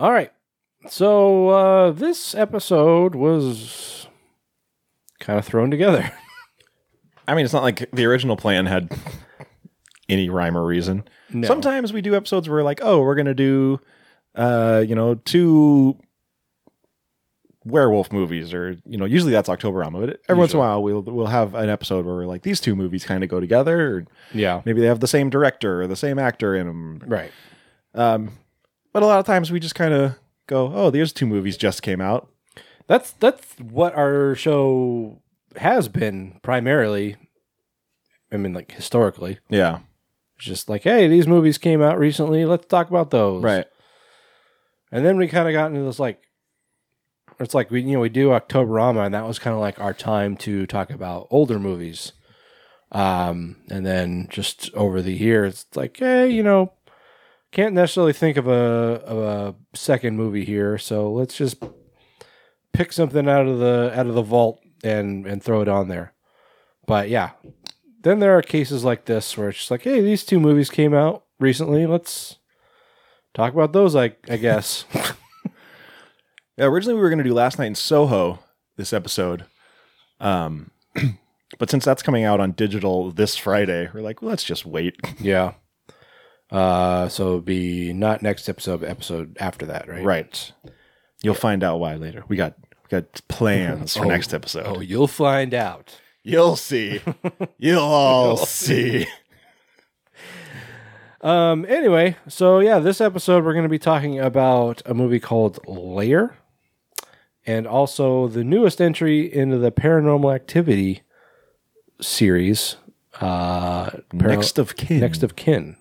[0.00, 0.32] All right.
[0.88, 4.06] So uh, this episode was
[5.18, 6.10] kind of thrown together.
[7.28, 8.90] I mean, it's not like the original plan had
[10.08, 11.04] any rhyme or reason.
[11.30, 11.46] No.
[11.46, 13.78] Sometimes we do episodes where we're like, oh, we're gonna do,
[14.34, 15.98] uh, you know, two
[17.66, 20.06] werewolf movies, or you know, usually that's October Octoberama.
[20.06, 22.58] But every once in a while, we'll we'll have an episode where we're like, these
[22.58, 24.62] two movies kind of go together, or Yeah.
[24.64, 27.02] maybe they have the same director or the same actor in them.
[27.06, 27.32] Right.
[28.92, 31.82] But a lot of times we just kind of go, oh, there's two movies just
[31.82, 32.28] came out.
[32.86, 35.22] That's that's what our show
[35.56, 37.16] has been primarily.
[38.32, 39.80] I mean, like historically, Yeah,
[40.36, 42.44] it's just like, hey, these movies came out recently.
[42.44, 43.42] Let's talk about those.
[43.42, 43.66] right.
[44.92, 46.20] And then we kind of got into this like,
[47.38, 49.94] it's like we you know we do Octoberama, and that was kind of like our
[49.94, 52.12] time to talk about older movies.
[52.92, 56.72] Um, and then just over the years, it's like, hey, you know,
[57.52, 61.62] can't necessarily think of a of a second movie here, so let's just
[62.72, 66.12] pick something out of the out of the vault and and throw it on there.
[66.86, 67.30] But yeah,
[68.02, 70.94] then there are cases like this where it's just like, hey, these two movies came
[70.94, 71.86] out recently.
[71.86, 72.38] Let's
[73.34, 73.94] talk about those.
[73.96, 74.84] I I guess.
[76.60, 78.38] Yeah, originally we were going to do Last Night in Soho
[78.76, 79.46] this episode.
[80.20, 80.70] Um,
[81.58, 84.94] but since that's coming out on digital this Friday, we're like, well, let's just wait.
[85.18, 85.54] Yeah.
[86.50, 90.04] Uh, so it'll be not next episode, but episode after that, right?
[90.04, 90.52] right.
[91.22, 92.24] You'll find out why later.
[92.28, 94.08] We got we got plans for Oh.
[94.08, 94.64] next episode.
[94.66, 96.00] Oh, you'll find out.
[96.22, 97.00] You'll see.
[97.58, 99.06] You'll all see.
[101.22, 101.66] Um.
[101.68, 106.38] Anyway, so yeah, this episode we're going to be talking about a movie called Lair,
[107.44, 111.02] and also the newest entry into the Paranormal Activity
[112.00, 112.76] series.
[113.20, 115.00] Uh, Next of kin.
[115.00, 115.76] Next of kin.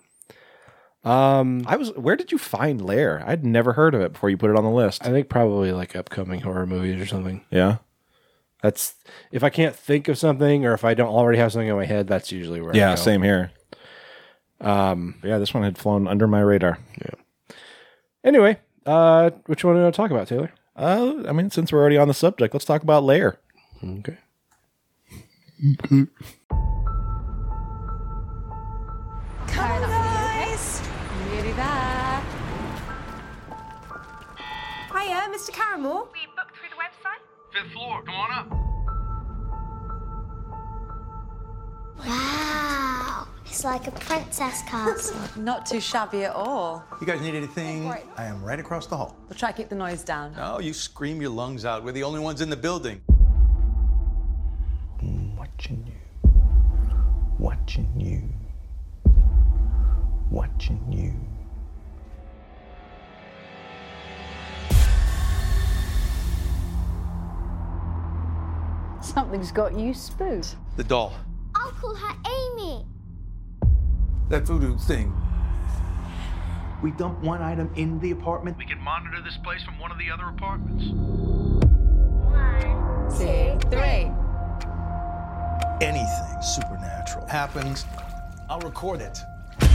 [1.04, 1.92] Um, I was.
[1.96, 3.24] Where did you find Lair?
[3.26, 5.06] I'd never heard of it before you put it on the list.
[5.06, 7.42] I think probably like upcoming horror movies or something.
[7.50, 7.78] yeah.
[8.62, 8.96] That's
[9.32, 11.86] if I can't think of something or if I don't already have something in my
[11.86, 12.74] head, that's usually where.
[12.74, 12.92] I Yeah.
[12.92, 13.02] go.
[13.02, 13.52] Same here.
[14.60, 15.16] Um.
[15.24, 16.78] Yeah, this one had flown under my radar.
[17.02, 17.54] Yeah.
[18.26, 20.52] Anyway, uh, which one do you want to talk about, Taylor?
[20.76, 23.40] Uh, I mean, since we're already on the subject, let's talk about Lair.
[23.82, 24.18] Okay.
[35.40, 35.54] Mr.
[35.54, 36.10] Caramel.
[36.12, 37.22] We booked through the website.
[37.54, 38.52] Fifth floor, come on up.
[42.06, 45.16] Wow, it's like a princess castle.
[45.42, 46.84] Not too shabby at all.
[47.00, 47.90] You guys need anything?
[48.18, 49.16] I am right across the hall.
[49.30, 50.36] We'll try to keep the noise down.
[50.36, 51.86] No, you scream your lungs out.
[51.86, 53.02] We're the only ones in the building.
[55.38, 56.32] Watching you.
[57.38, 58.24] Watching you.
[60.30, 61.29] Watching you.
[69.02, 70.56] Something's got you spooked.
[70.76, 71.14] The doll.
[71.56, 72.86] I'll call her Amy.
[74.30, 75.14] That voodoo thing.
[76.82, 78.58] We dump one item in the apartment.
[78.58, 80.86] We can monitor this place from one of the other apartments.
[82.24, 84.12] One, Two, three.
[85.82, 87.86] Anything supernatural happens,
[88.50, 89.18] I'll record it.
[89.60, 89.70] Did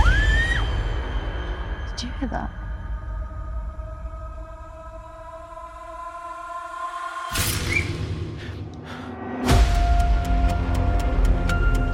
[2.03, 2.51] you hear that?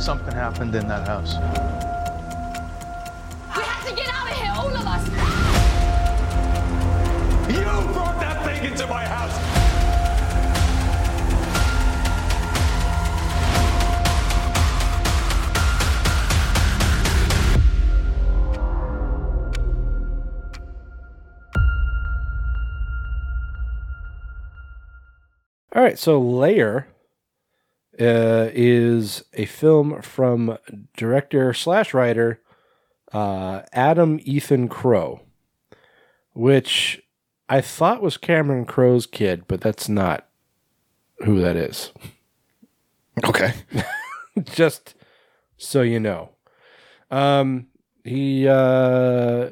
[0.01, 1.35] Something happened in that house.
[3.55, 5.06] We have to get out of here, all of us!
[7.48, 9.36] You brought that thing into my house!
[25.72, 26.89] All right, so Lair
[28.01, 30.56] uh, is a film from
[30.97, 32.40] director slash writer
[33.12, 35.20] uh, Adam Ethan Crow,
[36.32, 37.02] which
[37.48, 40.28] I thought was Cameron Crowe's kid, but that's not
[41.24, 41.93] who that is.
[43.24, 43.52] Okay.
[44.44, 44.94] Just
[45.56, 46.31] so you know,
[47.10, 47.66] um,
[48.05, 49.51] he uh,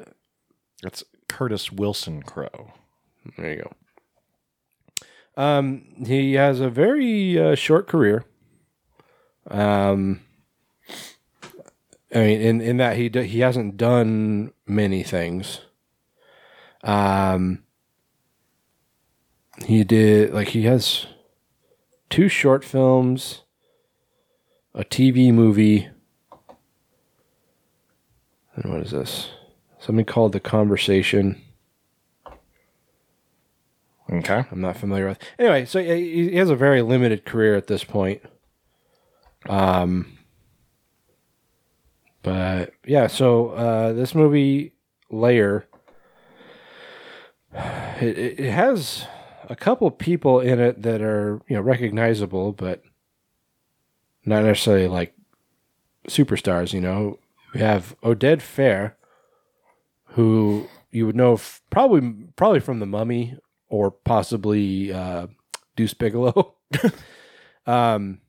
[0.81, 2.73] That's Curtis Wilson Crow.
[3.37, 3.73] There you go.
[5.41, 8.25] Um, he has a very uh, short career.
[9.47, 10.21] Um,
[12.13, 15.61] I mean, in, in that he do, he hasn't done many things.
[16.83, 17.63] Um,
[19.65, 21.05] he did like he has
[22.09, 23.43] two short films,
[24.73, 25.89] a TV movie.
[28.55, 29.29] And what is this?
[29.79, 31.41] Something called The Conversation.
[34.11, 34.45] Okay.
[34.51, 35.19] I'm not familiar with.
[35.37, 38.21] Anyway, so he he has a very limited career at this point.
[39.47, 40.17] Um,
[42.23, 44.73] but yeah, so uh, this movie
[45.09, 45.65] Lair,
[47.53, 49.05] it, it has
[49.49, 52.83] a couple people in it that are you know recognizable, but
[54.25, 55.13] not necessarily like
[56.07, 56.73] superstars.
[56.73, 57.19] You know,
[57.53, 58.93] we have Oded Fehr,
[60.05, 63.37] who you would know f- probably probably from The Mummy
[63.69, 65.27] or possibly uh,
[65.75, 66.53] Deuce Bigalow.
[67.65, 68.19] um,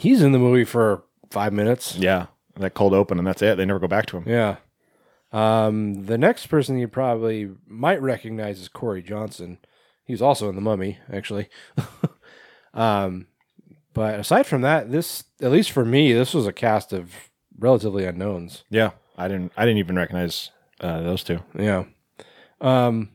[0.00, 1.96] he's in the movie for five minutes.
[1.96, 2.26] Yeah.
[2.56, 3.56] That cold open, and that's it.
[3.56, 4.24] They never go back to him.
[4.26, 4.56] Yeah.
[5.32, 9.58] Um, the next person you probably might recognize is Corey Johnson.
[10.04, 11.48] He's also in the Mummy, actually.
[12.74, 13.28] um,
[13.94, 17.12] but aside from that, this at least for me, this was a cast of
[17.58, 18.64] relatively unknowns.
[18.70, 18.90] Yeah.
[19.16, 19.52] I didn't.
[19.56, 20.50] I didn't even recognize
[20.80, 21.40] uh, those two.
[21.56, 21.84] Yeah.
[22.60, 23.10] Um.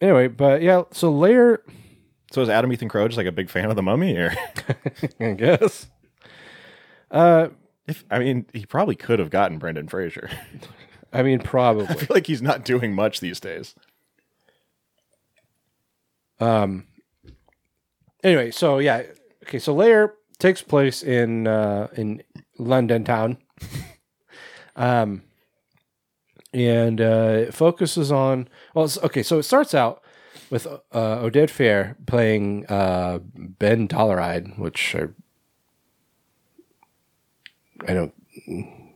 [0.00, 1.62] Anyway, but yeah, so Lair,
[2.34, 4.34] So is Adam Ethan Crow just like a big fan of the Mummy, or
[5.20, 5.86] I guess.
[7.08, 7.50] Uh,
[7.86, 10.28] if I mean, he probably could have gotten Brendan Fraser.
[11.12, 11.86] I mean, I probably.
[11.86, 13.76] feel like he's not doing much these days.
[16.40, 16.88] Um.
[18.24, 19.04] Anyway, so yeah,
[19.44, 19.60] okay.
[19.60, 22.20] So Lair takes place in uh, in
[22.58, 23.38] London town.
[24.76, 25.22] um.
[26.52, 29.22] And uh, it focuses on well, okay.
[29.22, 30.03] So it starts out
[30.50, 35.08] with uh, Oded Fehr playing uh, Ben Dollarhide, which I,
[37.88, 38.14] I don't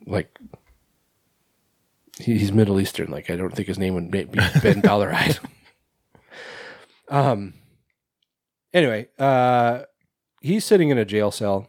[0.07, 0.39] like.
[2.19, 3.11] He's Middle Eastern.
[3.11, 5.39] Like I don't think his name would be Ben Dollarhide.
[7.09, 7.55] um.
[8.75, 9.85] Anyway, uh,
[10.43, 11.67] he's sitting in a jail cell,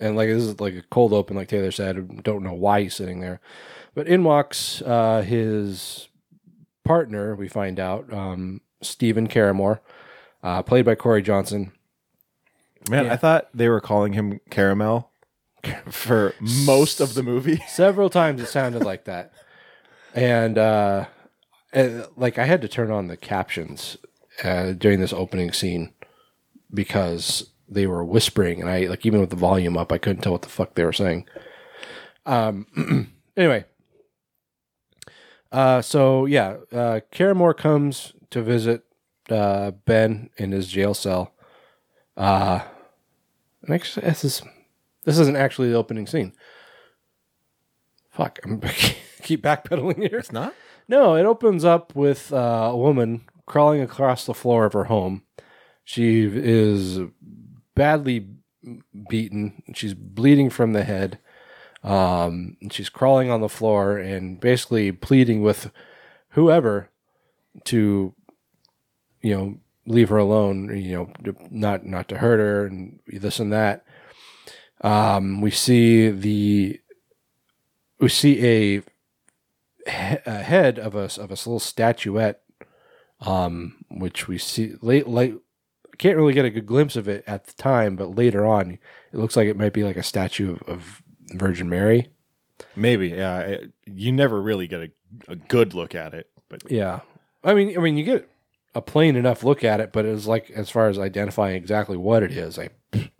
[0.00, 2.22] and like this is like a cold open, like Taylor said.
[2.22, 3.40] Don't know why he's sitting there,
[3.94, 6.08] but in walks uh, his
[6.84, 7.34] partner.
[7.34, 9.80] We find out um, Stephen Caramore,
[10.42, 11.72] uh, played by Corey Johnson.
[12.88, 13.12] Man, Yeah.
[13.12, 15.10] I thought they were calling him Caramel
[15.90, 17.62] for most of the movie.
[17.68, 19.32] Several times it sounded like that,
[20.14, 21.06] and uh,
[21.74, 23.98] uh, like I had to turn on the captions
[24.42, 25.92] uh, during this opening scene
[26.72, 30.32] because they were whispering, and I like even with the volume up, I couldn't tell
[30.32, 31.26] what the fuck they were saying.
[32.24, 33.10] Um.
[33.36, 33.66] anyway,
[35.52, 38.84] uh, so yeah, uh, Caramore comes to visit
[39.28, 41.34] uh, Ben in his jail cell.
[42.16, 42.60] Uh,
[43.62, 44.42] this is
[45.04, 46.32] this isn't actually the opening scene.
[48.10, 48.60] Fuck, I'm
[49.22, 50.18] keep backpedaling here.
[50.18, 50.54] It's not?
[50.88, 55.22] No, it opens up with uh, a woman crawling across the floor of her home.
[55.84, 57.00] She is
[57.74, 58.28] badly
[59.08, 59.62] beaten.
[59.74, 61.18] She's bleeding from the head.
[61.82, 65.70] Um, she's crawling on the floor and basically pleading with
[66.30, 66.90] whoever
[67.64, 68.14] to,
[69.22, 70.76] you know, leave her alone.
[70.76, 73.84] You know, not not to hurt her and this and that.
[74.82, 76.80] Um, we see the
[77.98, 78.82] we see a,
[79.86, 82.40] a head of us of a little statuette,
[83.20, 85.34] um, which we see late late.
[85.98, 88.78] Can't really get a good glimpse of it at the time, but later on,
[89.12, 91.02] it looks like it might be like a statue of, of
[91.34, 92.08] Virgin Mary.
[92.74, 93.58] Maybe, yeah.
[93.84, 94.90] You never really get a,
[95.28, 97.00] a good look at it, but Yeah,
[97.44, 98.29] I mean, I mean, you get
[98.74, 102.22] a plain enough look at it, but it's like as far as identifying exactly what
[102.22, 102.70] it is, I.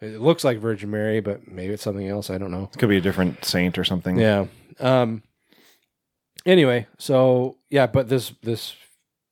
[0.00, 2.28] It looks like Virgin Mary, but maybe it's something else.
[2.28, 2.68] I don't know.
[2.72, 4.18] it could be a different saint or something.
[4.18, 4.46] Yeah.
[4.80, 5.22] Um.
[6.44, 8.74] Anyway, so yeah, but this this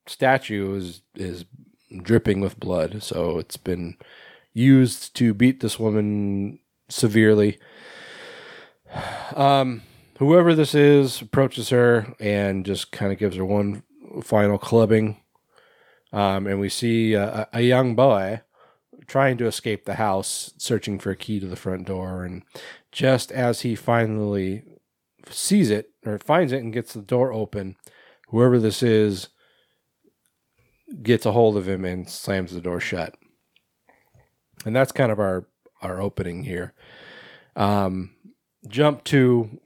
[0.06, 1.44] statue is is
[2.02, 3.96] dripping with blood, so it's been
[4.52, 7.58] used to beat this woman severely.
[9.34, 9.82] Um,
[10.18, 13.82] whoever this is approaches her and just kind of gives her one
[14.22, 15.16] final clubbing.
[16.12, 18.42] Um, and we see a, a young boy
[19.06, 22.24] trying to escape the house, searching for a key to the front door.
[22.24, 22.42] And
[22.92, 24.64] just as he finally
[25.28, 27.76] sees it or finds it and gets the door open,
[28.28, 29.28] whoever this is
[31.02, 33.14] gets a hold of him and slams the door shut.
[34.64, 35.46] And that's kind of our
[35.82, 36.74] our opening here.
[37.56, 38.10] Um,
[38.68, 39.60] jump to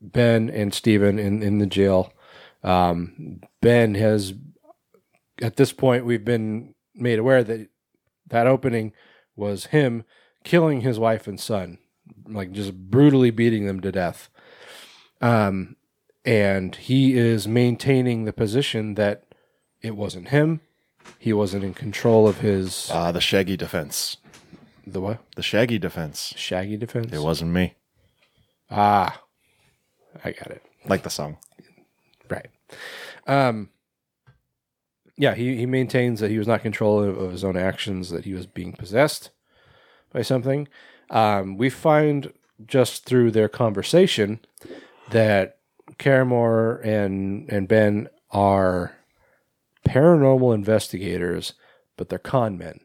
[0.00, 2.12] Ben and Steven in, in the jail.
[2.62, 4.34] Um, ben has,
[5.42, 7.68] at this point, we've been made aware that
[8.28, 8.92] that opening
[9.36, 10.04] was him
[10.44, 11.78] killing his wife and son,
[12.26, 14.28] like just brutally beating them to death.
[15.20, 15.76] Um,
[16.24, 19.24] and he is maintaining the position that
[19.82, 20.60] it wasn't him.
[21.18, 24.16] He wasn't in control of his Ah, the Shaggy defense.
[24.86, 25.18] the what?
[25.36, 26.32] The Shaggy defense.
[26.36, 27.12] Shaggy defense.
[27.12, 27.74] It wasn't me.
[28.70, 29.20] Ah,
[30.24, 30.62] I got it.
[30.86, 31.36] Like the song.
[32.30, 32.46] Right.
[33.26, 33.68] Um,
[35.16, 38.10] yeah, he, he maintains that he was not in control of, of his own actions,
[38.10, 39.30] that he was being possessed
[40.12, 40.68] by something.
[41.10, 42.32] Um, we find
[42.66, 44.40] just through their conversation
[45.10, 45.58] that
[45.98, 48.96] Caramore and and Ben are
[49.86, 51.52] paranormal investigators,
[51.96, 52.80] but they're con men.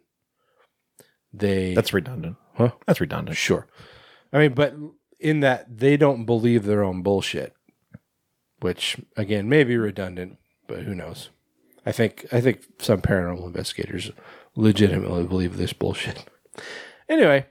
[1.34, 2.38] They That's redundant.
[2.56, 2.72] Huh?
[2.86, 3.38] That's redundant.
[3.38, 3.68] Sure.
[4.34, 4.76] I mean, but
[5.20, 7.56] in that they don't believe their own bullshit,
[8.60, 10.38] which again may be redundant,
[10.68, 11.30] but who knows?
[11.90, 14.12] I think I think some paranormal investigators
[14.56, 16.24] legitimately believe this bullshit.
[17.10, 17.48] Anyway,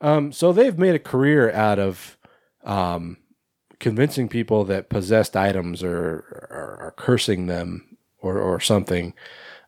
[0.00, 2.16] um, so they've made a career out of
[2.62, 3.16] um,
[3.80, 9.14] convincing people that possessed items are are, are cursing them or or something.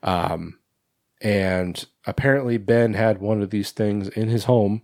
[0.05, 0.61] Um,
[1.21, 4.83] and apparently Ben had one of these things in his home.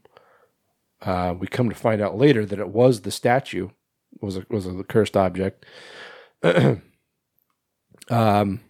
[1.03, 3.69] Uh, we come to find out later that it was the statue
[4.21, 5.65] was a, was a cursed object.
[8.11, 8.61] um,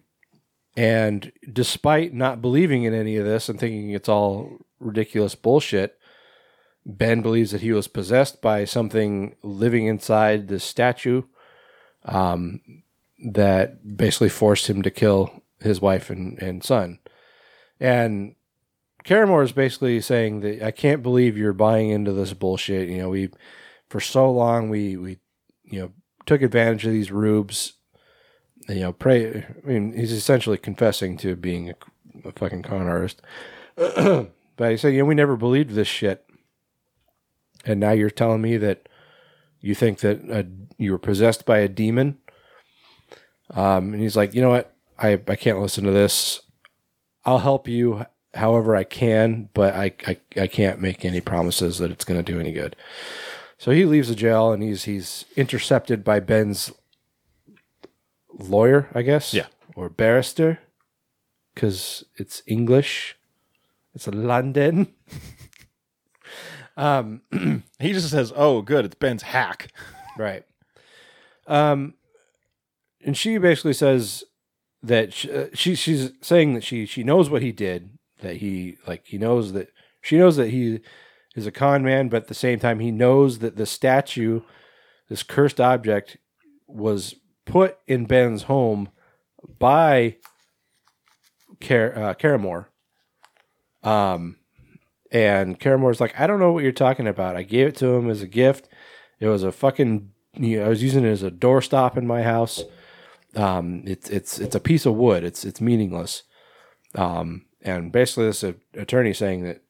[0.75, 5.97] and despite not believing in any of this and thinking it's all ridiculous bullshit,
[6.85, 11.23] Ben believes that he was possessed by something living inside this statue
[12.05, 12.61] um,
[13.23, 16.99] that basically forced him to kill his wife and, and son.
[17.79, 18.35] And
[19.03, 22.89] Caramore is basically saying that I can't believe you're buying into this bullshit.
[22.89, 23.29] You know, we
[23.89, 25.17] for so long we we
[25.63, 25.91] you know
[26.25, 27.73] took advantage of these rubes.
[28.67, 29.45] You know, pray.
[29.45, 31.75] I mean, he's essentially confessing to being a,
[32.25, 33.21] a fucking con artist.
[33.75, 36.25] but he said, you know, we never believed this shit,
[37.65, 38.87] and now you're telling me that
[39.59, 40.43] you think that uh,
[40.77, 42.17] you were possessed by a demon.
[43.51, 44.75] Um, and he's like, you know what?
[44.97, 46.41] I I can't listen to this.
[47.25, 51.91] I'll help you however I can, but I, I, I can't make any promises that
[51.91, 52.75] it's going to do any good.
[53.57, 56.71] So he leaves the jail and he's he's intercepted by Ben's
[58.41, 59.33] lawyer, I guess.
[59.33, 59.47] Yeah.
[59.75, 60.59] Or barrister,
[61.53, 63.17] because it's English.
[63.93, 64.93] It's a London.
[66.77, 67.21] um,
[67.79, 69.71] he just says, "Oh, good, it's Ben's hack."
[70.17, 70.43] Right.
[71.47, 71.95] Um,
[73.03, 74.23] and she basically says
[74.83, 77.97] that she, uh, she she's saying that she she knows what he did.
[78.21, 79.69] That he like he knows that
[80.01, 80.79] she knows that he
[81.35, 84.41] is a con man, but at the same time he knows that the statue,
[85.09, 86.17] this cursed object,
[86.67, 87.15] was
[87.51, 88.89] put in Ben's home
[89.59, 90.15] by
[91.59, 92.67] Car- uh, Caramore.
[93.83, 94.37] Um,
[95.11, 97.35] and Caramore's like, I don't know what you're talking about.
[97.35, 98.69] I gave it to him as a gift.
[99.19, 100.11] It was a fucking.
[100.35, 102.63] You know, I was using it as a doorstop in my house.
[103.35, 105.25] Um, it's it's it's a piece of wood.
[105.25, 106.23] It's it's meaningless.
[106.95, 109.61] Um, and basically, this attorney saying that,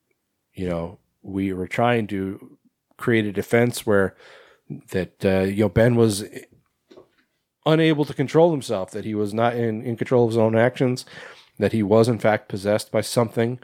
[0.53, 2.57] you know, we were trying to
[2.97, 4.15] create a defense where
[4.91, 6.23] that uh, you know Ben was
[7.65, 11.05] unable to control himself, that he was not in, in control of his own actions,
[11.59, 13.59] that he was in fact possessed by something.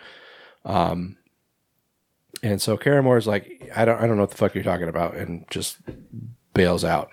[0.65, 1.17] Um,
[2.43, 5.15] and so Caramore's like, I don't, I don't know what the fuck you're talking about,
[5.15, 5.77] and just
[6.53, 7.09] bails out.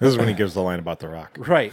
[0.00, 1.38] This is when he gives the line about the rock.
[1.46, 1.72] Right.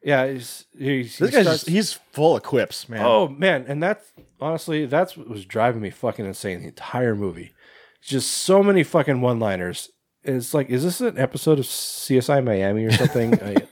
[0.00, 3.02] Yeah, he's, he's, This he guy's starts- just, he's full of quips, man.
[3.04, 7.52] Oh man, and that's honestly that's what was driving me fucking insane the entire movie.
[8.00, 9.90] Just so many fucking one-liners.
[10.24, 13.40] It's like, is this an episode of CSI Miami or something?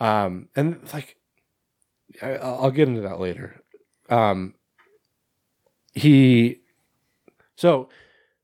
[0.00, 1.16] I, um, and like,
[2.20, 3.62] I, I'll get into that later.
[4.08, 4.54] Um,
[5.94, 6.60] he,
[7.56, 7.88] so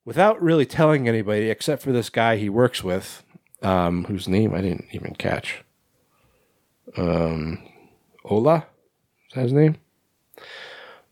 [0.04, 3.22] without really telling anybody except for this guy he works with,
[3.62, 5.64] um, whose name I didn't even catch.
[6.96, 7.58] Um,
[8.24, 8.66] Ola,
[9.28, 9.76] is that his name?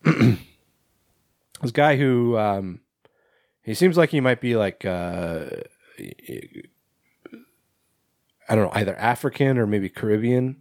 [1.62, 2.80] this guy who um,
[3.62, 5.46] he seems like he might be like uh,
[8.48, 10.56] I don't know, either African or maybe Caribbean,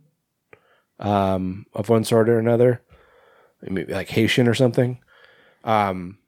[0.99, 2.81] um, of one sort or another,
[3.61, 4.99] maybe like Haitian or something.
[5.63, 6.19] Um,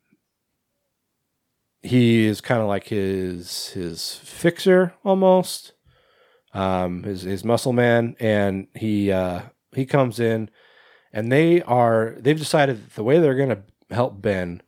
[1.81, 5.73] he is kind of like his his fixer almost,
[6.53, 9.41] um, his his muscle man, and he uh,
[9.73, 10.49] he comes in,
[11.13, 14.61] and they are they've decided the way they're going to help Ben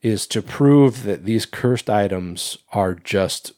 [0.00, 3.52] is to prove that these cursed items are just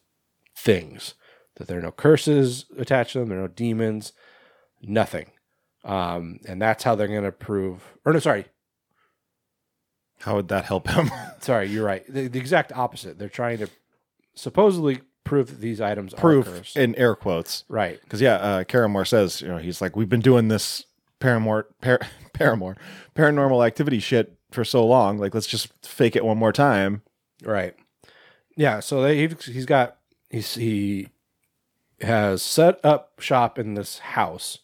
[0.66, 1.14] things,
[1.56, 4.12] that there are no curses attached to them, there are no demons,
[4.82, 5.30] nothing,
[5.84, 7.82] um, and that's how they're going to prove.
[8.04, 8.44] Or no, sorry,
[10.20, 11.10] How would that help him?
[11.40, 12.04] sorry, you're right.
[12.12, 13.18] The, the exact opposite.
[13.18, 13.68] They're trying to
[14.34, 16.76] supposedly prove that these items are Proof cursed.
[16.76, 17.64] in air quotes.
[17.68, 18.00] Right.
[18.02, 20.84] Because yeah, uh, Caramore says, you know, he's like, we've been doing this
[21.20, 22.00] Paramore, par-
[22.32, 22.76] Paramore,
[23.14, 25.18] paranormal activity shit for so long.
[25.18, 27.02] Like, let's just fake it one more time.
[27.42, 27.74] Right.
[28.56, 28.80] Yeah.
[28.80, 29.96] So they, he's got
[30.30, 31.08] he's, he
[32.00, 34.58] has set up shop in this house.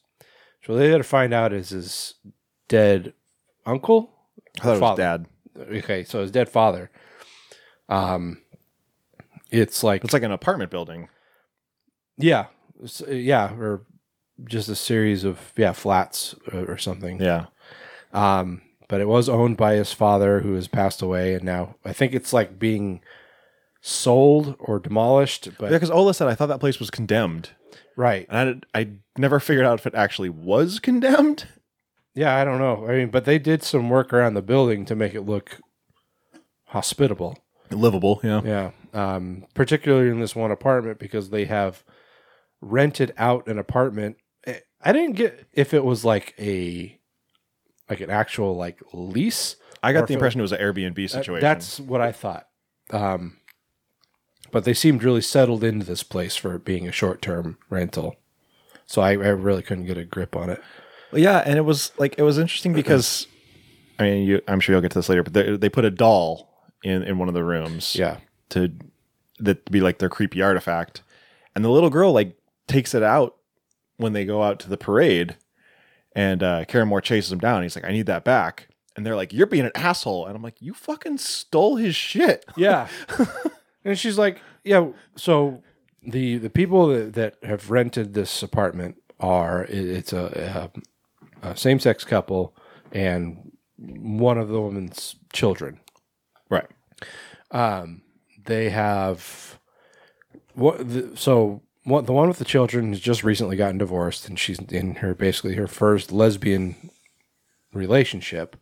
[0.65, 2.15] So they had to find out is his
[2.69, 3.15] dead
[3.67, 4.11] uncle.
[4.61, 5.03] I thought it was Father.
[5.03, 5.27] dad.
[5.79, 6.91] Okay, so his dead father.
[7.89, 8.41] Um,
[9.51, 11.09] it's like It's like an apartment building.
[12.17, 12.47] yeah,
[13.09, 13.83] yeah, or
[14.45, 17.21] just a series of yeah flats or, or something.
[17.21, 17.47] Yeah.
[18.13, 21.93] Um, but it was owned by his father, who has passed away, and now I
[21.93, 23.01] think it's like being
[23.83, 25.51] sold or demolished.
[25.59, 27.51] But Yeah, because Ola said, I thought that place was condemned.
[27.97, 28.89] right, And I, I
[29.19, 31.47] never figured out if it actually was condemned.
[32.15, 32.87] yeah, I don't know.
[32.89, 35.61] I mean, but they did some work around the building to make it look
[36.67, 37.39] hospitable.
[37.71, 38.41] Livable, yeah.
[38.45, 41.85] Yeah, um, particularly in this one apartment because they have
[42.61, 44.17] rented out an apartment.
[44.47, 46.99] I- didn't get if it was like a
[47.89, 49.57] like an actual like lease.
[49.83, 51.41] I got the impression it was an Airbnb situation.
[51.41, 52.47] that's what I thought.
[52.91, 53.39] Um,
[54.53, 58.15] but they seemed really settled into this place for it being a short term rental.
[58.87, 60.63] So I, I really couldn't get a grip on it.
[61.11, 63.27] Well, yeah, and it was like it was interesting because
[63.99, 65.91] I mean, you, I'm sure you'll get to this later, but they, they put a
[65.91, 66.49] doll
[66.85, 68.19] in in one of the rooms, Yeah.
[68.51, 68.71] to
[69.41, 71.03] that to be like their creepy artifact,
[71.55, 72.37] and the little girl like
[72.69, 73.37] takes it out
[73.97, 75.37] when they go out to the parade,
[76.15, 77.63] And uh, Caramore chases him down.
[77.63, 78.69] He's like, I need that back.
[78.97, 80.27] And they're like, You're being an asshole.
[80.27, 82.45] And I'm like, You fucking stole his shit.
[82.57, 82.89] Yeah.
[83.85, 84.89] and she's like, yeah.
[85.17, 85.63] So
[86.03, 90.71] the the people that, that have rented this apartment are it's a,
[91.43, 92.55] a, a same sex couple
[92.91, 95.81] and one of the woman's children.
[96.49, 96.69] Right.
[97.51, 98.03] Um,
[98.45, 99.59] they have
[100.55, 100.89] what?
[100.89, 102.07] The, so what?
[102.07, 105.55] The one with the children has just recently gotten divorced, and she's in her basically
[105.55, 106.91] her first lesbian
[107.73, 108.57] relationship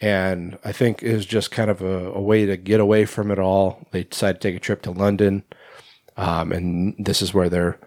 [0.00, 3.30] and I think it was just kind of a, a way to get away from
[3.30, 3.86] it all.
[3.92, 5.44] They decided to take a trip to London,
[6.16, 7.78] um, and this is where they're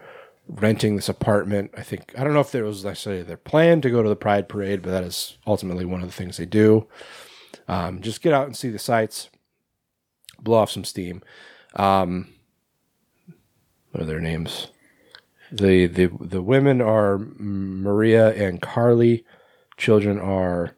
[0.48, 1.70] renting this apartment.
[1.76, 4.16] I think I don't know if there was necessarily their plan to go to the
[4.16, 6.86] Pride Parade, but that is ultimately one of the things they do.
[7.68, 9.30] Um, just get out and see the sights,
[10.40, 11.22] blow off some steam.
[11.76, 12.28] Um,
[13.92, 14.68] what are their names?
[15.52, 19.24] The the the women are Maria and Carly.
[19.76, 20.76] Children are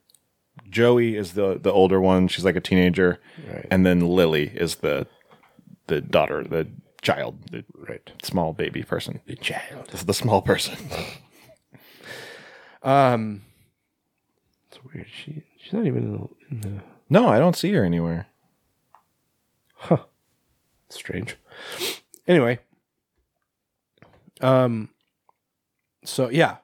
[0.73, 2.27] Joey is the the older one.
[2.29, 3.67] She's like a teenager, Right.
[3.71, 5.07] and then Lily is the
[5.87, 6.67] the daughter, the
[7.03, 9.21] child, the right small baby person.
[9.27, 9.87] The child.
[9.91, 10.77] This is the small person.
[12.85, 13.43] Um,
[14.69, 15.07] it's weird.
[15.09, 18.27] She she's not even in the, in the no, I don't see her anywhere.
[19.75, 19.99] Huh.
[20.89, 21.37] Strange.
[22.27, 22.59] Anyway.
[24.41, 24.89] Um.
[26.05, 26.57] So yeah.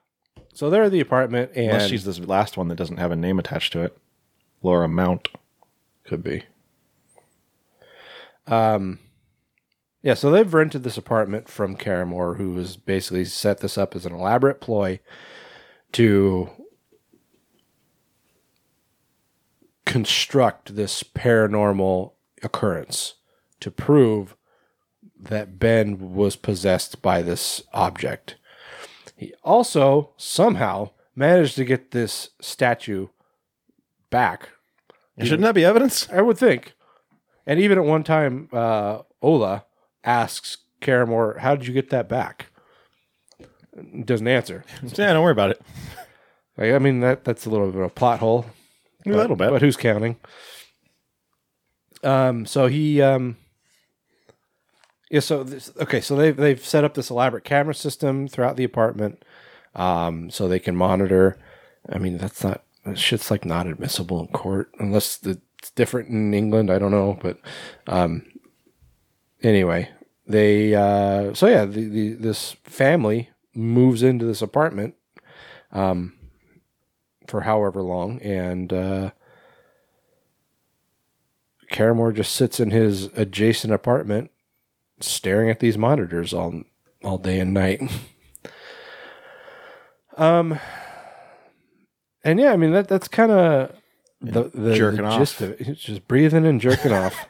[0.59, 3.17] So they're at the apartment, and Unless she's this last one that doesn't have a
[3.17, 3.97] name attached to it.
[4.61, 5.29] Laura Mount.
[6.03, 6.43] Could be.
[8.49, 8.99] Um,
[10.03, 14.05] yeah, so they've rented this apartment from Caramore, who has basically set this up as
[14.05, 14.99] an elaborate ploy
[15.93, 16.51] to
[19.87, 23.15] construct this paranormal occurrence
[23.61, 24.35] to prove
[25.17, 28.35] that Ben was possessed by this object.
[29.19, 33.09] He also somehow managed to get this statue
[34.11, 34.51] back.
[35.21, 36.09] Shouldn't that be evidence?
[36.11, 36.75] I would think.
[37.45, 39.65] And even at one time, uh, Ola
[40.05, 42.47] asks Caramore, "How did you get that back?"
[44.05, 44.65] Doesn't answer.
[44.83, 45.61] Yeah, don't worry about it.
[46.57, 48.47] Like, I mean, that that's a little bit of a plot hole.
[49.07, 49.51] A little bit.
[49.51, 50.17] but who's counting?
[52.05, 52.47] Um.
[52.47, 53.03] So he.
[53.03, 53.37] Um.
[55.11, 55.21] Yeah.
[55.21, 56.01] So this, okay.
[56.01, 59.25] So they've they've set up this elaborate camera system throughout the apartment,
[59.75, 61.39] um, so they can monitor.
[61.89, 66.35] I mean, that's not that shit's like not admissible in court unless it's different in
[66.35, 66.71] England.
[66.71, 67.39] I don't know, but
[67.87, 68.25] um.
[69.43, 69.89] Anyway,
[70.27, 71.33] they uh.
[71.35, 74.95] So yeah, the, the this family moves into this apartment,
[75.73, 76.15] um,
[77.27, 79.11] for however long, and uh.
[81.71, 84.31] Caramore just sits in his adjacent apartment
[85.01, 86.63] staring at these monitors all
[87.05, 87.81] all day and night.
[90.17, 90.59] um
[92.25, 93.73] and yeah, I mean that that's kind of
[94.21, 95.19] the the, jerking the off.
[95.19, 95.61] gist of it.
[95.69, 97.27] It's just breathing and jerking off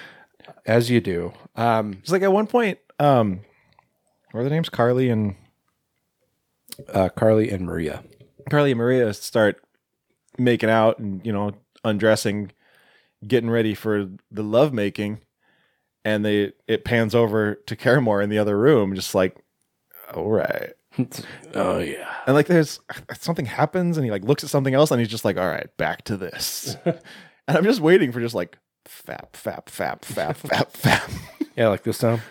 [0.66, 1.32] as you do.
[1.54, 3.40] Um It's like at one point, um,
[4.32, 4.68] what are the names?
[4.68, 5.36] Carly and
[6.92, 8.02] uh, Carly and Maria.
[8.50, 9.62] Carly and Maria start
[10.38, 11.52] making out and you know
[11.84, 12.52] undressing,
[13.26, 15.20] getting ready for the love making,
[16.06, 19.36] and they it pans over to Caramore in the other room, just like,
[20.14, 20.72] all right.
[21.54, 22.14] oh yeah.
[22.28, 22.78] And like there's
[23.18, 25.68] something happens and he like looks at something else and he's just like, all right,
[25.76, 26.76] back to this.
[26.84, 26.96] and
[27.48, 28.56] I'm just waiting for just like
[28.86, 31.12] fap, fap, fap, fap, fap, fap.
[31.56, 32.22] Yeah, like this sound.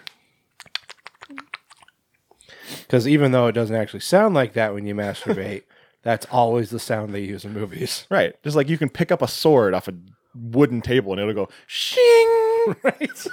[2.80, 5.64] Because even though it doesn't actually sound like that when you masturbate,
[6.02, 8.08] that's always the sound they use in movies.
[8.10, 8.42] Right.
[8.42, 9.94] Just like you can pick up a sword off a
[10.36, 12.32] wooden table and it'll go shing.
[12.84, 13.10] Right.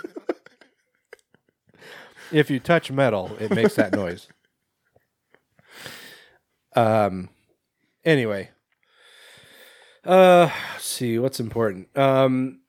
[2.32, 4.28] if you touch metal, it makes that noise.
[6.74, 7.28] Um.
[8.04, 8.50] Anyway.
[10.04, 10.50] Uh.
[10.72, 11.88] let's see what's important.
[11.96, 12.60] Um.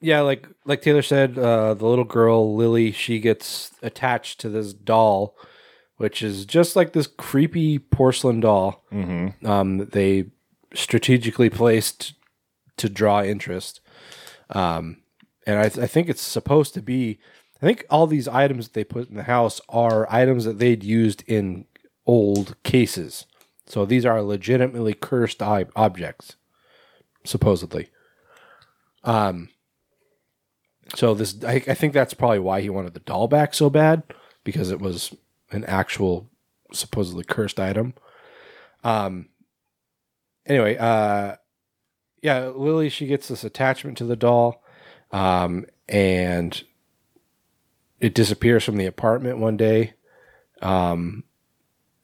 [0.00, 4.72] Yeah, like like Taylor said, uh, the little girl Lily, she gets attached to this
[4.72, 5.36] doll,
[5.98, 9.46] which is just like this creepy porcelain doll Mm-hmm.
[9.46, 10.26] um, that they
[10.74, 12.14] strategically placed
[12.82, 13.80] to draw interest.
[14.50, 14.98] Um,
[15.46, 17.18] and I, I think it's supposed to be.
[17.62, 20.82] I think all these items that they put in the house are items that they'd
[20.82, 21.66] used in
[22.06, 23.24] old cases.
[23.66, 26.36] So these are legitimately cursed ob- objects,
[27.24, 27.88] supposedly.
[29.04, 29.48] Um.
[30.96, 34.02] So this, I, I think that's probably why he wanted the doll back so bad
[34.44, 35.14] because it was
[35.50, 36.28] an actual,
[36.72, 37.94] supposedly cursed item.
[38.82, 39.28] Um.
[40.44, 41.36] Anyway, uh,
[42.22, 44.62] yeah, Lily she gets this attachment to the doll,
[45.10, 46.62] um, and
[48.00, 49.94] it disappears from the apartment one day.
[50.60, 51.24] Um,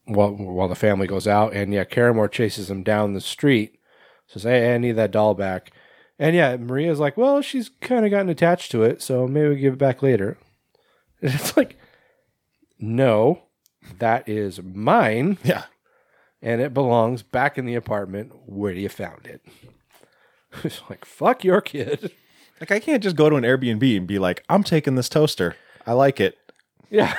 [0.05, 3.79] while while the family goes out, and yeah, Caramore chases him down the street.
[4.27, 5.71] Says, "Hey, I need that doll back."
[6.19, 9.57] And yeah, Maria's like, "Well, she's kind of gotten attached to it, so maybe we
[9.57, 10.39] give it back later."
[11.21, 11.77] And it's like,
[12.79, 13.43] no,
[13.99, 15.39] that is mine.
[15.43, 15.65] Yeah.
[16.41, 19.43] And it belongs back in the apartment where you found it.
[20.65, 22.13] It's like, fuck your kid.
[22.61, 25.57] Like I can't just go to an Airbnb and be like, I'm taking this toaster.
[25.87, 26.37] I like it.
[26.91, 27.15] Yeah.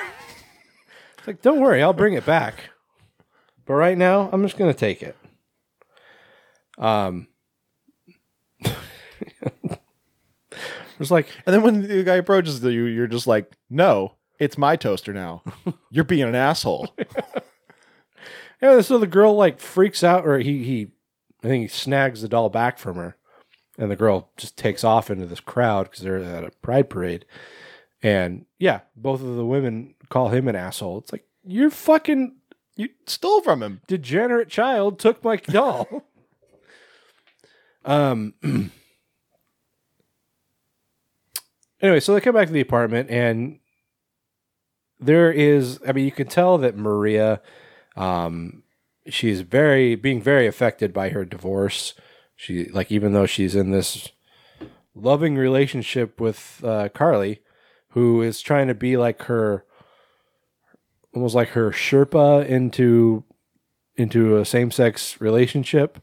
[1.18, 2.70] It's like, don't worry, I'll bring it back.
[3.66, 5.16] But right now, I'm just gonna take it.
[6.78, 7.28] Um
[10.98, 14.76] It's like And then when the guy approaches you, you're just like, no, it's my
[14.76, 15.42] toaster now.
[15.90, 16.88] You're being an asshole.
[18.62, 20.88] Yeah, so the girl like freaks out, or he he,
[21.42, 23.16] I think he snags the doll back from her,
[23.80, 27.24] and the girl just takes off into this crowd because they're at a pride parade,
[28.02, 30.98] and yeah, both of the women call him an asshole.
[30.98, 32.36] It's like you're fucking
[32.76, 33.80] You stole from him.
[33.88, 36.04] degenerate child took my doll.
[37.84, 38.34] um.
[41.80, 43.58] anyway, so they come back to the apartment, and
[44.98, 45.80] there is.
[45.86, 47.40] I mean, you can tell that Maria,
[47.96, 48.62] um,
[49.08, 51.94] she's very being very affected by her divorce.
[52.40, 54.08] She like even though she's in this
[54.94, 57.42] loving relationship with uh, Carly,
[57.90, 59.66] who is trying to be like her,
[61.14, 63.24] almost like her Sherpa into
[63.94, 65.98] into a same sex relationship.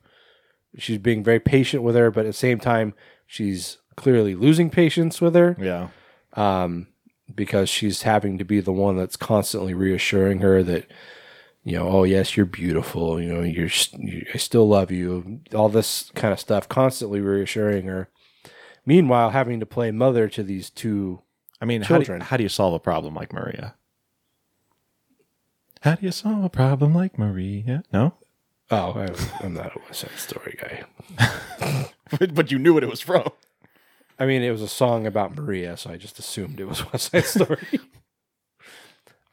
[0.78, 2.94] She's being very patient with her, but at the same time,
[3.26, 5.88] she's clearly losing patience with her Yeah.
[6.34, 6.86] um,
[7.34, 10.86] because she's having to be the one that's constantly reassuring her that,
[11.68, 13.22] you know, oh yes, you're beautiful.
[13.22, 13.70] You know, you're,
[14.00, 15.42] you, I still love you.
[15.54, 18.08] All this kind of stuff, constantly reassuring her.
[18.86, 21.20] Meanwhile, having to play mother to these two.
[21.60, 22.22] I mean, how do, Children.
[22.22, 23.76] you, how do you solve a problem like Maria?
[25.82, 27.84] How do you solve a problem like Maria?
[27.92, 28.14] No?
[28.72, 31.90] Oh, I, I'm not a West Side Story guy.
[32.18, 33.30] but, but you knew what it was from.
[34.18, 37.12] I mean, it was a song about Maria, so I just assumed it was West
[37.12, 37.82] Side Story.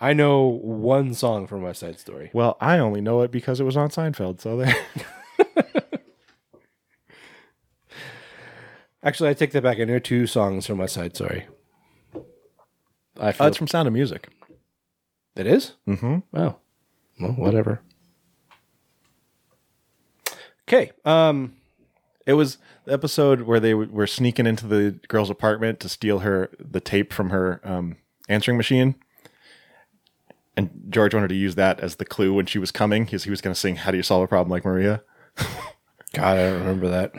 [0.04, 2.30] I know one song from West Side Story.
[2.34, 4.40] Well, I only know it because it was on Seinfeld.
[4.40, 4.76] So there.
[9.02, 9.78] Actually, I take that back.
[9.80, 11.46] I know two songs from West Side Story.
[13.20, 14.28] I Oh, feel it's from Sound of Music.
[15.36, 15.72] it is.
[15.86, 16.18] Mm-hmm.
[16.36, 16.56] Oh,
[17.20, 17.80] well, whatever.
[20.68, 20.92] Okay.
[21.04, 21.56] Um.
[22.26, 22.56] It was
[22.86, 26.80] the episode where they w- were sneaking into the girl's apartment to steal her the
[26.80, 27.96] tape from her um,
[28.30, 28.94] answering machine.
[30.56, 33.08] And George wanted to use that as the clue when she was coming.
[33.10, 35.02] Was, he was going to sing "How do you solve a problem like Maria?"
[36.12, 37.12] God, I don't remember that.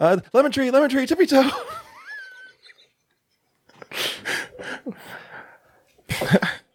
[0.00, 1.50] Uh, lemon tree, lemon tree, tippy toe.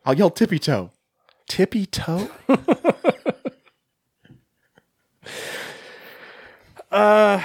[0.06, 0.92] I'll yell tippy toe.
[1.48, 2.30] Tippy toe.
[6.92, 7.42] uh,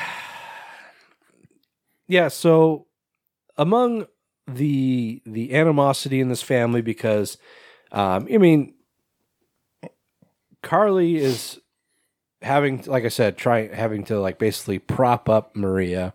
[2.06, 2.28] Yeah.
[2.28, 2.86] So,
[3.56, 4.06] among
[4.46, 7.38] the the animosity in this family, because,
[7.95, 8.75] um, I mean,
[10.62, 11.61] Carly is
[12.43, 16.15] having, like I said, trying having to like basically prop up Maria,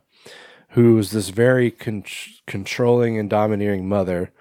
[0.71, 2.03] who's this very con-
[2.45, 4.33] controlling and domineering mother.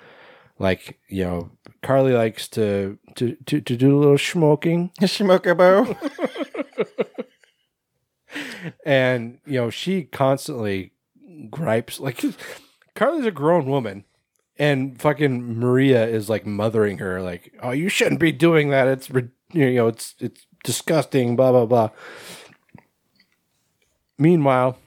[0.59, 1.51] Like you know,
[1.81, 4.90] Carly likes to to to, to do a little smoking.
[5.06, 5.97] Smoker bow.
[8.85, 10.93] and you know she constantly
[11.51, 12.23] gripes like
[12.94, 14.05] carly's a grown woman
[14.59, 19.09] and fucking maria is like mothering her like oh you shouldn't be doing that it's
[19.52, 21.90] you know it's it's disgusting blah blah blah
[24.18, 24.78] meanwhile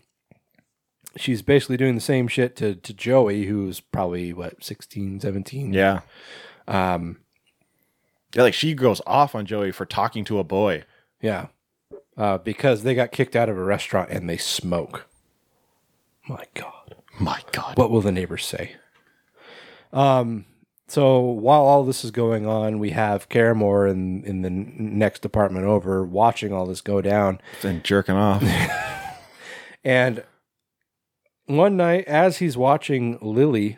[1.15, 6.02] she's basically doing the same shit to to joey who's probably what 16 17 Yeah.
[6.68, 7.18] um
[8.35, 10.84] Yeah, like she goes off on Joey for talking to a boy.
[11.22, 11.48] Yeah.
[12.18, 15.07] Uh, because they got kicked out of a restaurant and they smoke.
[16.30, 16.95] My God.
[17.19, 17.77] My God.
[17.77, 18.76] What will the neighbors say?
[19.93, 20.45] Um,
[20.88, 25.65] so while all this is going on, we have Caramore in, in the next apartment
[25.65, 27.39] over watching all this go down.
[27.63, 28.43] And jerking off.
[29.84, 30.23] And
[31.45, 33.77] one night, as he's watching Lily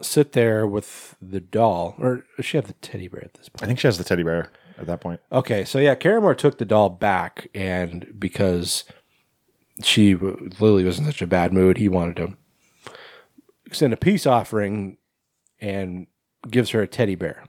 [0.00, 3.64] sit there with the doll, or does she have the teddy bear at this point?
[3.64, 5.20] I think she has the teddy bear at that point.
[5.30, 8.84] Okay, so yeah, Caramore took the doll back, and because
[9.82, 12.36] she Lily was in such a bad mood, he wanted to
[13.72, 14.96] send a peace offering
[15.62, 16.08] and
[16.50, 17.44] gives her a teddy bear.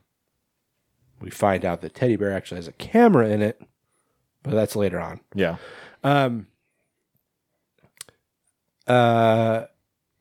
[1.19, 3.61] We find out that teddy bear actually has a camera in it,
[4.43, 5.19] but that's later on.
[5.33, 5.57] Yeah.
[6.03, 6.47] Um.
[8.87, 9.65] Uh.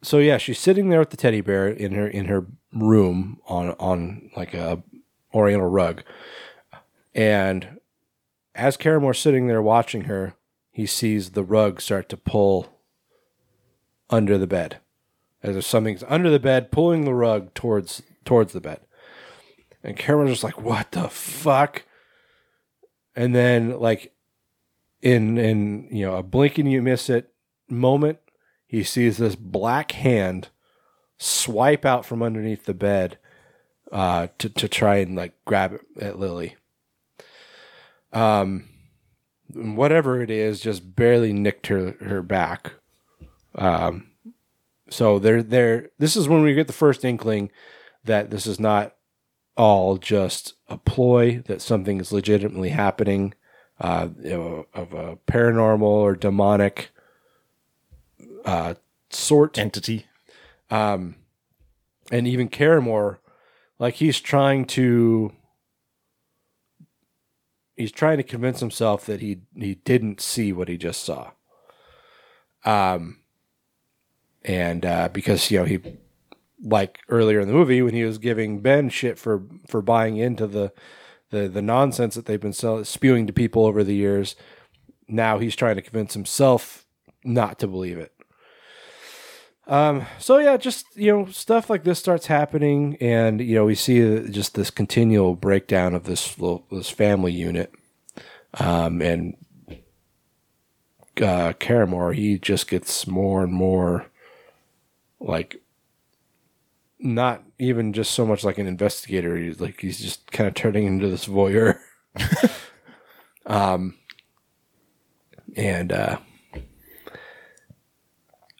[0.02, 3.70] So yeah, she's sitting there with the teddy bear in her in her room on
[3.72, 4.82] on like a
[5.34, 6.02] oriental rug,
[7.14, 7.78] And
[8.54, 10.34] as Caramore's sitting there watching her,
[10.70, 12.80] he sees the rug start to pull
[14.10, 14.78] under the bed.
[15.42, 18.80] As if something's under the bed, pulling the rug towards towards the bed.
[19.82, 21.82] And Caramore's just like, what the fuck?
[23.16, 24.14] And then like
[25.00, 27.32] in in you know a blink and you miss it
[27.68, 28.18] moment,
[28.66, 30.48] he sees this black hand
[31.18, 33.18] swipe out from underneath the bed
[33.90, 36.56] uh, to to try and like grab at Lily.
[38.12, 38.68] Um,
[39.52, 42.74] whatever it is, just barely nicked her her back.
[43.54, 44.11] Um,
[44.92, 45.90] so they're there.
[45.98, 47.50] This is when we get the first inkling
[48.04, 48.94] that this is not
[49.56, 51.42] all just a ploy.
[51.46, 53.34] That something is legitimately happening,
[53.80, 56.90] uh, you know, of a paranormal or demonic
[58.44, 58.74] uh,
[59.10, 60.06] sort entity.
[60.70, 61.16] Um,
[62.10, 63.18] and even Caramore,
[63.78, 65.32] like he's trying to
[67.76, 71.30] he's trying to convince himself that he he didn't see what he just saw.
[72.64, 73.21] Um,
[74.44, 75.80] and uh, because you know he
[76.62, 80.46] like earlier in the movie when he was giving Ben shit for for buying into
[80.46, 80.72] the
[81.30, 84.36] the the nonsense that they've been sell- spewing to people over the years,
[85.08, 86.86] now he's trying to convince himself
[87.24, 88.12] not to believe it.
[89.66, 93.74] Um, so yeah, just you know, stuff like this starts happening, and you know, we
[93.74, 97.72] see just this continual breakdown of this little, this family unit.
[98.54, 99.36] Um, and
[101.18, 104.06] uh, Caramore, he just gets more and more
[105.22, 105.62] like
[106.98, 109.36] not even just so much like an investigator.
[109.36, 111.78] He's like he's just kind of turning into this voyeur.
[113.46, 113.94] um,
[115.56, 116.18] and uh,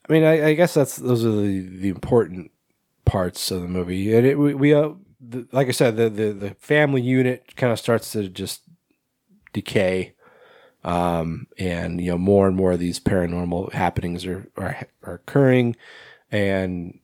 [0.09, 2.51] I mean, I, I guess that's those are the, the important
[3.05, 4.91] parts of the movie, and it, we, we uh,
[5.21, 8.63] the, like I said, the, the the family unit kind of starts to just
[9.53, 10.15] decay,
[10.85, 15.77] um, and you know more and more of these paranormal happenings are are, are occurring,
[16.33, 16.99] and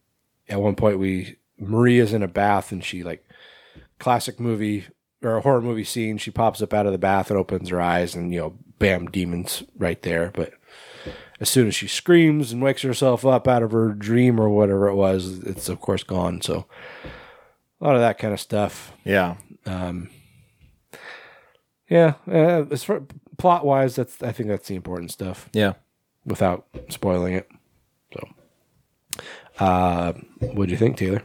[0.48, 3.24] at one point we Maria's in a bath and she like
[3.98, 4.86] classic movie
[5.22, 6.18] or a horror movie scene.
[6.18, 9.06] She pops up out of the bath and opens her eyes, and you know, bam,
[9.06, 10.30] demons right there.
[10.34, 10.52] But
[11.40, 14.88] as soon as she screams and wakes herself up out of her dream or whatever
[14.88, 16.40] it was, it's of course gone.
[16.40, 16.66] So
[17.80, 18.92] a lot of that kind of stuff.
[19.04, 19.36] Yeah.
[19.66, 20.10] Um,
[21.88, 22.14] yeah.
[22.26, 23.02] Uh, as far
[23.36, 25.48] plot wise, that's I think that's the important stuff.
[25.52, 25.74] Yeah.
[26.24, 27.48] Without spoiling it.
[29.58, 31.22] So, uh, what do you think, Taylor?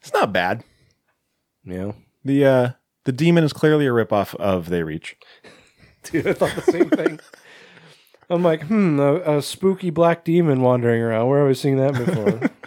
[0.00, 0.64] It's not bad.
[1.64, 1.92] Yeah.
[2.24, 2.70] The uh
[3.04, 5.16] the demon is clearly a ripoff of They Reach.
[6.04, 7.20] Dude, I thought the same thing.
[8.30, 11.28] I'm like, hmm, a, a spooky black demon wandering around.
[11.28, 12.50] Where have I seen that before?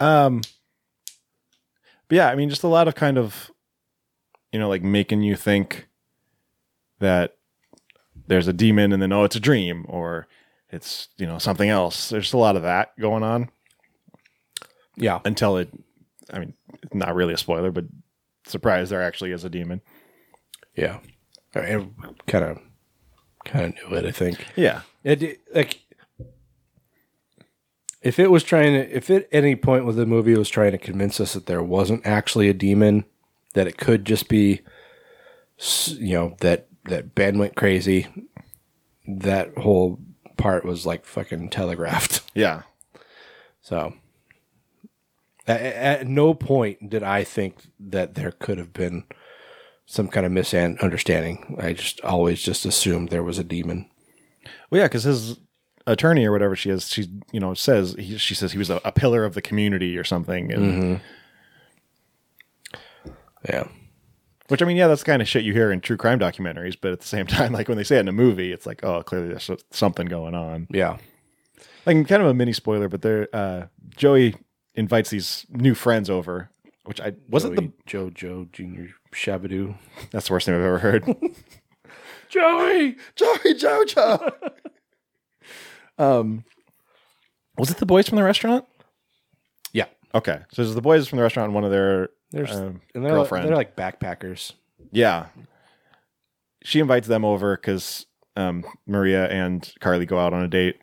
[0.00, 0.40] Um
[2.08, 3.52] but yeah, I mean just a lot of kind of
[4.50, 5.86] you know, like making you think
[6.98, 7.36] that
[8.26, 10.26] there's a demon and then oh it's a dream or
[10.72, 12.08] it's, you know, something else.
[12.08, 13.50] There's a lot of that going on.
[14.96, 15.20] Yeah.
[15.24, 15.70] Until it
[16.32, 16.54] I mean,
[16.92, 17.84] not really a spoiler, but
[18.46, 19.82] surprise there actually is a demon.
[20.74, 20.98] yeah,
[21.54, 21.94] I mean,
[22.26, 22.58] kind of,
[23.44, 24.06] kind of knew it.
[24.06, 24.46] I think.
[24.56, 24.82] Yeah.
[25.04, 25.80] It like
[28.00, 30.78] if it was trying to, if at any point with the movie was trying to
[30.78, 33.04] convince us that there wasn't actually a demon,
[33.54, 34.60] that it could just be,
[35.88, 38.06] you know, that that Ben went crazy.
[39.06, 40.00] That whole
[40.42, 42.20] part was like fucking telegraphed.
[42.34, 42.62] Yeah.
[43.60, 43.92] So
[45.46, 49.04] at, at no point did I think that there could have been
[49.86, 51.56] some kind of misunderstanding.
[51.60, 53.88] I just always just assumed there was a demon.
[54.70, 55.36] Well, yeah, because his
[55.86, 58.80] attorney or whatever she is, she you know says he, she says he was a,
[58.84, 60.50] a pillar of the community or something.
[60.50, 60.94] And, mm-hmm.
[63.48, 63.68] Yeah.
[64.52, 66.76] Which I mean, yeah, that's the kind of shit you hear in true crime documentaries,
[66.78, 68.84] but at the same time, like when they say it in a movie, it's like,
[68.84, 70.66] oh, clearly there's something going on.
[70.70, 70.98] Yeah.
[71.86, 74.34] Like kind of a mini spoiler, but there, uh, Joey
[74.74, 76.50] invites these new friends over,
[76.84, 79.74] which I wasn't the Joe Joe Junior Shabadoo.
[80.10, 81.06] that's the worst thing I've ever heard.
[82.28, 84.32] Joey, Joey Jojo.
[85.96, 86.44] um,
[87.56, 88.66] was it the boys from the restaurant?
[89.72, 89.86] Yeah.
[90.14, 93.04] Okay, so there's the boys from the restaurant and one of their There's um, and
[93.04, 93.48] they're girlfriend.
[93.48, 94.52] they're like backpackers.
[94.90, 95.26] Yeah.
[96.64, 98.06] She invites them over because
[98.36, 100.76] um, Maria and Carly go out on a date.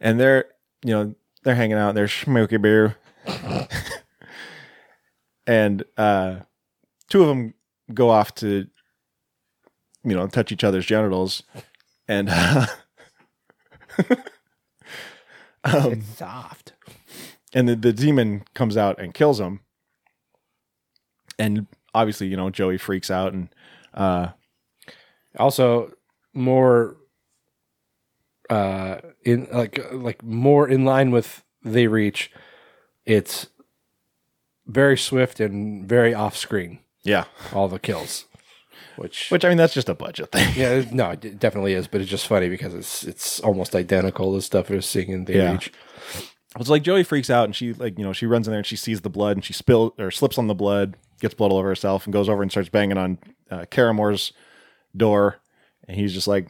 [0.00, 0.46] And they're,
[0.84, 2.96] you know, they're hanging out, they're smoky beer.
[5.46, 6.36] and uh,
[7.08, 7.54] two of them
[7.92, 8.66] go off to,
[10.04, 11.42] you know, touch each other's genitals.
[12.06, 12.66] And uh,
[15.64, 16.72] um, it's soft.
[17.54, 19.60] And the, the demon comes out and kills him.
[21.38, 23.48] and obviously, you know, Joey freaks out and
[23.94, 24.28] uh,
[25.36, 25.92] Also,
[26.34, 26.96] more
[28.50, 32.30] uh in like like more in line with they reach.
[33.04, 33.46] It's
[34.66, 36.78] very swift and very off screen.
[37.02, 38.26] yeah, All the kills,
[38.96, 40.52] which which I mean, that's just a budget thing.
[40.56, 44.42] yeah, no, it definitely is, but it's just funny because it's it's almost identical to
[44.42, 45.52] stuff we're seeing in they Yeah.
[45.52, 45.72] reach.
[46.60, 48.66] It's like Joey freaks out and she like you know she runs in there and
[48.66, 51.58] she sees the blood and she spills or slips on the blood, gets blood all
[51.58, 53.18] over herself, and goes over and starts banging on
[53.50, 54.32] uh, Caramore's
[54.96, 55.36] door,
[55.86, 56.48] and he's just like,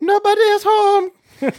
[0.00, 1.10] "Nobody is home."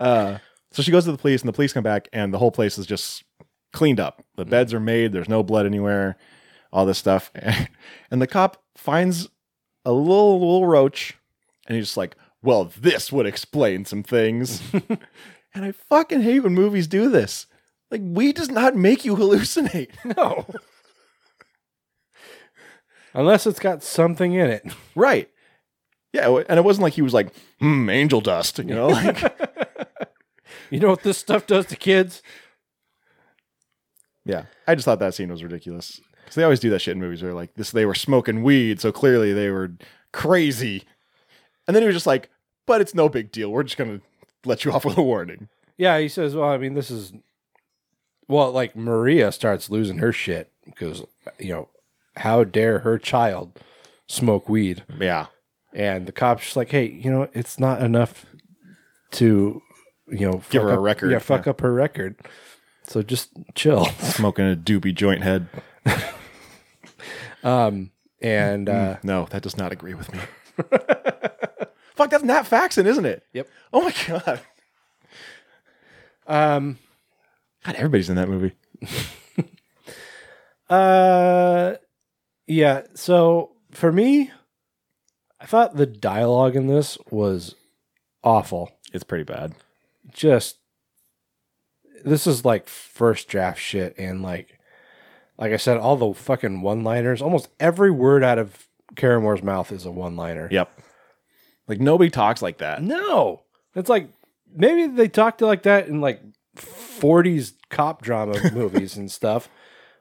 [0.00, 0.38] uh,
[0.70, 2.78] so she goes to the police and the police come back and the whole place
[2.78, 3.24] is just
[3.72, 4.24] cleaned up.
[4.36, 5.12] The beds are made.
[5.12, 6.16] There's no blood anywhere.
[6.72, 7.30] All this stuff,
[8.10, 9.28] and the cop finds
[9.84, 11.18] a little little roach,
[11.66, 14.62] and he's just like, "Well, this would explain some things."
[15.54, 17.46] and I fucking hate when movies do this.
[17.90, 19.90] Like, weed does not make you hallucinate.
[20.16, 20.46] No.
[23.14, 24.64] Unless it's got something in it.
[24.94, 25.28] right?
[26.14, 28.88] Yeah, and it wasn't like he was like, "Hmm, angel dust," you know.
[28.88, 29.18] Like,
[30.70, 32.22] You know what this stuff does to kids?
[34.24, 37.00] yeah, I just thought that scene was ridiculous because they always do that shit in
[37.00, 39.72] movies where like this, they were smoking weed, so clearly they were
[40.12, 40.84] crazy,
[41.66, 42.30] and then he was just like,
[42.66, 43.50] "But it's no big deal.
[43.50, 44.00] We're just gonna
[44.44, 45.48] let you off with a warning."
[45.78, 47.12] Yeah, he says, well, I mean, this is
[48.28, 51.02] well, like Maria starts losing her shit because
[51.38, 51.68] you know,
[52.16, 53.58] how dare her child
[54.06, 54.84] smoke weed?
[55.00, 55.26] Yeah,
[55.72, 58.26] And the cop's just like, hey, you know, it's not enough
[59.12, 59.60] to,
[60.08, 61.50] you know, Give fuck her a up- record, Yeah, fuck yeah.
[61.50, 62.16] up her record.
[62.86, 63.84] So just chill.
[64.00, 65.48] smoking a doobie joint head.
[67.44, 67.90] Um,
[68.20, 70.20] and uh, No, that does not agree with me.
[72.02, 73.24] Fuck, that's Nat Faxon, isn't it?
[73.32, 73.48] Yep.
[73.72, 74.40] Oh my god.
[76.26, 76.78] um,
[77.64, 78.52] God, everybody's in that movie.
[80.70, 81.74] Uh,
[82.46, 82.80] yeah.
[82.94, 84.30] So for me,
[85.38, 87.56] I thought the dialogue in this was
[88.24, 88.70] awful.
[88.94, 89.52] It's pretty bad.
[90.14, 90.56] Just
[92.06, 94.58] this is like first draft shit, and like,
[95.36, 97.20] like I said, all the fucking one-liners.
[97.20, 98.66] Almost every word out of
[98.96, 100.48] Caramore's mouth is a one-liner.
[100.50, 100.70] Yep.
[101.72, 102.82] Like nobody talks like that.
[102.82, 103.44] No,
[103.74, 104.10] it's like
[104.54, 106.20] maybe they talked like that in like
[106.54, 109.48] 40s cop drama movies and stuff,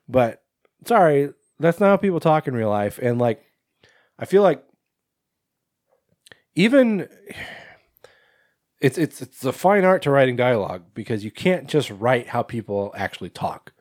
[0.09, 0.43] but
[0.85, 1.29] sorry,
[1.59, 2.99] that's not how people talk in real life.
[3.01, 3.41] And like,
[4.19, 4.61] I feel like
[6.55, 7.07] even
[8.81, 12.43] it's it's it's a fine art to writing dialogue because you can't just write how
[12.43, 13.71] people actually talk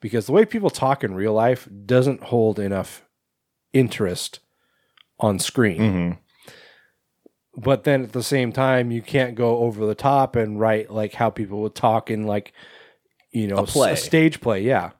[0.00, 3.04] because the way people talk in real life doesn't hold enough
[3.74, 4.40] interest
[5.20, 6.12] on screen Mm-hmm.
[7.60, 11.14] But then at the same time you can't go over the top and write like
[11.14, 12.52] how people would talk in like
[13.32, 13.92] you know A play.
[13.92, 14.90] s- stage play yeah.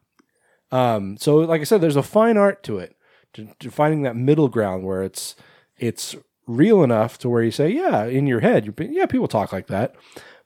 [0.72, 2.96] Um so like i said there's a fine art to it.
[3.34, 5.36] To, to finding that middle ground where it's
[5.76, 6.16] it's
[6.46, 9.68] real enough to where you say yeah in your head you're yeah people talk like
[9.68, 9.94] that.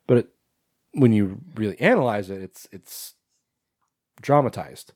[0.07, 0.29] But it,
[0.93, 3.15] when you really analyze it it's it's
[4.21, 4.93] dramatized.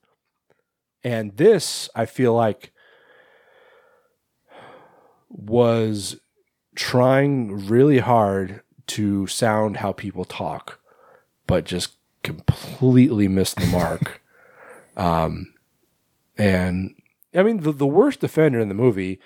[1.02, 2.72] And this i feel like
[5.30, 6.16] was
[6.76, 10.78] trying really hard to sound how people talk,
[11.46, 14.22] but just completely missed the mark.
[14.96, 15.52] um,
[16.38, 16.94] and
[17.34, 19.18] I mean, the, the worst offender in the movie,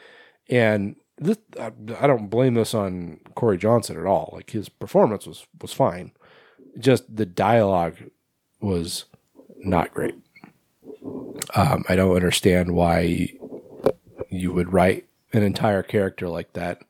[0.48, 4.30] and this, I, I don't blame this on Corey Johnson at all.
[4.32, 6.12] Like his performance was was fine,
[6.78, 7.96] just the dialogue
[8.60, 9.04] was
[9.58, 10.14] not great.
[11.54, 13.30] Um, I don't understand why
[14.28, 16.82] you would write an entire character like that.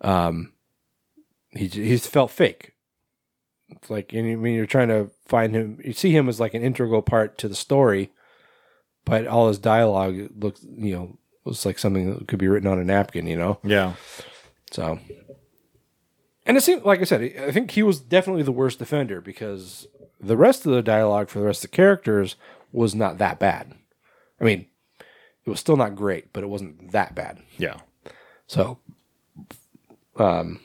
[0.00, 0.52] Um,
[1.50, 2.72] he he's felt fake.
[3.68, 5.80] It's like and I mean you're trying to find him.
[5.84, 8.10] You see him as like an integral part to the story,
[9.04, 12.78] but all his dialogue looks you know was like something that could be written on
[12.78, 13.26] a napkin.
[13.26, 13.58] You know.
[13.64, 13.94] Yeah.
[14.70, 14.98] So,
[16.44, 19.86] and it seemed like I said, I think he was definitely the worst offender because
[20.20, 22.36] the rest of the dialogue for the rest of the characters
[22.72, 23.74] was not that bad.
[24.40, 24.66] I mean,
[25.44, 27.38] it was still not great, but it wasn't that bad.
[27.58, 27.78] Yeah.
[28.46, 28.78] So,
[30.18, 30.60] um,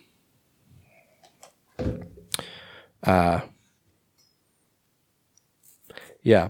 [3.03, 3.41] uh,
[6.21, 6.49] yeah.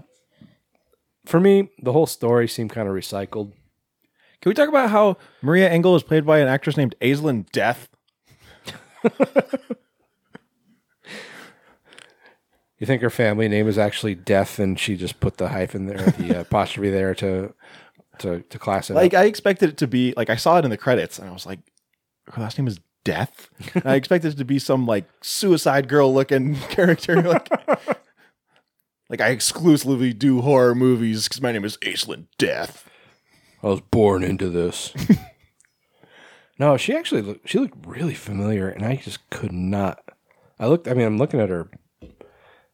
[1.24, 3.52] For me, the whole story seemed kind of recycled.
[4.40, 7.88] Can we talk about how Maria Engel is played by an actress named Aislinn De'Ath?
[12.82, 15.98] You think her family name is actually Death, and she just put the hyphen there,
[16.18, 17.54] the apostrophe there to
[18.18, 19.20] to to class it Like up?
[19.20, 21.46] I expected it to be like I saw it in the credits and I was
[21.46, 21.60] like,
[22.32, 23.48] her last name is Death.
[23.74, 27.48] And I expected it to be some like suicide girl looking character, like
[29.12, 32.88] Like I exclusively do horror movies because my name is Aislinn Death.
[33.62, 34.94] I was born into this.
[36.58, 40.02] no, she actually looked, she looked really familiar, and I just could not.
[40.58, 40.88] I looked.
[40.88, 41.68] I mean, I'm looking at her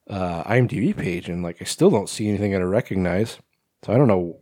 [0.09, 3.39] uh, IMDb page, and like I still don't see anything that I recognize.
[3.85, 4.39] So I don't know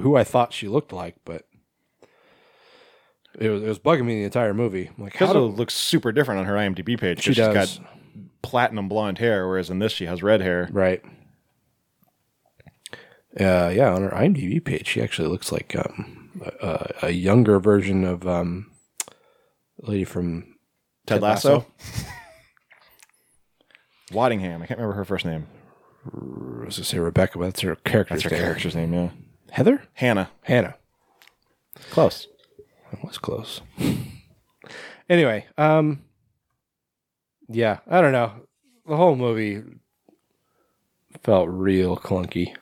[0.00, 1.46] who I thought she looked like, but
[3.38, 4.90] it was it was bugging me the entire movie.
[4.96, 7.18] I'm like, how do, looks super different on her IMDb page.
[7.18, 7.78] 'cause She she's does.
[7.78, 7.86] got
[8.42, 10.68] platinum blonde hair, whereas in this she has red hair.
[10.72, 11.02] right?
[13.38, 18.04] Uh, yeah, on her IMDb page, she actually looks like um, a, a younger version
[18.04, 18.70] of um,
[19.78, 20.56] the lady from
[21.06, 21.66] Ted Lasso.
[24.10, 24.62] Waddingham.
[24.62, 25.46] I can't remember her first name.
[26.06, 28.40] I was gonna say Rebecca, but that's her character's That's her name.
[28.46, 28.94] character's name.
[28.94, 29.10] Yeah,
[29.50, 29.82] Heather?
[29.94, 30.30] Hannah.
[30.42, 30.76] Hannah.
[31.90, 32.26] Close.
[32.90, 33.60] That was close.
[35.08, 36.02] anyway, um
[37.48, 38.32] yeah, I don't know.
[38.86, 39.62] The whole movie
[41.22, 42.54] felt real clunky.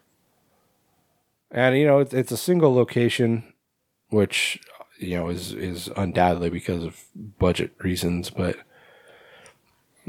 [1.50, 3.52] And you know, it's, it's a single location
[4.10, 4.60] which
[4.98, 8.56] you know is is undoubtedly because of budget reasons, but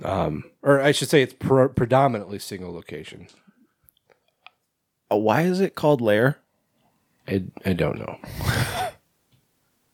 [0.04, 3.28] um or I should say it's pre- predominantly single location.
[5.12, 6.40] Uh, why is it called Lair?
[7.28, 8.18] I I don't know.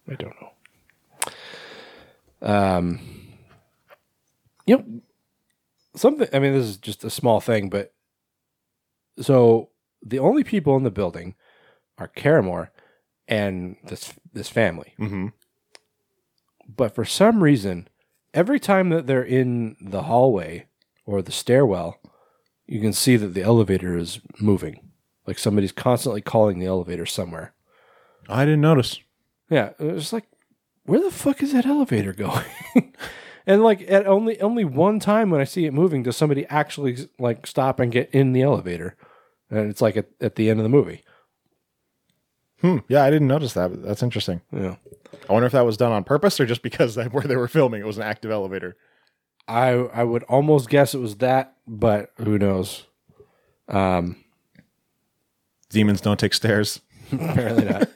[0.10, 0.52] I don't know.
[2.42, 3.00] Um,
[4.66, 4.86] you know,
[5.96, 6.28] something.
[6.34, 7.94] I mean, this is just a small thing, but
[9.20, 9.70] so
[10.02, 11.36] the only people in the building
[11.98, 12.70] are Caramore
[13.28, 14.94] and this this family.
[15.00, 15.28] Mm-hmm.
[16.68, 17.88] But for some reason,
[18.34, 20.68] every time that they're in the hallway
[21.06, 22.00] or the stairwell,
[22.66, 24.92] you can see that the elevator is moving.
[25.28, 27.54] Like somebody's constantly calling the elevator somewhere.
[28.28, 29.00] I didn't notice.
[29.54, 30.26] Yeah, it was like,
[30.86, 32.44] where the fuck is that elevator going?
[33.46, 37.08] and like at only only one time when I see it moving, does somebody actually
[37.20, 38.98] like stop and get in the elevator?
[39.52, 41.04] And it's like at, at the end of the movie.
[42.62, 42.78] Hmm.
[42.88, 43.70] Yeah, I didn't notice that.
[43.70, 44.42] But that's interesting.
[44.52, 44.78] Yeah,
[45.30, 47.48] I wonder if that was done on purpose or just because that where they were
[47.48, 48.76] filming it was an active elevator.
[49.48, 52.88] I I would almost guess it was that, but who knows?
[53.68, 54.16] Um,
[55.70, 56.82] Demons don't take stairs.
[57.12, 57.90] apparently not.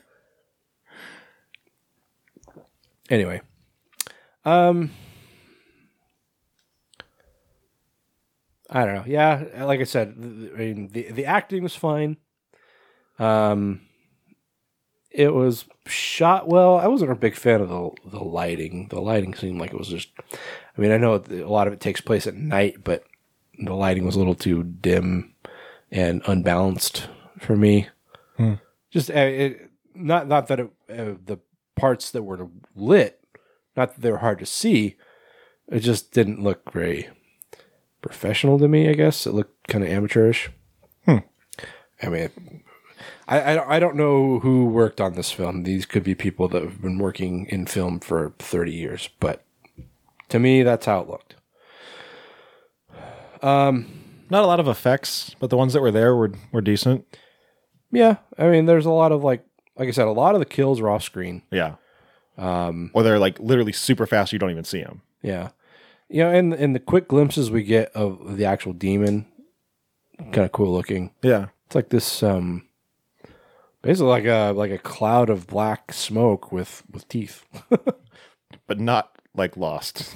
[3.09, 3.41] Anyway,
[4.45, 4.91] um,
[8.69, 9.03] I don't know.
[9.05, 12.17] Yeah, like I said, I mean, the the acting was fine.
[13.19, 13.81] Um,
[15.11, 16.77] it was shot well.
[16.77, 18.87] I wasn't a big fan of the the lighting.
[18.89, 20.09] The lighting seemed like it was just.
[20.77, 23.03] I mean, I know a lot of it takes place at night, but
[23.57, 25.33] the lighting was a little too dim
[25.91, 27.07] and unbalanced
[27.39, 27.87] for me.
[28.35, 28.55] Hmm.
[28.91, 31.39] Just uh, it, not not that it, uh, the
[31.77, 33.19] parts that were lit,
[33.75, 34.95] not that they were hard to see.
[35.69, 37.07] It just didn't look very
[38.01, 38.89] professional to me.
[38.89, 40.49] I guess it looked kind of amateurish.
[41.05, 41.17] Hmm.
[42.01, 42.63] I mean,
[43.27, 45.63] I, I don't- I don't know who worked on this film.
[45.63, 49.43] These could be people that have been working in film for thirty years, but
[50.29, 51.35] to me, that's how it looked.
[53.41, 53.87] Um,
[54.29, 57.05] Not a lot of effects, but the ones that were there were were decent.
[57.91, 59.45] yeah, I mean, there's a lot of like,
[59.77, 61.41] like I said, a lot of the kills are off screen.
[61.51, 61.75] Yeah.
[62.37, 64.31] Um, Or they're like literally super fast.
[64.33, 65.01] You don't even see them.
[65.23, 65.49] Yeah,
[66.09, 69.25] you know, and and the quick glimpses we get of the actual demon,
[70.19, 71.11] kind of cool looking.
[71.23, 71.47] Yeah.
[71.65, 72.67] It's like this, um,
[73.81, 77.43] basically like a like a cloud of black smoke with with teeth.
[78.67, 80.13] But not like Lost.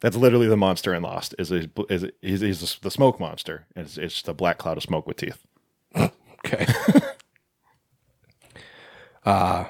[0.00, 1.34] That's literally the monster in Lost.
[1.38, 3.66] Is is is, is, is the smoke monster?
[3.76, 5.38] It's it's just a black cloud of smoke with teeth.
[6.44, 6.66] Okay.
[9.24, 9.64] uh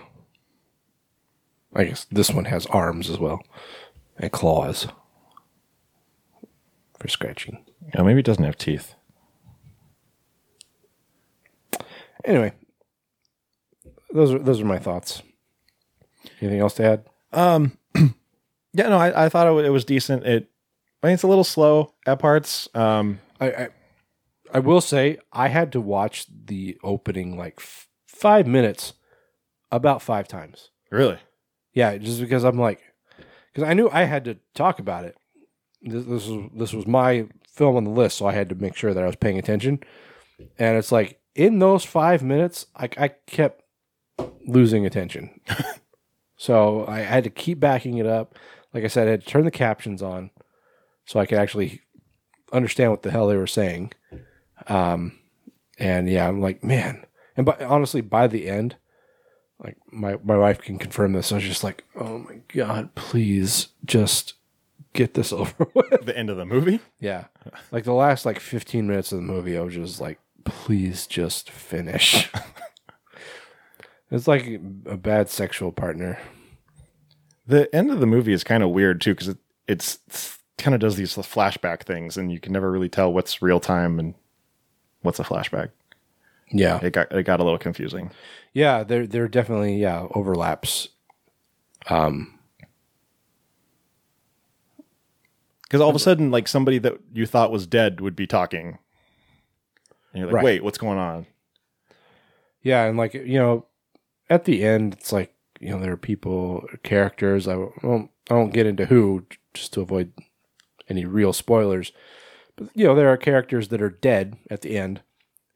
[1.74, 3.42] I guess this one has arms as well
[4.18, 4.88] and claws
[6.98, 7.64] for scratching.
[7.96, 8.94] Oh, maybe it doesn't have teeth.
[12.24, 12.52] Anyway,
[14.12, 15.22] those are those are my thoughts.
[16.40, 17.04] Anything else to add?
[17.32, 20.24] Um, yeah, no, I, I thought it, wa- it was decent.
[20.24, 20.48] It,
[21.02, 22.68] I mean, it's a little slow at parts.
[22.74, 23.68] Um, I, I
[24.54, 28.92] I will say I had to watch the opening like f- five minutes
[29.72, 30.70] about five times.
[30.90, 31.18] really,
[31.72, 32.80] Yeah, just because I'm like,
[33.52, 35.16] because I knew I had to talk about it.
[35.80, 38.76] This, this was this was my film on the list, so I had to make
[38.76, 39.80] sure that I was paying attention.
[40.58, 43.62] And it's like in those five minutes, I, I kept
[44.46, 45.40] losing attention.
[46.36, 48.36] so I had to keep backing it up.
[48.72, 50.30] Like I said, I had to turn the captions on
[51.04, 51.80] so I could actually
[52.52, 53.92] understand what the hell they were saying.
[54.68, 55.18] Um,
[55.78, 57.04] and yeah, I'm like, man.
[57.36, 58.76] And but honestly, by the end,
[59.62, 61.32] like my my wife can confirm this.
[61.32, 64.34] I was just like, oh my god, please just
[64.92, 66.04] get this over with.
[66.04, 66.80] The end of the movie.
[67.00, 67.26] Yeah.
[67.70, 71.50] Like the last like 15 minutes of the movie, I was just like, please just
[71.50, 72.30] finish.
[74.10, 76.18] it's like a bad sexual partner.
[77.46, 79.98] The end of the movie is kind of weird too because it it's,
[80.58, 83.98] kind of does these flashback things, and you can never really tell what's real time
[83.98, 84.14] and
[85.00, 85.70] what's a flashback.
[86.52, 86.78] Yeah.
[86.82, 88.10] It got it got a little confusing.
[88.52, 90.88] Yeah, there there definitely yeah overlaps.
[91.88, 92.38] Um,
[95.62, 98.78] Because all of a sudden, like somebody that you thought was dead would be talking,
[100.12, 100.44] and you're like, Right.
[100.44, 101.26] "Wait, what's going on?"
[102.60, 103.64] yeah, and like you know,
[104.28, 107.48] at the end, it's like you know there are people, characters.
[107.48, 109.24] I won't I won't get into who
[109.54, 110.12] just to avoid
[110.90, 111.90] any real spoilers.
[112.56, 115.00] But you know, there are characters that are dead at the end,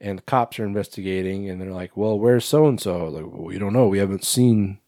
[0.01, 3.45] and the cops are investigating, and they're like, "Well, where's so and so?" Like, well,
[3.45, 3.89] we don't know.
[3.89, 4.79] We haven't seen,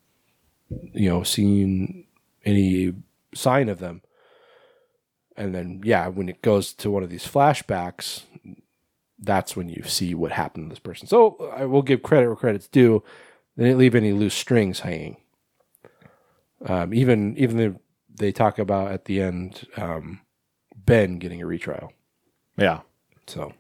[0.68, 2.06] you know, seen
[2.44, 2.94] any
[3.34, 4.02] sign of them.
[5.36, 8.22] And then, yeah, when it goes to one of these flashbacks,
[9.18, 11.06] that's when you see what happened to this person.
[11.06, 13.02] So I will give credit where credit's due.
[13.56, 15.16] They didn't leave any loose strings hanging.
[16.64, 17.76] Um, even even the,
[18.12, 20.20] they talk about at the end um,
[20.74, 21.92] Ben getting a retrial.
[22.56, 22.80] Yeah.
[23.26, 23.52] So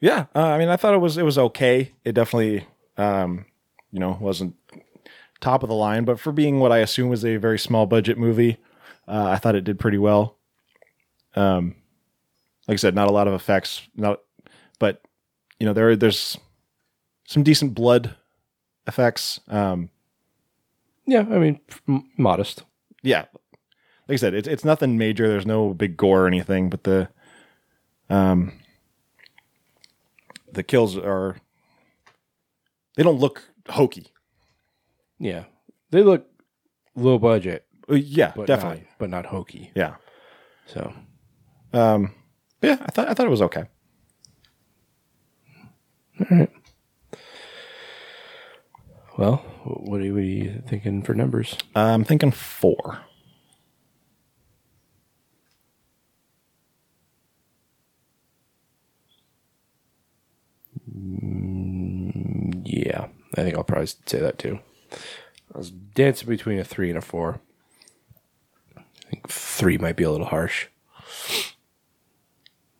[0.00, 1.92] Yeah, uh, I mean, I thought it was it was okay.
[2.04, 2.66] It definitely,
[2.96, 3.46] um,
[3.90, 4.54] you know, wasn't
[5.40, 8.18] top of the line, but for being what I assume was a very small budget
[8.18, 8.58] movie,
[9.08, 10.36] uh, I thought it did pretty well.
[11.34, 11.74] Um,
[12.66, 14.20] like I said, not a lot of effects, not,
[14.78, 15.02] but
[15.58, 16.36] you know, there there's
[17.26, 18.14] some decent blood
[18.86, 19.40] effects.
[19.48, 19.90] Um,
[21.06, 22.64] yeah, I mean, m- modest.
[23.02, 23.24] yeah,
[24.06, 25.26] like I said, it's it's nothing major.
[25.26, 27.08] There's no big gore or anything, but the
[28.10, 28.52] um
[30.52, 31.36] the kills are
[32.96, 34.08] they don't look hokey.
[35.18, 35.44] Yeah,
[35.90, 36.26] they look
[36.94, 37.66] low budget.
[37.90, 38.80] Uh, yeah, but definitely.
[38.80, 39.70] not, but not hokey.
[39.74, 39.96] Yeah.
[40.66, 40.92] So
[41.72, 42.14] Um
[42.62, 43.64] yeah, I thought I thought it was okay.
[46.20, 46.50] All right.
[49.16, 51.56] Well, what are you, what are you thinking for numbers?
[51.74, 53.00] I'm thinking four.
[60.98, 63.06] Mm, yeah,
[63.36, 64.58] I think I'll probably say that too.
[65.54, 67.40] I was dancing between a three and a four.
[68.76, 70.66] I think three might be a little harsh,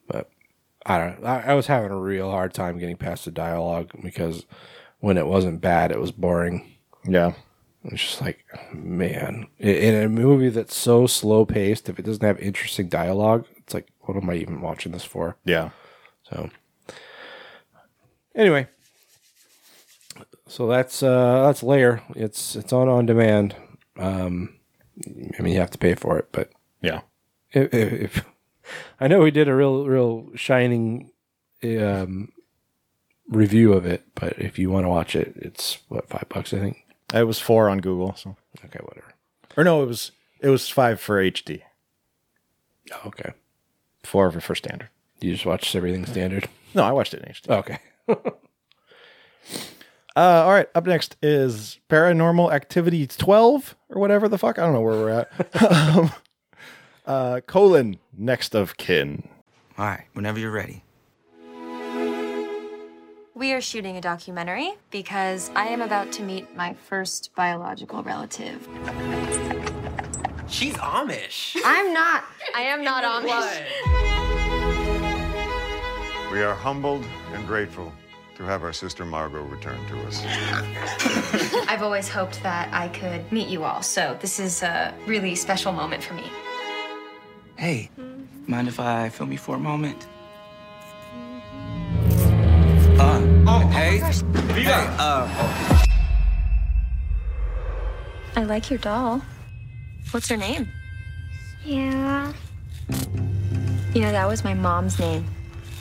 [0.07, 0.31] but
[0.85, 1.25] I don't.
[1.25, 4.45] I, I was having a real hard time getting past the dialogue because
[5.01, 6.71] when it wasn't bad, it was boring.
[7.07, 7.33] Yeah.
[7.85, 12.25] It's just like, man, in in a movie that's so slow paced, if it doesn't
[12.25, 15.37] have interesting dialogue, it's like, what am I even watching this for?
[15.45, 15.71] Yeah.
[16.25, 16.51] So,
[18.39, 18.67] anyway,
[20.47, 22.03] so that's uh that's Lair.
[22.17, 23.55] It's it's on on demand.
[23.99, 24.55] Um,
[25.39, 26.51] I mean, you have to pay for it, but
[26.81, 27.01] Yeah.
[27.53, 28.25] if, if, if
[29.01, 31.11] I know we did a real real shining
[31.65, 32.33] um
[33.29, 36.59] review of it, but if you want to watch it, it's what five bucks, I
[36.61, 36.85] think.
[37.13, 39.15] It was four on Google, so Okay, whatever.
[39.57, 41.63] or no, it was it was five for HD,
[42.93, 43.33] Oh, okay.
[44.05, 44.89] four for standard.
[45.21, 46.49] You just watched everything standard.
[46.75, 47.51] No, I watched it in HD.
[47.59, 47.79] Okay.
[50.17, 54.59] Uh, all right, up next is Paranormal Activity 12 or whatever the fuck.
[54.59, 55.73] I don't know where we're at.
[55.97, 56.11] um,
[57.07, 59.29] uh, colon, next of kin.
[59.79, 60.83] All right, whenever you're ready.
[63.37, 68.67] We are shooting a documentary because I am about to meet my first biological relative.
[70.49, 71.57] She's Amish.
[71.65, 72.25] I'm not.
[72.57, 74.15] I am not Amish.
[76.39, 77.93] We are humbled and grateful
[78.37, 80.23] to have our sister Margot return to us.
[81.69, 85.73] I've always hoped that I could meet you all, so this is a really special
[85.73, 86.23] moment for me.
[87.57, 87.91] Hey,
[88.47, 90.07] mind if I film you for a moment?
[93.01, 94.67] Uh, hey, hey,
[94.97, 95.85] uh,
[98.37, 99.23] I like your doll.
[100.13, 100.69] What's her name?
[101.65, 102.33] Yeah.
[103.93, 105.27] You know, that was my mom's name.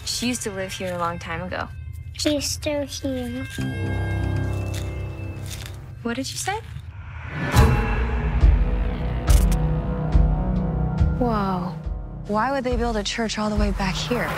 [0.08, 1.68] She used to live here a long time ago.
[2.14, 3.46] She's still here.
[6.02, 6.58] What did you say?
[11.20, 11.76] Whoa.
[12.28, 14.30] Why would they build a church all the way back here?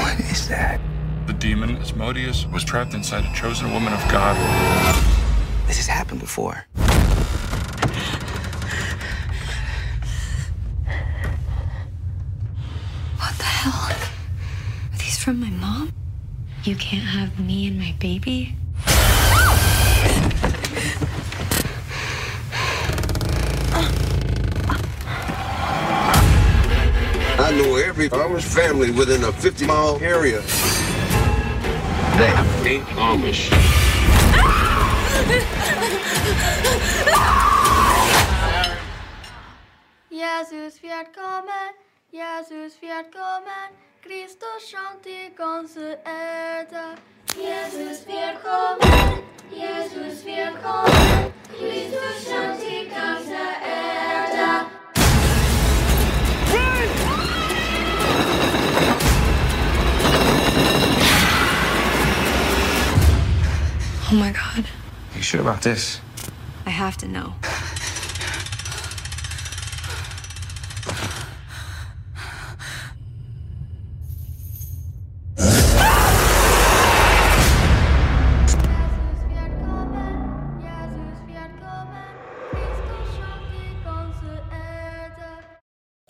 [0.00, 0.80] what is that?
[1.26, 4.36] The demon Asmodeus was trapped inside a chosen woman of God.
[5.66, 6.64] This has happened before.
[13.18, 13.93] What the hell?
[15.26, 15.92] Are these from my mom?
[16.64, 18.54] You can't have me and my baby?
[27.36, 30.40] I know every Amish family within a 50 mile area.
[32.16, 33.50] That ain't Amish.
[40.10, 41.74] Jesus wird kommen,
[42.10, 47.00] Jesus wird kommen, Christus schon die ganze Erde.
[47.34, 53.32] Jesus wird kommen, Jesus wird kommen, Christus schon die ganze
[53.64, 54.66] Erde.
[64.10, 64.66] Oh my god.
[64.66, 66.00] Are You sure about this?
[66.66, 67.32] I have to know.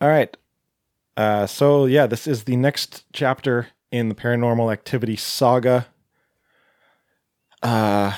[0.05, 0.37] All right.
[1.17, 5.87] Uh, so yeah, this is the next chapter in the Paranormal Activity saga.
[7.63, 8.15] Uh,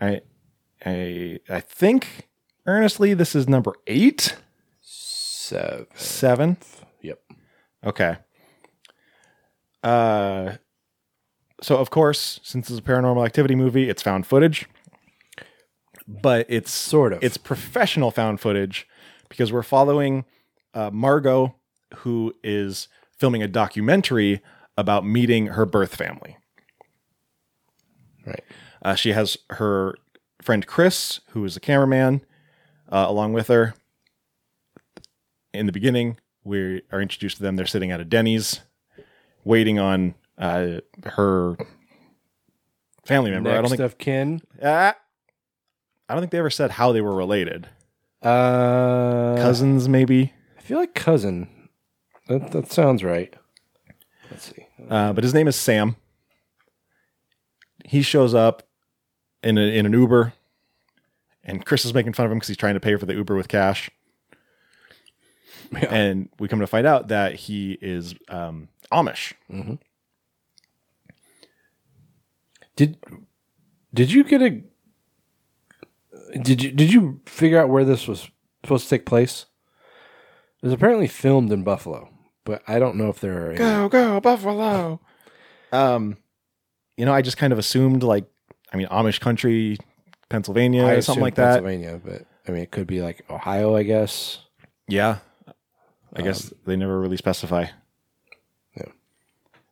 [0.00, 0.22] I,
[0.82, 2.30] I, I think
[2.64, 4.34] earnestly this is number eight,
[4.80, 5.86] Seven.
[5.94, 6.86] seventh.
[7.02, 7.20] Yep.
[7.84, 8.16] Okay.
[9.82, 10.52] Uh,
[11.60, 14.64] so of course, since it's a paranormal activity movie, it's found footage,
[16.08, 17.22] but it's Sort of.
[17.22, 18.88] it's professional found footage
[19.28, 20.24] because we're following
[20.74, 21.54] uh, Margot,
[21.98, 24.42] who is filming a documentary
[24.76, 26.36] about meeting her birth family.
[28.26, 28.42] Right.
[28.82, 29.94] Uh, she has her
[30.42, 32.24] friend Chris, who is a cameraman,
[32.90, 33.74] uh, along with her.
[35.52, 37.56] In the beginning, we are introduced to them.
[37.56, 38.60] They're sitting at a Denny's,
[39.44, 41.56] waiting on uh, her
[43.06, 43.50] family member.
[43.50, 44.42] I don't think of kin.
[44.62, 44.96] Ah,
[46.08, 47.68] I don't think they ever said how they were related.
[48.20, 50.32] Uh, Cousins, maybe.
[50.64, 51.68] I feel like cousin.
[52.26, 53.34] That that sounds right.
[54.30, 54.66] Let's see.
[54.88, 55.96] Uh, but his name is Sam.
[57.84, 58.62] He shows up
[59.42, 60.32] in a, in an Uber,
[61.42, 63.36] and Chris is making fun of him because he's trying to pay for the Uber
[63.36, 63.90] with cash.
[65.90, 69.34] And we come to find out that he is um, Amish.
[69.50, 69.74] Mm-hmm.
[72.76, 72.96] Did
[73.92, 74.62] did you get a
[76.40, 78.30] did you did you figure out where this was
[78.62, 79.44] supposed to take place?
[80.64, 82.08] It was apparently filmed in Buffalo,
[82.46, 83.58] but I don't know if there are any.
[83.58, 84.98] Go go Buffalo.
[85.72, 86.16] Um,
[86.96, 88.24] you know, I just kind of assumed like,
[88.72, 89.76] I mean, Amish country,
[90.30, 91.62] Pennsylvania, I or something like that.
[91.62, 94.38] Pennsylvania, but I mean, it could be like Ohio, I guess.
[94.88, 95.18] Yeah,
[96.16, 97.66] I guess they never really specify.
[98.74, 98.88] Yeah,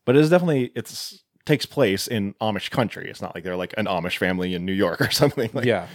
[0.04, 3.08] but it is definitely it's takes place in Amish country.
[3.08, 5.48] It's not like they're like an Amish family in New York or something.
[5.54, 5.86] Like, yeah,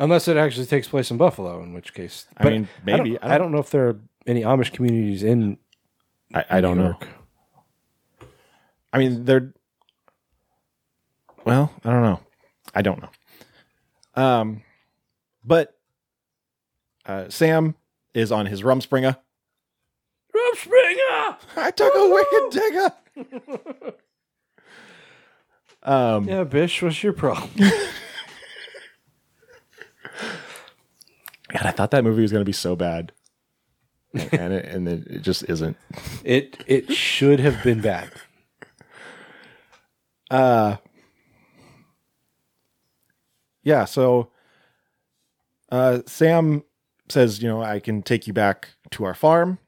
[0.00, 3.16] unless it actually takes place in Buffalo, in which case, I mean, maybe.
[3.18, 5.58] I don't, I don't know if there are any Amish communities in.
[6.34, 6.88] I, I don't New know.
[6.90, 7.08] York.
[8.92, 9.52] I mean, they're.
[11.44, 12.20] Well, I don't know.
[12.74, 13.08] I don't know.
[14.22, 14.62] Um,
[15.44, 15.78] but
[17.06, 17.74] uh, Sam
[18.14, 19.16] is on his Rumspringa.
[20.34, 21.36] Rumspringa!
[21.56, 22.92] I took a wicked digger.
[25.92, 27.50] um, Yeah, Bish, what's your problem?
[27.56, 27.72] God,
[31.64, 33.12] I thought that movie was going to be so bad,
[34.14, 35.76] and it, and it, it just isn't.
[36.24, 38.10] It it should have been bad.
[40.30, 40.76] Uh
[43.62, 44.30] yeah, so
[45.70, 46.62] uh Sam
[47.08, 49.58] says, you know, I can take you back to our farm,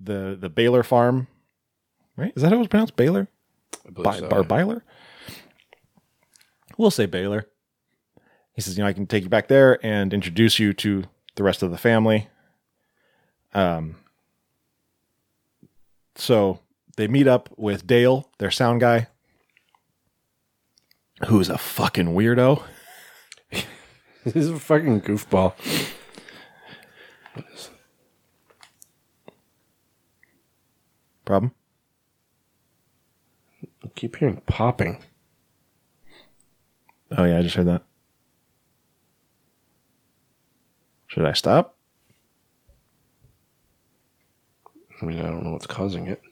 [0.00, 1.28] the the Baylor farm.
[2.16, 2.32] Right?
[2.36, 2.96] Is that how it's pronounced?
[2.96, 3.28] Baylor?
[3.88, 4.46] By, so, or yeah.
[4.46, 4.84] Byler?
[6.76, 7.46] We'll say Baylor.
[8.54, 11.04] He says, you know, I can take you back there and introduce you to
[11.36, 12.28] the rest of the family.
[13.54, 13.96] Um
[16.14, 16.60] so
[16.96, 19.08] they meet up with Dale, their sound guy,
[21.26, 22.62] who's a fucking weirdo.
[24.24, 25.54] He's a fucking goofball.
[31.24, 31.52] Problem?
[33.84, 35.02] I keep hearing popping.
[37.16, 37.82] Oh yeah, I just heard that.
[41.06, 41.76] Should I stop?
[45.02, 46.22] I mean, I don't know what's causing it.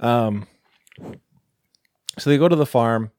[0.00, 0.46] Um,
[2.18, 3.12] so they go to the farm,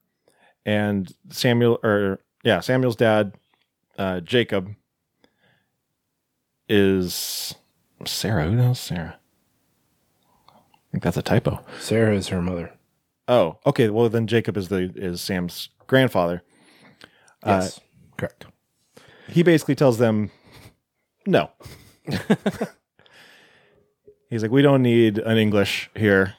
[0.66, 3.34] and Samuel, or yeah, Samuel's dad,
[3.98, 4.76] uh, Jacob,
[6.68, 7.56] is
[8.06, 8.46] Sarah.
[8.46, 9.18] Who knows Sarah?
[10.50, 11.64] I think that's a typo.
[11.80, 12.74] Sarah is her mother.
[13.28, 13.90] Oh, okay.
[13.90, 16.44] Well, then Jacob is the is Sam's grandfather.
[17.46, 17.82] Yes, Uh,
[18.18, 18.46] correct.
[19.30, 20.32] He basically tells them,
[21.26, 21.52] no.
[24.32, 26.36] He's like, we don't need an English here.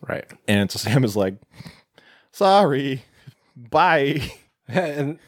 [0.00, 0.30] Right.
[0.46, 1.34] And so Sam is like,
[2.30, 3.02] sorry,
[3.56, 4.22] bye.
[4.68, 5.18] and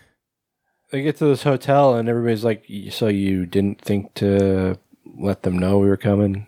[0.90, 4.78] they get to this hotel, and everybody's like, "So you didn't think to
[5.18, 6.46] let them know we were coming?"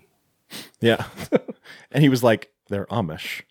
[0.80, 1.06] Yeah.
[1.90, 3.42] and he was like, they're Amish.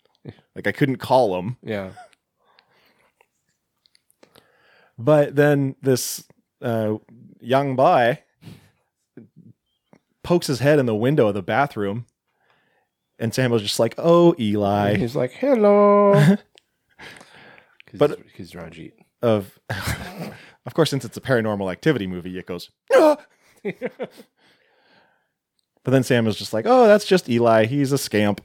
[0.54, 1.56] Like I couldn't call them.
[1.62, 1.90] Yeah.
[4.96, 6.24] But then this
[6.62, 6.94] uh,
[7.40, 8.20] young boy
[10.24, 12.06] pokes his head in the window of the bathroom,
[13.18, 16.14] and Sam was just like, "Oh, Eli." He's like, "Hello."
[17.94, 18.94] but because Ranjit.
[19.22, 19.58] of,
[20.66, 22.70] of course, since it's a paranormal activity movie, it goes.
[22.92, 23.18] "Ah!"
[23.62, 23.80] but
[25.84, 27.66] then Sam is just like, "Oh, that's just Eli.
[27.66, 28.40] He's a scamp."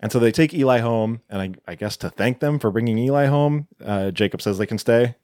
[0.00, 2.98] And so they take Eli home, and I, I guess to thank them for bringing
[2.98, 5.14] Eli home, uh, Jacob says they can stay.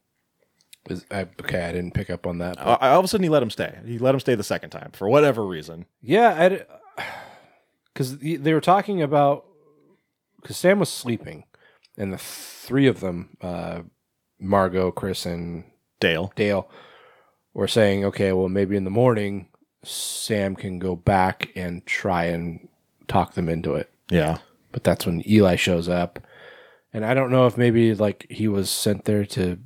[0.91, 2.57] Is, I, okay, I didn't pick up on that.
[2.57, 3.79] but- all of a sudden, he let him stay.
[3.87, 5.87] He let him stay the second time for whatever reason.
[6.01, 6.59] Yeah,
[7.95, 9.47] because they were talking about
[10.41, 11.45] because Sam was sleeping,
[11.97, 13.83] and the three of them, uh,
[14.41, 15.65] Margot, Chris, and
[16.01, 16.69] Dale, Dale,
[17.55, 19.47] were saying, okay, well, maybe in the morning,
[19.85, 22.69] Sam can go back and try and
[23.07, 23.89] talk them into it.
[24.11, 24.39] Yeah,
[24.73, 26.19] but that's when Eli shows up,
[26.93, 29.61] and I don't know if maybe like he was sent there to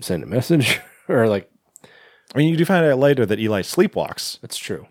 [0.00, 1.50] send a message or like
[2.34, 4.38] I mean, you do find out later that Eli sleepwalks.
[4.40, 4.86] That's true.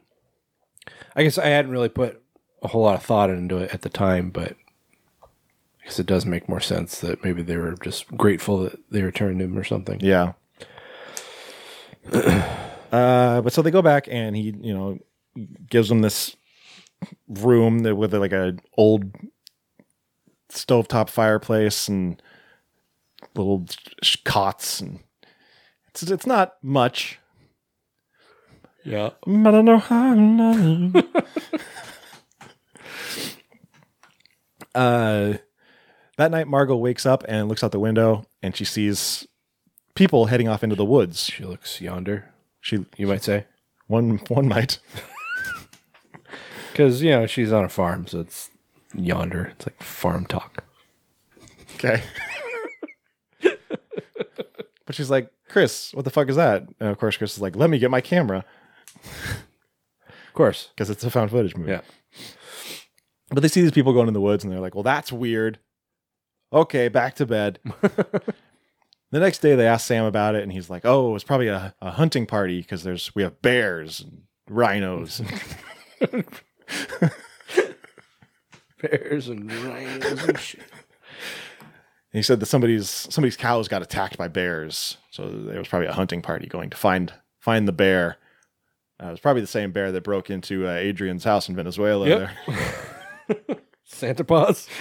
[1.16, 2.22] I guess I hadn't really put
[2.64, 4.56] a whole lot of thought into it at the time, but
[5.24, 9.04] I guess it does make more sense that maybe they were just grateful that they
[9.04, 10.00] returned him or something.
[10.00, 10.34] Yeah.
[12.12, 15.00] uh, but so they go back, and he, you know,
[15.70, 16.36] gives them this
[17.28, 19.12] room that with like a old
[20.50, 22.22] stovetop fireplace and
[23.38, 23.66] little
[24.26, 25.00] cots, and
[25.90, 27.20] it's it's not much.
[28.84, 29.12] Yeah.
[29.26, 30.14] But I know how.
[34.76, 35.34] uh,
[36.18, 39.28] that night, Margot wakes up and looks out the window, and she sees
[39.94, 41.26] people heading off into the woods.
[41.26, 42.32] She looks yonder.
[42.62, 43.46] She, you might say,
[43.88, 44.80] one one might.
[46.72, 48.50] because you know she's on a farm, so it's
[48.94, 49.52] yonder.
[49.56, 50.64] It's like farm talk.
[51.76, 52.04] Okay.
[54.88, 56.64] but she's like, Chris, what the fuck is that?
[56.80, 58.44] And of course, Chris is like, let me get my camera.
[59.06, 60.70] Of course.
[60.74, 61.72] Because it's a found footage movie.
[61.72, 61.82] Yeah.
[63.30, 65.60] But they see these people going in the woods and they're like, well, that's weird.
[66.52, 67.60] Okay, back to bed.
[67.82, 68.34] the
[69.12, 71.76] next day they ask Sam about it and he's like, oh, it was probably a,
[71.82, 75.22] a hunting party because there's we have bears and rhinos.
[78.82, 80.62] Bears and rhinos and shit.
[82.12, 85.94] He said that somebody's somebody's cows got attacked by bears, so there was probably a
[85.94, 88.18] hunting party going to find find the bear.
[89.02, 92.08] Uh, it was probably the same bear that broke into uh, Adrian's house in Venezuela.
[92.08, 92.30] Yep.
[92.48, 93.58] There.
[93.84, 94.68] Santa Paws.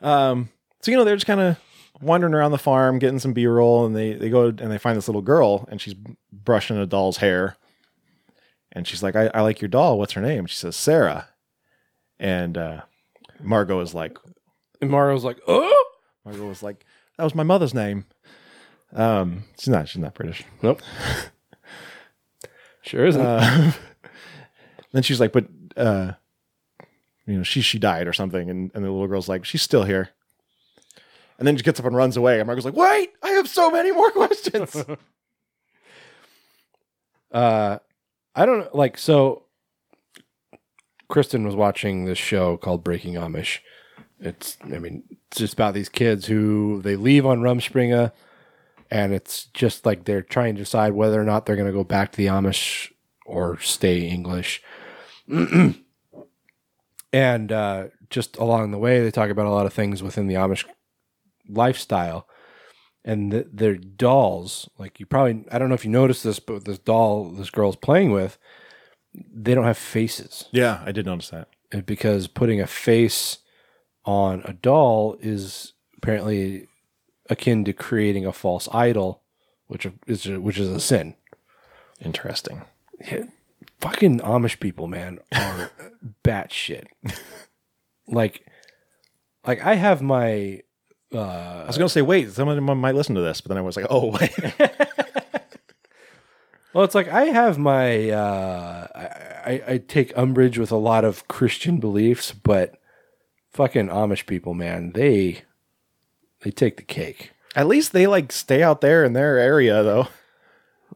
[0.00, 0.50] Um,
[0.82, 1.58] so you know they're just kind of
[2.00, 4.96] wandering around the farm, getting some B roll, and they they go and they find
[4.96, 5.94] this little girl, and she's
[6.32, 7.56] brushing a doll's hair,
[8.72, 9.98] and she's like, "I, I like your doll.
[9.98, 11.28] What's her name?" She says Sarah,
[12.18, 12.80] and uh,
[13.40, 14.18] Margot is like,
[14.80, 15.84] and Margot's like, "Oh."
[16.24, 16.84] Margot was like,
[17.16, 18.06] "That was my mother's name."
[18.94, 19.88] Um, she's not.
[19.88, 20.44] She's not British.
[20.62, 20.82] Nope.
[22.82, 23.20] Sure isn't.
[23.20, 23.72] Uh,
[24.92, 25.46] then she's like, "But
[25.76, 26.12] uh,
[27.26, 29.84] you know, she she died or something," and and the little girl's like, "She's still
[29.84, 30.10] here."
[31.38, 32.38] And then she gets up and runs away.
[32.40, 34.76] And Margot's like, "Wait, I have so many more questions."
[37.32, 37.78] uh
[38.36, 39.45] I don't know like so
[41.08, 43.58] Kristen was watching this show called Breaking Amish.
[44.20, 48.12] It's I mean, it's just about these kids who they leave on Rumspringa
[48.90, 51.84] and it's just like they're trying to decide whether or not they're going to go
[51.84, 52.92] back to the Amish
[53.24, 54.62] or stay English.
[57.12, 60.34] and uh just along the way they talk about a lot of things within the
[60.34, 60.64] Amish
[61.48, 62.28] lifestyle
[63.04, 66.64] and th- their dolls like you probably i don't know if you noticed this but
[66.64, 68.38] this doll this girl's playing with
[69.32, 71.48] they don't have faces yeah, I did notice that.
[71.72, 73.38] and because putting a face
[74.04, 76.68] on a doll is apparently
[77.28, 79.22] akin to creating a false idol
[79.66, 81.14] which is which is a sin
[82.04, 82.62] Interesting.
[83.10, 83.24] Yeah,
[83.80, 85.70] fucking amish people man are
[86.24, 86.84] batshit
[88.06, 88.46] like
[89.46, 90.60] like i have my
[91.14, 93.76] uh I was gonna say, wait, someone might listen to this, but then I was
[93.76, 94.34] like, oh wait.
[96.76, 101.26] Well, it's like I have my uh, I, I take umbrage with a lot of
[101.26, 102.78] Christian beliefs, but
[103.54, 105.40] fucking Amish people, man, they
[106.42, 107.30] they take the cake.
[107.54, 110.08] At least they like stay out there in their area though.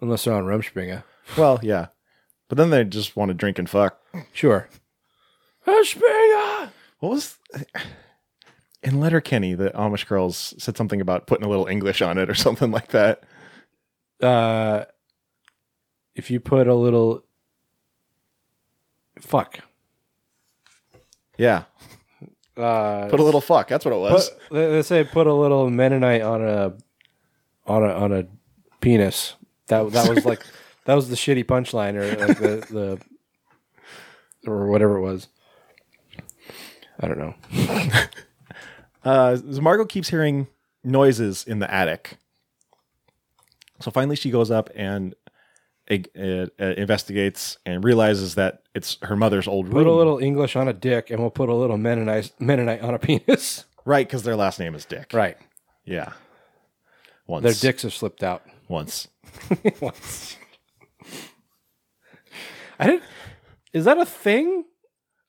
[0.03, 1.03] Unless they're on Rumspringa.
[1.39, 1.87] Well, yeah.
[2.51, 3.99] But then they just want to drink and fuck.
[4.35, 4.69] Sure.
[5.67, 6.73] Rumspringa!
[6.99, 7.39] What was
[8.83, 9.55] in Letterkenny?
[9.55, 12.89] The Amish girls said something about putting a little English on it or something like
[12.89, 13.23] that.
[14.23, 14.85] Uh,
[16.15, 17.25] if you put a little.
[19.21, 19.61] Fuck.
[21.37, 21.65] Yeah,
[22.57, 23.67] Uh, put a little fuck.
[23.69, 24.31] That's what it was.
[24.51, 26.75] Put, they say put a little Mennonite on a
[27.67, 28.27] on a on a
[28.81, 29.37] penis.
[29.69, 30.43] That that was like
[30.85, 33.01] that was the shitty punchline or like the
[34.45, 35.29] the or whatever it was.
[37.01, 37.35] I don't know.
[39.03, 40.47] Uh, Margot keeps hearing
[40.85, 42.19] noises in the attic.
[43.81, 45.15] So finally, she goes up and
[45.91, 49.75] Uh, uh, investigates and realizes that it's her mother's old room.
[49.75, 52.95] Put a little English on a dick, and we'll put a little Mennonite Mennonite on
[52.95, 53.65] a penis.
[53.85, 55.11] right, because their last name is Dick.
[55.13, 55.37] Right.
[55.85, 56.13] Yeah.
[57.27, 57.43] Once.
[57.43, 58.43] Their dicks have slipped out.
[58.69, 59.09] Once.
[59.81, 60.37] Once.
[62.79, 63.03] I didn't.
[63.73, 64.65] Is that a thing?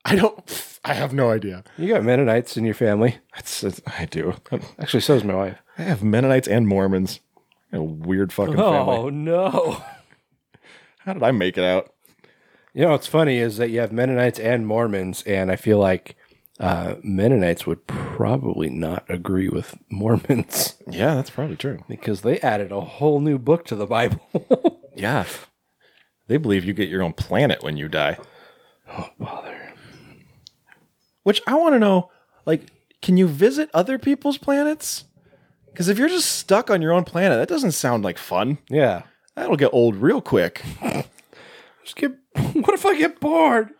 [0.05, 0.77] I don't.
[0.83, 1.63] I have no idea.
[1.77, 3.17] You got Mennonites in your family.
[3.35, 4.35] That's, that's I do.
[4.79, 5.57] Actually, so does my wife.
[5.77, 7.19] I have Mennonites and Mormons.
[7.73, 9.11] A weird fucking Oh family.
[9.11, 9.83] no!
[11.05, 11.93] How did I make it out?
[12.73, 16.15] You know what's funny is that you have Mennonites and Mormons, and I feel like
[16.59, 21.83] uh, Mennonites would probably not agree with Mormons Yeah, that's probably true.
[21.89, 24.21] because they added a whole new book to the Bible.
[24.93, 25.25] Yeah.
[26.27, 28.17] They believe you get your own planet when you die.
[28.89, 29.73] oh bother!
[31.23, 32.11] Which I want to know,
[32.45, 32.63] like,
[33.01, 35.05] can you visit other people's planets?
[35.67, 38.57] Because if you're just stuck on your own planet, that doesn't sound like fun.
[38.69, 39.03] Yeah.
[39.41, 40.61] That'll get old real quick.
[41.83, 42.11] Just get.
[42.53, 43.71] What if I get bored?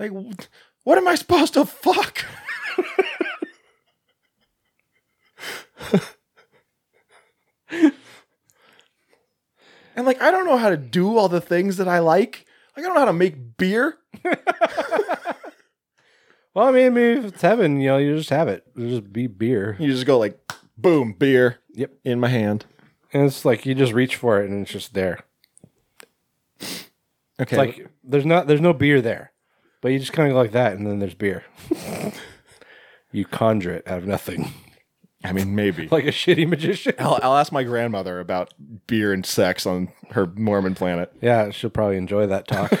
[0.00, 0.10] Like,
[0.82, 2.24] what am I supposed to fuck?
[9.94, 12.44] and like, I don't know how to do all the things that I like.
[12.76, 13.98] Like, I don't know how to make beer.
[16.52, 18.66] Well, I mean, maybe if it's heaven, you know, you just have it.
[18.74, 19.76] It'll just be beer.
[19.78, 20.36] You just go like,
[20.76, 21.58] boom, beer.
[21.74, 21.92] Yep.
[22.02, 22.66] In my hand.
[23.12, 25.20] And it's like you just reach for it and it's just there.
[26.62, 26.76] Okay.
[27.38, 29.32] It's like there's not there's no beer there.
[29.80, 31.44] But you just kind of go like that and then there's beer.
[33.12, 34.52] you conjure it out of nothing.
[35.24, 35.86] I mean, maybe.
[35.90, 36.94] Like a shitty magician.
[36.98, 38.54] I'll, I'll ask my grandmother about
[38.86, 41.12] beer and sex on her Mormon planet.
[41.20, 42.72] Yeah, she'll probably enjoy that talk.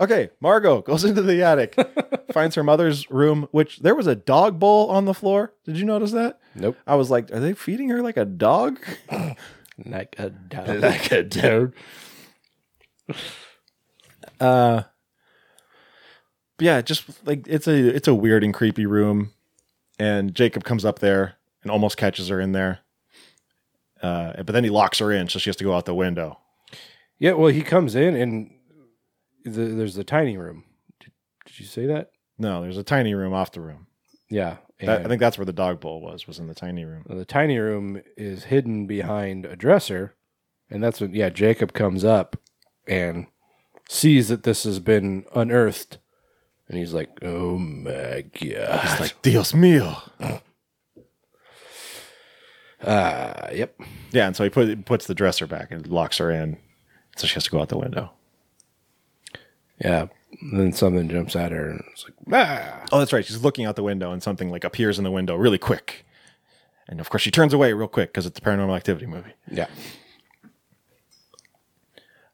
[0.00, 1.76] Okay, Margot goes into the attic,
[2.32, 5.52] finds her mother's room, which there was a dog bowl on the floor.
[5.64, 6.40] Did you notice that?
[6.54, 6.76] Nope.
[6.86, 8.80] I was like, are they feeding her like a dog?
[9.84, 10.68] like a dog.
[10.80, 11.74] like a dog.
[14.40, 14.82] Uh,
[16.58, 19.32] yeah, just like it's a it's a weird and creepy room,
[19.98, 22.80] and Jacob comes up there and almost catches her in there.
[24.02, 26.38] Uh, but then he locks her in, so she has to go out the window.
[27.18, 28.50] Yeah, well, he comes in and
[29.44, 30.64] the, there's the tiny room.
[31.00, 31.12] Did,
[31.46, 32.10] did you say that?
[32.38, 33.86] No, there's a tiny room off the room.
[34.28, 34.58] Yeah.
[34.80, 36.26] That, I think that's where the dog bowl was.
[36.26, 37.04] Was in the tiny room.
[37.06, 40.14] The tiny room is hidden behind a dresser,
[40.70, 42.36] and that's when yeah Jacob comes up
[42.88, 43.26] and
[43.90, 45.98] sees that this has been unearthed,
[46.66, 50.40] and he's like, "Oh my god!" It's like Dios mío.
[52.82, 53.78] uh, yep.
[54.12, 56.56] Yeah, and so he put, puts the dresser back and locks her in,
[57.16, 58.12] so she has to go out the window.
[59.80, 60.06] Yeah.
[60.40, 62.84] And then something jumps at her, and it's like, ah.
[62.92, 63.24] Oh, that's right.
[63.24, 66.06] She's looking out the window, and something like appears in the window really quick,
[66.88, 69.32] and of course she turns away real quick because it's a Paranormal Activity movie.
[69.50, 69.66] Yeah.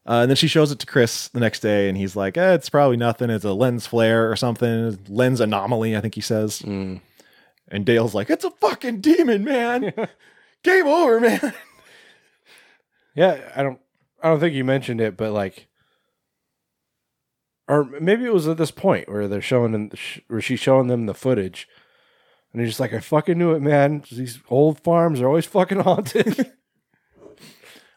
[0.05, 2.53] Uh, and then she shows it to Chris the next day, and he's like, eh,
[2.53, 3.29] "It's probably nothing.
[3.29, 4.97] It's a lens flare or something.
[5.09, 7.01] Lens anomaly, I think he says." Mm.
[7.67, 9.91] And Dale's like, "It's a fucking demon, man.
[10.63, 11.53] Game over, man."
[13.15, 13.79] Yeah, I don't,
[14.21, 15.67] I don't think you mentioned it, but like,
[17.67, 19.91] or maybe it was at this point where they're showing them,
[20.27, 21.67] where she's showing them the footage,
[22.51, 24.03] and he's just like, "I fucking knew it, man.
[24.09, 26.51] These old farms are always fucking haunted."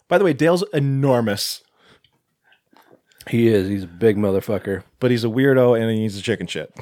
[0.08, 1.62] By the way, Dale's enormous,
[3.28, 3.68] he is.
[3.68, 4.82] He's a big motherfucker.
[4.99, 6.73] but he's a weirdo and he needs a chicken shit.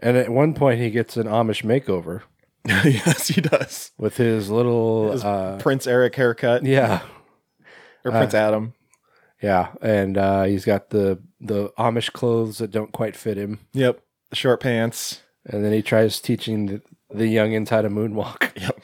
[0.00, 2.22] And at one point, he gets an Amish makeover
[2.66, 3.90] yes, he does.
[3.98, 7.00] with his little, His uh, Prince Eric haircut, yeah,
[8.04, 8.72] or Prince Adam.
[9.42, 14.00] yeah, and uh, he's got the the Amish clothes that don't quite fit him, Yep,
[14.30, 15.20] the short pants.
[15.44, 16.82] and then he tries teaching the,
[17.12, 18.50] the youngins how to moonwalk.
[18.60, 18.80] Yep.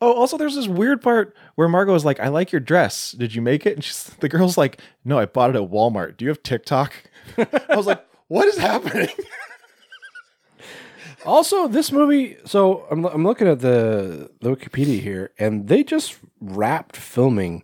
[0.00, 3.12] Oh, also, there's this weird part where Margot is like, "I like your dress.
[3.12, 6.16] Did you make it?" And she's the girl's like, "No, I bought it at Walmart.
[6.16, 6.92] Do you have TikTok?"
[7.38, 9.08] I was like, "What is happening?"
[11.24, 12.36] Also, this movie.
[12.44, 17.62] So I'm I'm looking at the, the Wikipedia here, and they just wrapped filming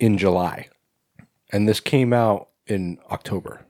[0.00, 0.68] in July,
[1.56, 3.62] and this came out in October.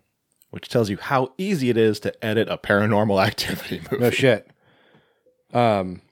[0.50, 4.02] Which tells you how easy it is to edit a paranormal activity movie.
[4.02, 4.50] No shit.
[5.52, 6.02] Um,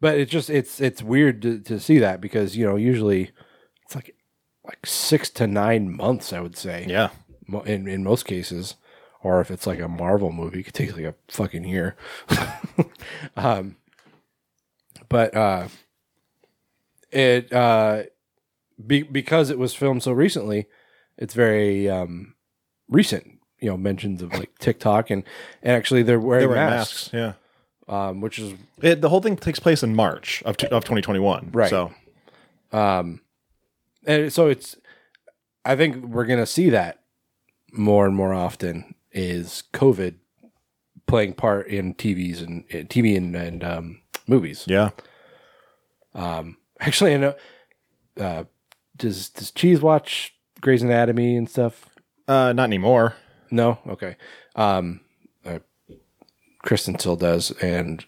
[0.00, 3.30] but it's just it's it's weird to, to see that because you know usually
[3.84, 4.14] it's like
[4.64, 6.86] like six to nine months I would say.
[6.88, 7.10] Yeah.
[7.66, 8.76] In in most cases,
[9.22, 11.96] or if it's like a Marvel movie, it could take like a fucking year.
[13.36, 13.76] um,
[15.08, 15.68] but uh,
[17.10, 18.04] it uh,
[18.86, 20.66] be, because it was filmed so recently,
[21.22, 22.34] it's very um
[22.88, 23.38] recent.
[23.60, 25.22] You know, mentions of like TikTok and,
[25.62, 27.12] and actually they're wearing, wearing masks.
[27.12, 27.38] masks,
[27.88, 28.08] yeah.
[28.08, 31.50] Um, which is It, the whole thing takes place in March of, t- of 2021.
[31.52, 31.70] Right.
[31.70, 31.92] So
[32.72, 33.20] Um,
[34.04, 34.74] and so it's,
[35.64, 37.02] I think we're gonna see that
[37.72, 40.16] more and more often is COVID
[41.06, 44.64] playing part in TVs and uh, TV and, and um, movies.
[44.66, 44.90] Yeah.
[46.14, 47.34] Um, actually, I know.
[48.18, 48.44] Uh,
[48.96, 51.90] does does Cheese watch Grey's Anatomy and stuff?
[52.26, 53.14] Uh, not anymore.
[53.50, 53.78] No.
[53.86, 54.16] Okay.
[54.56, 55.00] Um,
[55.44, 55.58] uh,
[56.62, 58.06] Kristen still does, and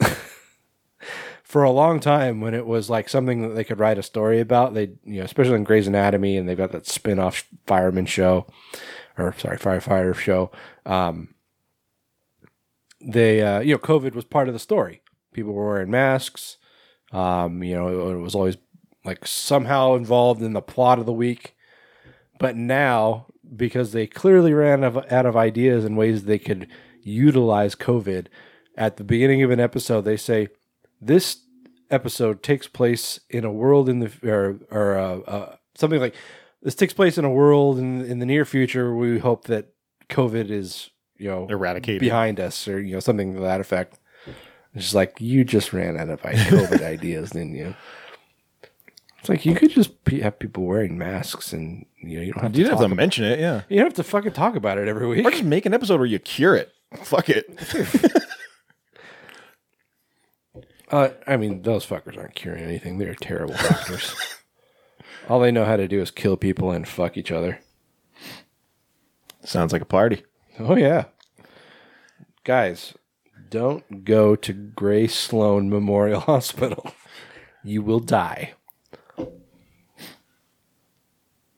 [1.42, 4.40] for a long time, when it was like something that they could write a story
[4.40, 8.46] about, they you know, especially in Grey's Anatomy, and they've got that spin-off fireman show,
[9.18, 10.50] or sorry, firefighter show.
[10.86, 11.34] Um,
[13.00, 15.02] they uh, you know, COVID was part of the story.
[15.32, 16.56] People were wearing masks.
[17.10, 18.56] Um, you know, it was always
[19.04, 21.56] like somehow involved in the plot of the week.
[22.38, 23.26] But now,
[23.56, 26.68] because they clearly ran of, out of ideas and ways they could
[27.02, 28.26] utilize COVID,
[28.76, 30.48] at the beginning of an episode, they say,
[31.00, 31.38] This
[31.90, 36.14] episode takes place in a world in the, or, or uh, uh, something like,
[36.62, 38.94] this takes place in a world in, in the near future.
[38.94, 39.72] We hope that
[40.08, 42.00] COVID is, you know, Eradicated.
[42.00, 43.98] behind us or, you know, something to that effect.
[44.74, 47.74] It's just like, you just ran out of COVID ideas, didn't you?
[49.20, 49.90] It's like you could just
[50.22, 52.94] have people wearing masks, and you know you don't have You to didn't have to
[52.94, 53.62] mention it, yeah.
[53.68, 55.26] You don't have to fucking talk about it every week.
[55.26, 56.72] Or just make an episode where you cure it.
[57.02, 57.46] Fuck it.
[60.90, 62.96] Uh, I mean, those fuckers aren't curing anything.
[62.96, 64.14] They're terrible doctors.
[65.28, 67.60] All they know how to do is kill people and fuck each other.
[69.44, 70.24] Sounds like a party.
[70.58, 71.04] Oh yeah,
[72.44, 72.94] guys,
[73.50, 76.90] don't go to Grey Sloan Memorial Hospital.
[77.62, 78.54] You will die.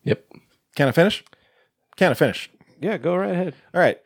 [0.03, 0.25] Yep.
[0.81, 1.23] Can I finish?
[1.97, 2.51] Can I finish?
[2.81, 3.55] Yeah, go right ahead.
[3.75, 4.01] All right.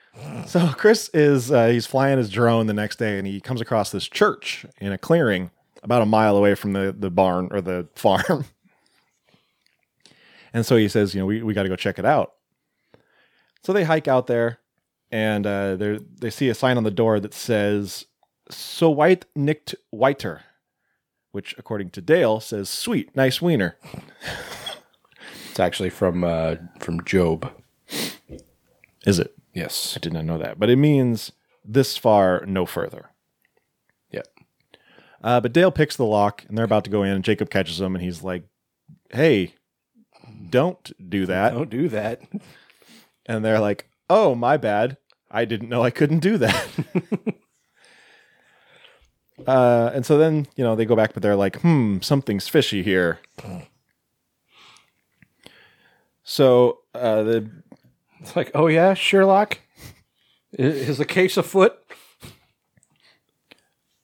[0.49, 3.93] So Chris is uh, he's flying his drone the next day, and he comes across
[3.93, 5.53] this church in a clearing
[5.85, 8.47] about a mile away from the the barn or the farm.
[10.53, 12.33] and so he says, you know, we, we got to go check it out.
[13.63, 14.59] So they hike out there,
[15.13, 18.07] and uh, they they see a sign on the door that says
[18.51, 20.43] "So white Nicked whiter,"
[21.31, 23.77] which according to Dale says "Sweet, nice wiener."
[25.55, 27.49] It's actually from uh, from Job.
[29.07, 29.37] Is it?
[29.53, 29.95] Yes.
[29.97, 31.31] I did not know that, but it means
[31.65, 33.13] this far, no further.
[34.11, 34.27] Yep.
[35.23, 37.81] Uh, but Dale picks the lock, and they're about to go in, and Jacob catches
[37.81, 38.43] him, and he's like,
[39.11, 39.55] "Hey,
[40.51, 41.55] don't do that!
[41.55, 42.21] Don't do that!"
[43.27, 44.97] And they're like, "Oh, my bad.
[45.31, 46.69] I didn't know I couldn't do that."
[49.47, 52.83] uh, and so then you know they go back, but they're like, "Hmm, something's fishy
[52.83, 53.21] here."
[56.25, 57.51] So uh, the
[58.21, 59.61] It's like, oh yeah, Sherlock,
[60.53, 61.79] is the case afoot?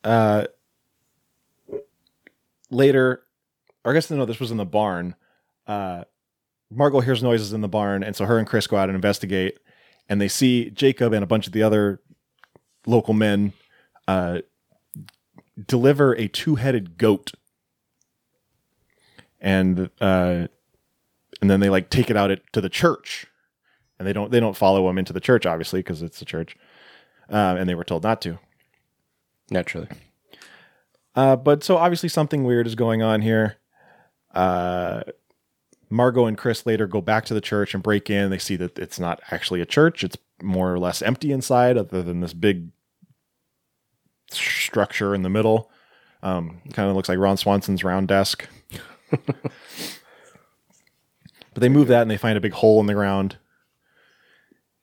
[0.05, 0.47] uh,
[2.70, 3.23] later,
[3.84, 5.15] or I guess no, this was in the barn.
[5.66, 6.05] Uh,
[6.70, 9.58] Margot hears noises in the barn, and so her and Chris go out and investigate,
[10.08, 12.00] and they see Jacob and a bunch of the other
[12.86, 13.52] local men
[14.07, 14.40] uh,
[15.66, 17.32] deliver a two-headed goat,
[19.40, 20.47] and uh,
[21.41, 23.27] and then they like take it out at, to the church,
[23.99, 26.57] and they don't they don't follow them into the church obviously because it's the church,
[27.28, 28.39] um, and they were told not to.
[29.51, 29.89] Naturally.
[31.15, 33.57] Uh, but so obviously something weird is going on here.
[34.33, 35.02] Uh,
[35.89, 38.31] Margot and Chris later go back to the church and break in.
[38.31, 42.02] They see that it's not actually a church; it's more or less empty inside, other
[42.02, 42.69] than this big
[44.31, 45.70] structure in the middle.
[46.23, 48.47] Um, kind of looks like Ron Swanson's round desk.
[51.55, 53.39] but they move that and they find a big hole in the ground.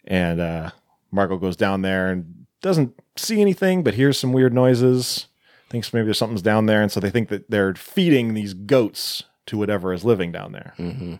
[0.05, 0.71] And uh,
[1.11, 5.27] Margot goes down there and doesn't see anything, but hears some weird noises.
[5.69, 9.23] Thinks maybe there's something's down there, and so they think that they're feeding these goats
[9.47, 10.73] to whatever is living down there.
[10.77, 11.15] Mm-hmm.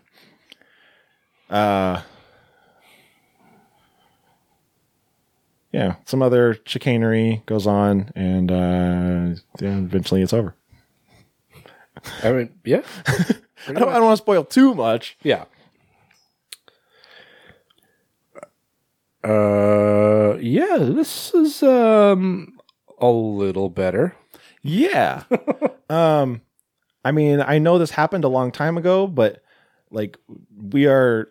[1.50, 2.02] Uh,
[5.72, 10.54] yeah, some other chicanery goes on, and uh, yeah, eventually it's over.
[12.22, 12.82] I mean, yeah.
[13.66, 15.16] I don't, I don't want to spoil too much.
[15.22, 15.44] Yeah.
[19.24, 22.58] Uh, yeah, this is um
[22.98, 24.14] a little better.
[24.62, 25.24] Yeah.
[25.90, 26.42] um,
[27.04, 29.42] I mean, I know this happened a long time ago, but
[29.90, 30.18] like
[30.56, 31.30] we are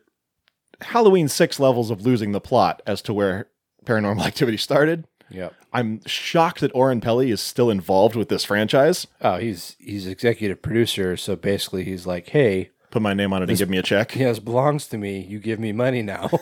[0.81, 3.47] Halloween six levels of losing the plot as to where
[3.85, 5.07] Paranormal Activity started.
[5.29, 5.53] Yep.
[5.73, 9.07] I'm shocked that Oren Peli is still involved with this franchise.
[9.21, 13.47] Oh, he's he's executive producer, so basically he's like, "Hey, Put my name on it
[13.47, 14.15] This- and give me a check.
[14.15, 15.19] yeah, this belongs to me.
[15.19, 16.29] You give me money now."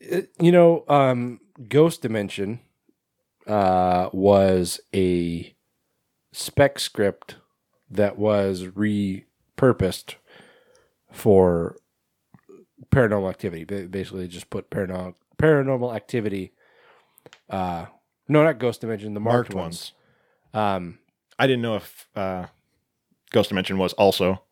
[0.00, 2.60] It- you know, um, Ghost Dimension
[3.46, 5.54] uh, was a
[6.32, 7.36] spec script
[7.90, 10.14] that was repurposed
[11.12, 11.76] for
[12.90, 13.64] paranormal activity.
[13.64, 16.52] Basically, just put paranormal paranormal activity.
[17.48, 17.86] Uh,
[18.28, 19.14] no, not Ghost Dimension.
[19.14, 19.92] The marked, Marked ones.
[20.54, 20.66] ones.
[20.76, 20.98] Um,
[21.38, 22.46] I didn't know if uh,
[23.30, 24.42] Ghost Dimension was also.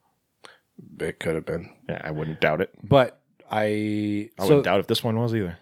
[1.01, 2.71] it could have been, Yeah, I wouldn't doubt it.
[2.83, 5.59] but I I so- wouldn't doubt if this one was either.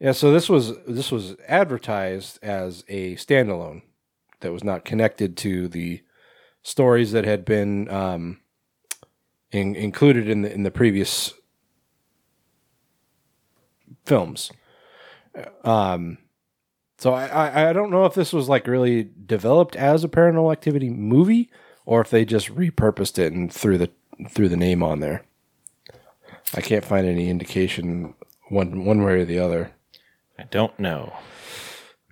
[0.00, 3.82] Yeah, so this was this was advertised as a standalone
[4.40, 6.02] that was not connected to the
[6.64, 8.40] stories that had been um,
[9.52, 11.34] in, included in the in the previous
[14.04, 14.50] films.
[15.64, 16.18] Um,
[16.98, 20.52] so I, I I don't know if this was like really developed as a Paranormal
[20.52, 21.50] Activity movie
[21.84, 23.90] or if they just repurposed it and threw the
[24.28, 25.24] threw the name on there.
[26.54, 28.14] I can't find any indication
[28.48, 29.72] one one way or the other.
[30.38, 31.12] I don't know.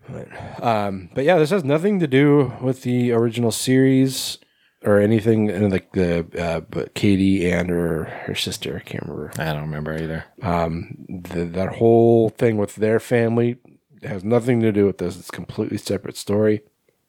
[0.08, 4.38] But, um, but yeah, this has nothing to do with the original series
[4.84, 8.76] or anything uh, like the uh, but Katie and her her sister.
[8.76, 9.32] I can't remember.
[9.38, 10.24] I don't remember either.
[10.42, 13.58] Um, the, that whole thing with their family
[14.02, 15.18] has nothing to do with this.
[15.18, 16.62] It's a completely separate story.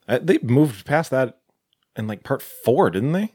[0.08, 1.38] Uh, they moved past that
[1.96, 3.34] in like part four, didn't they?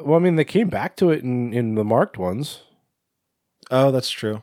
[0.00, 2.62] Well, I mean, they came back to it in in the marked ones.
[3.70, 4.42] Oh, that's true.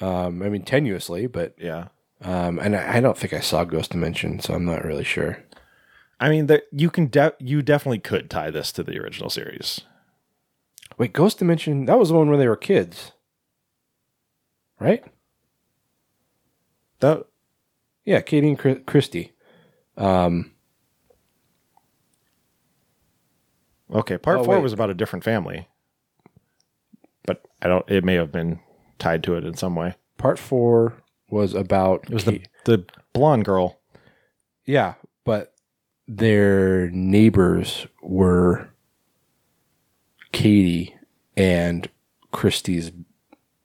[0.00, 1.88] Um, I mean, tenuously, but Yeah.
[2.22, 5.42] um, and I, I don't think I saw Ghost Dimension, so I'm not really sure.
[6.22, 9.80] I mean, that you can de- you definitely could tie this to the original series.
[10.96, 11.86] Wait, Ghost Dimension?
[11.86, 13.10] That was the one where they were kids,
[14.78, 15.02] right?
[17.00, 17.24] That
[18.04, 19.32] Yeah, Katie and Chris- Christy.
[19.96, 20.52] Um,
[23.92, 24.18] okay.
[24.18, 24.62] Part Four wait.
[24.62, 25.66] was about a different family,
[27.26, 27.88] but I don't.
[27.90, 28.60] It may have been
[28.98, 29.94] tied to it in some way.
[30.18, 30.94] part four
[31.28, 33.80] was about It was Ka- the the blonde girl.
[34.64, 34.94] yeah,
[36.08, 38.68] their neighbors were
[40.32, 40.94] Katie
[41.36, 41.88] and
[42.30, 42.92] Christy's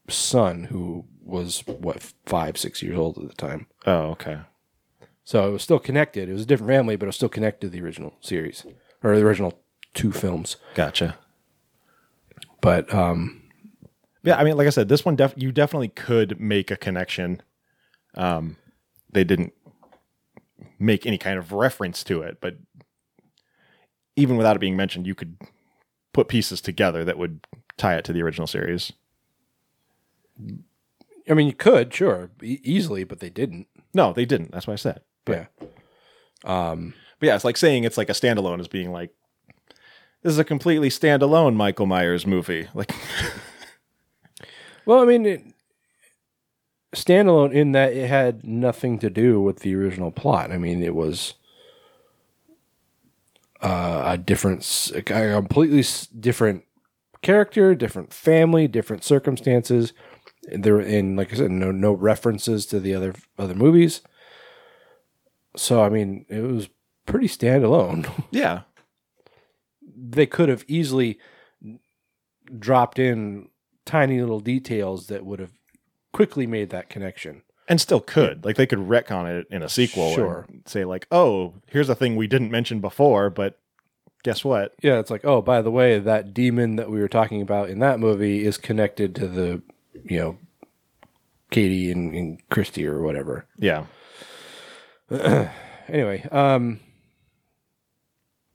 [0.10, 3.68] son, who was what five, six years old at the time.
[3.86, 4.40] Oh, okay.
[5.24, 6.30] So it was still connected.
[6.30, 8.66] It was a different family, but it was still connected to the original series
[9.04, 9.60] or the original
[9.94, 10.56] two films.
[10.74, 11.18] Gotcha.
[12.62, 13.44] But um,
[14.24, 17.42] Yeah, I mean, like I said, this one def- you definitely could make a connection.
[18.16, 18.56] Um,
[19.12, 19.54] they didn't
[20.80, 22.58] make any kind of reference to it, but
[24.16, 25.38] even without it being mentioned, you could
[26.14, 27.46] put pieces together that would
[27.78, 28.92] tie it to the original series.
[31.30, 33.68] I mean, you could sure e- easily, but they didn't.
[33.94, 34.52] No, they didn't.
[34.52, 35.02] That's what I said.
[35.28, 35.48] yeah.
[36.46, 39.12] Um, But yeah, it's like saying it's like a standalone as being like
[40.24, 42.68] this is a completely standalone Michael Myers movie.
[42.74, 42.92] Like
[44.86, 45.44] Well, I mean, it,
[46.96, 50.52] standalone in that it had nothing to do with the original plot.
[50.52, 51.34] I mean, it was
[53.62, 55.84] uh, a different, a completely
[56.20, 56.64] different
[57.22, 59.94] character, different family, different circumstances.
[60.44, 64.02] There were, in like I said, no no references to the other other movies.
[65.56, 66.70] So I mean, it was
[67.06, 68.10] pretty standalone.
[68.32, 68.62] yeah,
[69.82, 71.20] they could have easily
[72.58, 73.50] dropped in
[73.86, 75.57] tiny little details that would have
[76.18, 77.44] quickly made that connection.
[77.70, 78.44] and still could.
[78.46, 80.46] Like they could retcon it in a sequel Sure.
[80.50, 83.60] and say like, "Oh, here's a thing we didn't mention before, but
[84.24, 84.74] guess what?
[84.82, 87.80] Yeah, it's like, oh, by the way, that demon that we were talking about in
[87.80, 89.62] that movie is connected to the,
[90.06, 90.38] you know,
[91.52, 93.46] Katie and, and Christy or whatever.
[93.58, 93.86] Yeah.
[95.88, 96.80] anyway, um,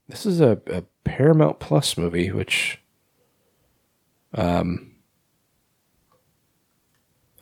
[0.09, 2.81] this is a, a Paramount Plus movie, which,
[4.35, 4.92] um,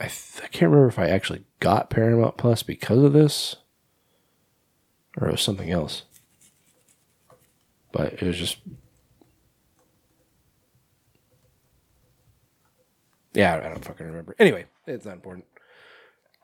[0.01, 3.57] I, th- I can't remember if I actually got Paramount Plus because of this,
[5.19, 6.05] or it was something else.
[7.93, 8.59] But it was just,
[13.35, 14.35] yeah, I don't fucking remember.
[14.39, 15.45] Anyway, it's not important.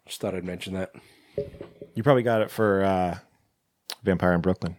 [0.05, 0.93] Just thought I'd mention that.
[1.95, 3.19] You probably got it for uh,
[4.03, 4.77] Vampire in Brooklyn.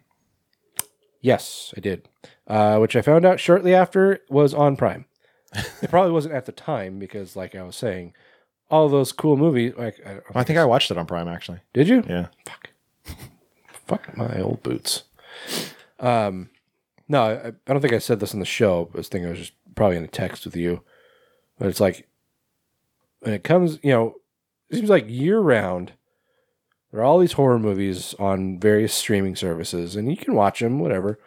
[1.19, 2.07] Yes, I did.
[2.45, 5.05] Uh, which I found out shortly after was on Prime.
[5.81, 8.13] it probably wasn't at the time because, like I was saying,
[8.69, 9.73] all those cool movies.
[9.77, 11.59] Like, I, I think I watched it on Prime actually.
[11.73, 12.03] did you?
[12.07, 12.27] Yeah.
[12.45, 12.69] Fuck
[13.87, 15.03] Fuck my old boots.
[15.99, 16.49] Um,
[17.07, 18.89] no, I, I don't think I said this on the show.
[18.93, 20.81] I was thinking I was just probably in a text with you,
[21.57, 22.07] but it's like
[23.21, 24.15] when it comes, you know,
[24.69, 25.93] it seems like year round.
[26.91, 30.79] There are all these horror movies on various streaming services, and you can watch them,
[30.79, 31.19] whatever.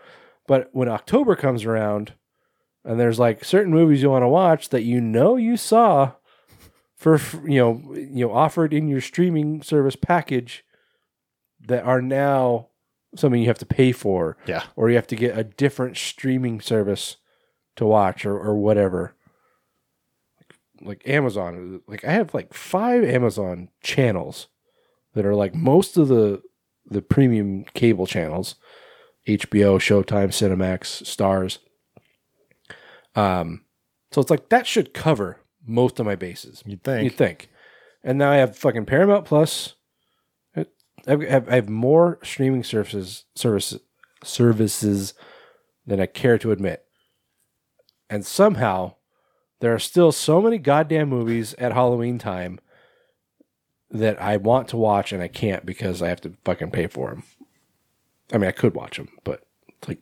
[0.47, 2.15] But when October comes around,
[2.85, 6.12] and there's like certain movies you want to watch that you know you saw
[7.00, 10.66] for you know you know offered in your streaming service package
[11.66, 12.68] that are now
[13.16, 14.36] something you have to pay for.
[14.46, 14.64] Yeah.
[14.76, 17.16] Or you have to get a different streaming service
[17.76, 19.16] to watch or, or whatever.
[20.82, 21.80] Like Amazon.
[21.86, 24.48] Like I have like five Amazon channels
[25.14, 26.42] that are like most of the
[26.84, 28.56] the premium cable channels.
[29.26, 31.60] HBO, Showtime, Cinemax, Stars.
[33.14, 33.64] Um
[34.12, 36.62] so it's like that should cover most of my bases.
[36.66, 37.05] You'd think.
[37.05, 37.48] You'd think.
[38.02, 39.74] And now I have fucking Paramount Plus.
[41.06, 43.80] I have, I have more streaming services services
[44.22, 45.14] services
[45.86, 46.84] than I care to admit.
[48.10, 48.94] And somehow
[49.60, 52.60] there are still so many goddamn movies at Halloween time
[53.90, 57.10] that I want to watch and I can't because I have to fucking pay for
[57.10, 57.22] them.
[58.32, 60.00] I mean, I could watch them, but it's like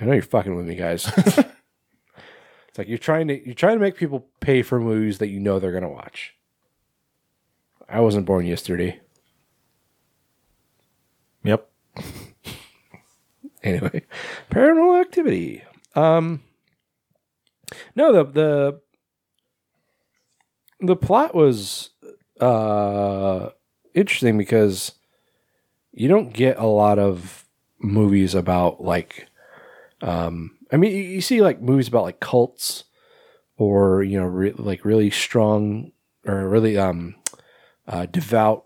[0.00, 1.10] I know you're fucking with me, guys.
[2.76, 5.40] it's like you're trying to you're trying to make people pay for movies that you
[5.40, 6.34] know they're gonna watch.
[7.88, 9.00] I wasn't born yesterday.
[11.42, 11.70] Yep.
[13.62, 14.02] anyway,
[14.50, 15.62] paranormal activity.
[15.94, 16.42] Um,
[17.94, 18.80] no, the the
[20.80, 21.88] the plot was
[22.38, 23.48] uh
[23.94, 24.92] interesting because
[25.92, 27.48] you don't get a lot of
[27.78, 29.28] movies about like
[30.02, 32.84] um I mean you, see like movies about like cults
[33.56, 35.92] or you know re- like really strong
[36.26, 37.16] or really um
[37.86, 38.64] uh, devout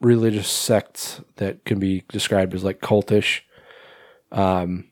[0.00, 3.40] religious sects that can be described as like cultish.
[4.32, 4.90] Um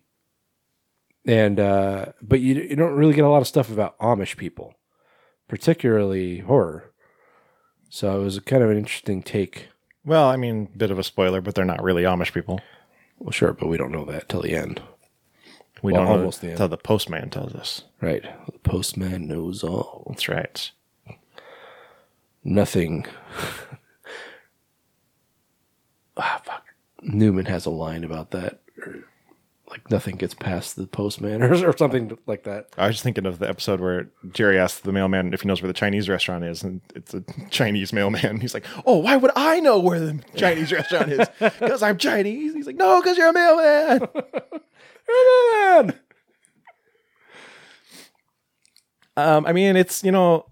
[1.24, 4.74] and uh but you, you don't really get a lot of stuff about amish people
[5.48, 6.92] particularly horror.
[7.90, 9.68] So it was kind of an interesting take.
[10.02, 12.58] Well, I mean, bit of a spoiler, but they're not really Amish people.
[13.18, 14.80] well sure but we don't know that till the end
[15.82, 16.52] We Well, don't know almost the end.
[16.52, 17.82] until the postman tells us.
[18.00, 20.70] right the postman knows all That's right.
[22.44, 23.06] nothing
[26.16, 26.64] ah fuck
[27.02, 29.04] newman has a line about that or,
[29.70, 33.24] like nothing gets past the postman or, or something like that I was just thinking
[33.26, 36.44] of the episode where Jerry asks the mailman if he knows where the Chinese restaurant
[36.44, 38.40] is, and it's a Chinese mailman.
[38.40, 41.26] He's like, "Oh, why would I know where the Chinese restaurant is?
[41.40, 44.08] Because I'm Chinese." He's like, "No, because you're a mailman."
[49.16, 50.46] Um, I mean, it's you know,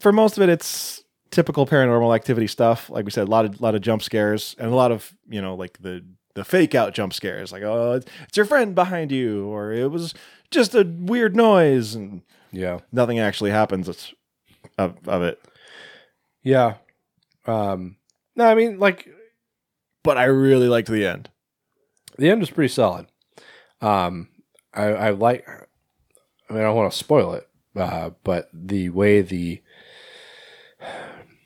[0.00, 2.90] for most of it, it's typical paranormal activity stuff.
[2.90, 5.42] Like we said, a lot of lot of jump scares and a lot of you
[5.42, 6.04] know, like the
[6.34, 9.90] the fake out jump scares, like oh, it's, it's your friend behind you, or it
[9.90, 10.14] was
[10.50, 12.22] just a weird noise, and
[12.52, 14.14] yeah, nothing actually happens it's,
[14.78, 15.40] of of it.
[16.42, 16.76] Yeah.
[17.46, 17.96] Um
[18.36, 19.08] no, I mean like
[20.02, 21.30] But I really liked the end.
[22.18, 23.06] the end was pretty solid.
[23.80, 24.28] Um
[24.74, 29.20] I I like I mean I don't want to spoil it, uh, but the way
[29.22, 29.62] the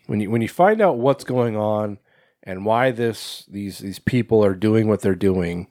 [0.07, 1.99] when you when you find out what's going on
[2.43, 5.69] and why this these these people are doing what they're doing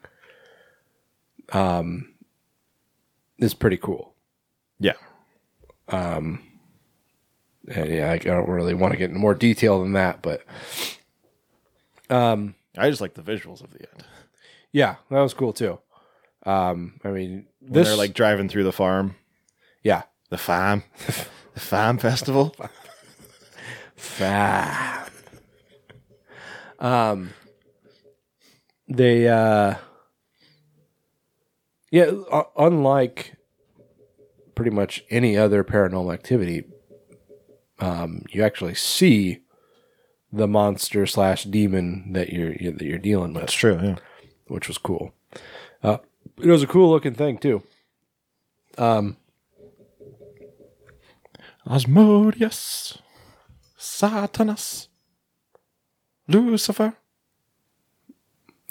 [1.51, 2.13] um
[3.37, 4.13] is pretty cool.
[4.79, 4.93] Yeah.
[5.89, 6.43] Um
[7.67, 10.43] yeah, I don't really want to get into more detail than that, but
[12.09, 14.05] um I just like the visuals of the end.
[14.71, 15.79] Yeah, that was cool too.
[16.45, 19.15] Um, I mean, When this they're like driving through the farm,
[19.83, 20.83] yeah, the farm,
[21.53, 22.55] the farm festival.
[23.95, 24.99] farm.
[26.79, 27.29] Um,
[28.89, 29.75] they uh,
[31.91, 33.35] yeah, u- unlike
[34.55, 36.63] pretty much any other paranormal activity,
[37.79, 39.39] um, you actually see
[40.31, 43.43] the monster slash demon that you're you- that you're dealing with.
[43.43, 43.79] That's true.
[43.81, 43.95] Yeah.
[44.47, 45.13] which was cool.
[45.81, 45.97] Uh,
[46.37, 47.63] it was a cool looking thing too.
[48.77, 49.17] Um,
[51.69, 52.97] Asmodeus,
[53.77, 54.87] Satanas,
[56.27, 56.95] Lucifer.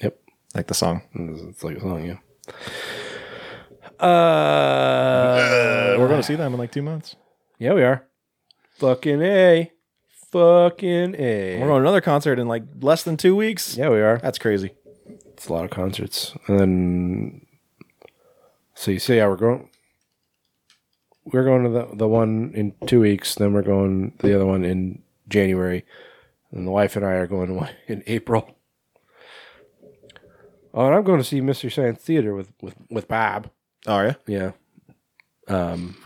[0.02, 0.18] Yep.
[0.54, 1.02] Like the song.
[1.14, 2.18] It's like a song, yeah.
[4.04, 7.16] Uh, we're going to see them in like two months.
[7.58, 8.04] Yeah, we are.
[8.78, 9.70] Fucking A.
[10.32, 11.58] Fucking A.
[11.60, 13.76] We're going to another concert in like less than two weeks.
[13.76, 14.18] Yeah, we are.
[14.18, 14.74] That's crazy.
[15.06, 16.34] It's a lot of concerts.
[16.48, 17.46] And then,
[18.82, 19.68] so you see, yeah, we're going.
[21.24, 23.36] We're going to the the one in two weeks.
[23.36, 25.84] Then we're going to the other one in January,
[26.50, 28.56] and the wife and I are going to one in April.
[30.74, 33.50] Oh, and I'm going to see Mystery Science Theater with with with Bob.
[33.86, 34.14] Oh, are you?
[34.26, 34.52] Yeah.
[35.48, 35.96] Um.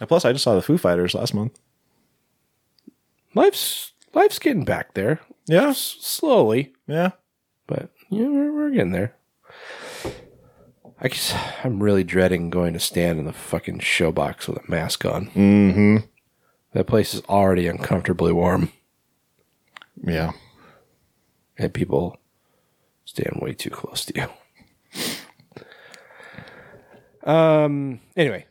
[0.00, 1.58] And plus, I just saw the Foo Fighters last month.
[3.34, 5.20] Life's life's getting back there.
[5.46, 5.68] Yeah.
[5.68, 7.12] S- slowly, Yeah.
[7.66, 9.14] but yeah, we're, we're getting there.
[11.00, 15.04] I guess I'm really dreading going to stand in the fucking showbox with a mask
[15.04, 15.26] on.
[15.30, 15.96] Mm-hmm.
[16.72, 18.70] That place is already uncomfortably warm,
[20.04, 20.32] Yeah.
[21.56, 22.18] and people
[23.04, 24.28] stand way too close to you.
[27.24, 28.00] Um.
[28.16, 28.46] Anyway.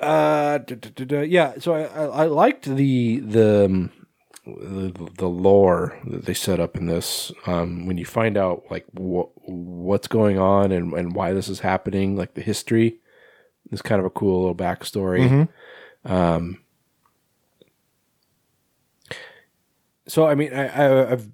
[0.00, 0.58] Uh.
[0.58, 1.20] duh, duh, duh, duh.
[1.20, 1.54] Yeah.
[1.58, 3.92] So I, I I liked the the um,
[4.46, 7.32] the, the lore that they set up in this.
[7.46, 7.86] Um.
[7.86, 12.16] When you find out like what what's going on and and why this is happening,
[12.16, 12.98] like the history,
[13.72, 15.48] is kind of a cool little backstory.
[16.04, 16.10] Mhm.
[16.10, 16.58] Um.
[20.08, 21.28] So I mean, I, I I've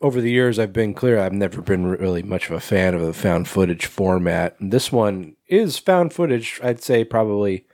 [0.00, 3.00] over the years I've been clear I've never been really much of a fan of
[3.02, 4.56] the found footage format.
[4.60, 6.60] This one is found footage.
[6.62, 7.66] I'd say probably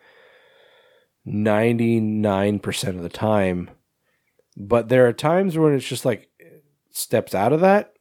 [1.25, 3.71] ninety nine percent of the time,
[4.69, 6.29] but there are times when it's just like
[6.91, 7.95] steps out of that.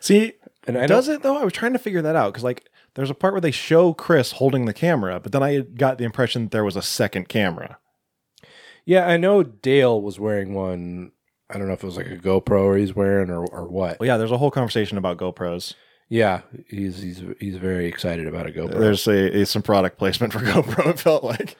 [0.00, 0.34] See,
[0.66, 1.36] And I does it though?
[1.36, 3.92] I was trying to figure that out because like there's a part where they show
[3.94, 7.28] Chris holding the camera, but then I got the impression that there was a second
[7.28, 7.78] camera.
[8.84, 11.12] Yeah, I know Dale was wearing one.
[11.50, 13.98] I don't know if it was like a GoPro he's wearing or or what.
[13.98, 15.74] Well, yeah, there's a whole conversation about GoPros.
[16.08, 18.78] Yeah, he's he's he's very excited about a GoPro.
[18.78, 20.88] There's a, a some product placement for GoPro.
[20.90, 21.56] It felt like.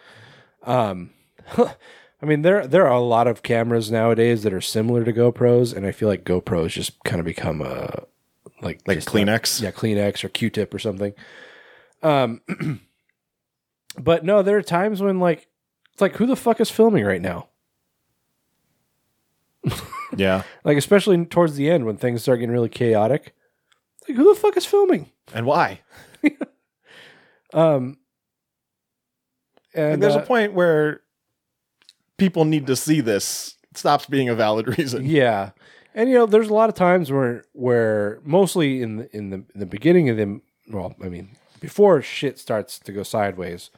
[0.63, 1.11] Um,
[2.25, 5.77] I mean, there there are a lot of cameras nowadays that are similar to GoPros,
[5.77, 8.05] and I feel like GoPros just kind of become a
[8.63, 9.61] like Like Kleenex?
[9.61, 11.13] yeah, Kleenex or Q-tip or something.
[12.03, 12.41] Um,
[14.01, 15.49] but no, there are times when like
[15.93, 17.49] it's like who the fuck is filming right now?
[20.17, 20.45] Yeah.
[20.63, 23.35] Like especially towards the end when things start getting really chaotic.
[24.09, 25.11] Like who the fuck is filming?
[25.35, 25.81] And why?
[27.53, 27.99] Um,
[29.75, 31.01] Like, and there's uh, a point where
[32.19, 33.57] people need to see this.
[33.75, 35.05] Stops being a valid reason.
[35.05, 35.51] Yeah,
[35.95, 39.37] and you know, there's a lot of times where where mostly in the, in the
[39.55, 43.71] in the beginning of them, well, I mean, before shit starts to go sideways,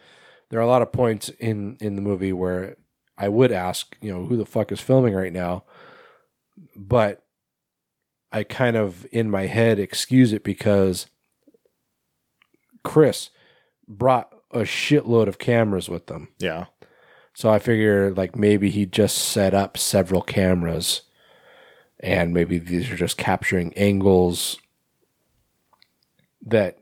[0.49, 2.77] there are a lot of points in in the movie where
[3.19, 5.65] I would ask, you know, who the fuck is filming right now,
[6.75, 7.25] but
[8.33, 11.07] I kind of in my head excuse it because
[12.83, 13.31] Chris
[13.89, 16.29] brought a shitload of cameras with them.
[16.39, 16.67] Yeah.
[17.37, 21.03] So I figure like maybe he just set up several cameras
[22.01, 24.57] and maybe these are just capturing angles
[26.47, 26.79] that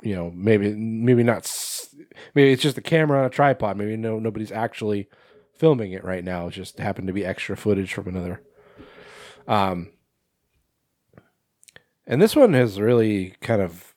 [0.00, 1.52] you know maybe maybe not
[2.32, 3.76] maybe it's just a camera on a tripod.
[3.76, 5.08] Maybe no nobody's actually
[5.56, 6.46] filming it right now.
[6.46, 8.40] It just happened to be extra footage from another.
[9.48, 9.90] Um
[12.06, 13.96] and this one has really kind of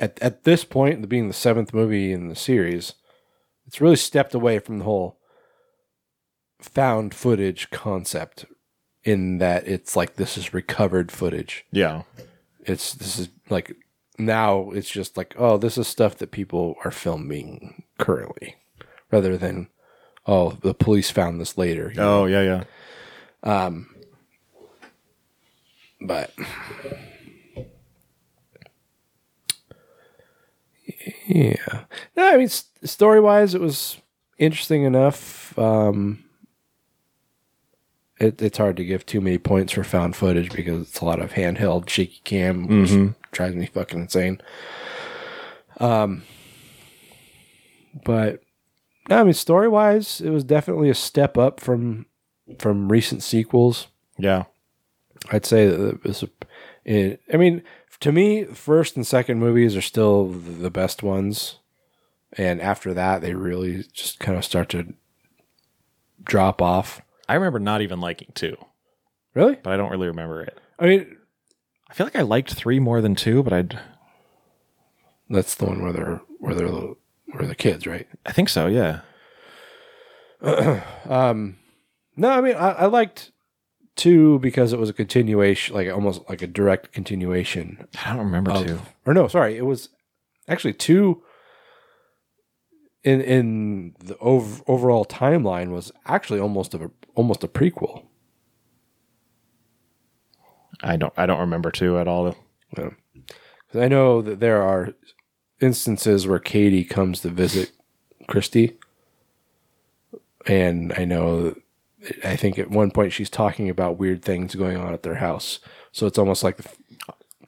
[0.00, 2.94] at at this point being the seventh movie in the series
[3.66, 5.18] it's really stepped away from the whole
[6.60, 8.44] found footage concept
[9.04, 11.64] in that it's like this is recovered footage.
[11.70, 12.02] Yeah.
[12.64, 13.76] It's this is like
[14.18, 18.56] now it's just like oh this is stuff that people are filming currently
[19.12, 19.68] rather than
[20.26, 21.90] oh the police found this later.
[21.90, 22.22] you know?
[22.22, 23.68] Oh yeah, yeah.
[23.68, 23.94] Um
[26.00, 26.32] but
[31.26, 31.84] yeah.
[32.16, 33.98] No, I mean story wise it was
[34.38, 35.58] interesting enough.
[35.58, 36.22] Um
[38.18, 41.20] it, it's hard to give too many points for found footage because it's a lot
[41.20, 43.14] of handheld shaky cam, which Mhm.
[43.30, 44.40] drives me fucking insane.
[45.78, 46.22] Um,
[48.04, 48.40] but
[49.10, 52.06] no, I mean, story wise, it was definitely a step up from
[52.58, 53.88] from recent sequels.
[54.18, 54.44] Yeah.
[55.30, 56.22] I'd say that it was.
[56.22, 56.28] A,
[56.84, 57.62] it, I mean,
[58.00, 61.58] to me, first and second movies are still the best ones,
[62.32, 64.94] and after that, they really just kind of start to
[66.22, 67.00] drop off.
[67.28, 68.56] I remember not even liking two,
[69.34, 69.56] Really?
[69.62, 70.58] but I don't really remember it.
[70.78, 71.16] I mean,
[71.88, 73.78] I feel like I liked three more than two, but I'd.
[75.30, 76.96] that's the one where they're where they're the-
[77.32, 78.06] where the kids, right?
[78.24, 78.66] I think so.
[78.66, 79.00] Yeah.
[81.08, 81.56] um,
[82.16, 83.32] no, I mean, I, I liked
[83.96, 87.86] two because it was a continuation, like almost like a direct continuation.
[88.04, 88.78] I don't remember of- two.
[89.04, 89.88] Or no, sorry, it was
[90.48, 91.22] actually two.
[93.04, 98.04] in in the ov- overall timeline was actually almost of a almost a prequel.
[100.82, 102.36] I don't I don't remember two at all.
[102.76, 102.90] Yeah.
[103.74, 104.94] I know that there are
[105.60, 107.72] instances where Katie comes to visit
[108.26, 108.76] Christy,
[110.46, 111.54] and I know
[112.24, 115.58] I think at one point she's talking about weird things going on at their house.
[115.92, 116.68] So it's almost like the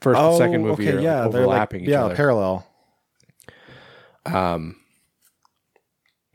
[0.00, 2.14] first and second movie are Oh, yeah, like like overlapping each yeah, other.
[2.16, 2.66] parallel.
[4.26, 4.76] Um.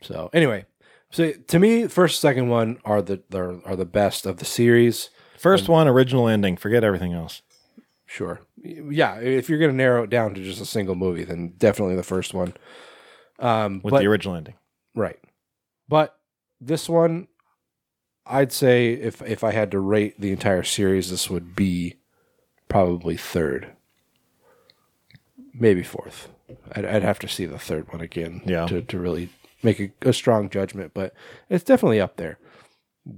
[0.02, 0.66] So anyway,
[1.10, 5.10] so to me, first, second one are the are, are the best of the series.
[5.38, 6.56] First one, original ending.
[6.56, 7.42] Forget everything else.
[8.06, 9.16] Sure, yeah.
[9.18, 12.02] If you're going to narrow it down to just a single movie, then definitely the
[12.02, 12.54] first one.
[13.38, 14.54] Um, With but- the original ending.
[14.94, 15.18] right?
[15.88, 16.16] But
[16.60, 17.28] this one,
[18.26, 21.96] I'd say if if I had to rate the entire series, this would be
[22.68, 23.72] probably third,
[25.52, 26.28] maybe fourth.
[26.72, 28.66] I'd, I'd have to see the third one again Yeah.
[28.66, 29.30] to, to really
[29.62, 31.14] make a, a strong judgment, but
[31.48, 32.38] it's definitely up there.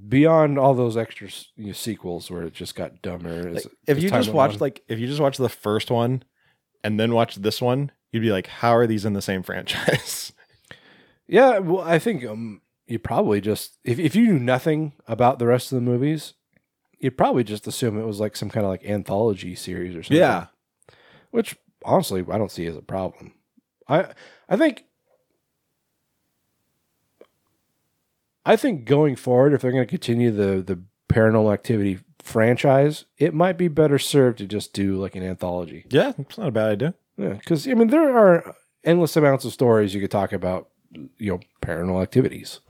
[0.08, 3.48] Beyond all those extra you know, sequels where it just got dumber.
[3.48, 4.60] as- If as you just watched on.
[4.60, 6.22] like if you just watched the first one
[6.82, 10.32] and then watched this one, you'd be like, how are these in the same franchise?
[11.28, 15.46] Yeah, well, I think um, you probably just if if you knew nothing about the
[15.46, 16.34] rest of the movies,
[16.98, 20.16] you'd probably just assume it was like some kind of like anthology series or something.
[20.18, 20.46] Yeah.
[21.30, 23.32] which honestly I don't see as a problem.
[23.88, 24.12] I
[24.48, 24.84] I think
[28.44, 33.32] I think going forward, if they're going to continue the the Paranormal Activity franchise, it
[33.34, 35.84] might be better served to just do like an anthology.
[35.90, 36.94] yeah, it's not a bad idea.
[37.16, 40.68] Yeah, because I mean there are endless amounts of stories you could talk about.
[41.18, 42.60] You know, paranormal activities,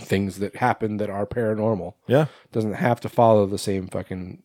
[0.00, 1.94] things that happen that are paranormal.
[2.06, 2.26] Yeah.
[2.52, 4.42] doesn't have to follow the same fucking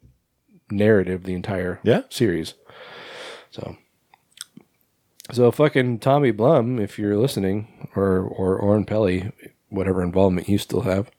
[0.70, 2.02] narrative the entire Yeah.
[2.10, 2.54] series.
[3.50, 3.78] So,
[5.32, 9.32] so fucking Tommy Blum, if you're listening, or or Oren Peli,
[9.70, 11.10] whatever involvement you still have,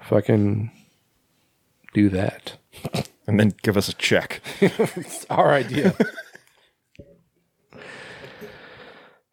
[0.00, 0.70] fucking
[1.94, 2.56] do that.
[3.26, 4.40] And then give us a check.
[4.60, 5.94] it's our idea.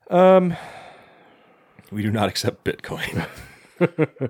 [0.09, 0.55] um,
[1.91, 3.27] we do not accept Bitcoin.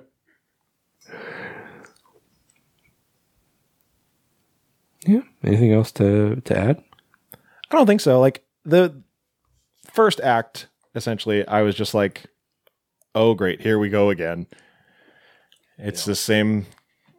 [5.06, 5.20] yeah.
[5.42, 6.82] Anything else to to add?
[7.70, 8.20] I don't think so.
[8.20, 9.02] Like the
[9.90, 12.24] first act, essentially, I was just like,
[13.14, 14.46] "Oh, great, here we go again."
[15.78, 16.66] It's the same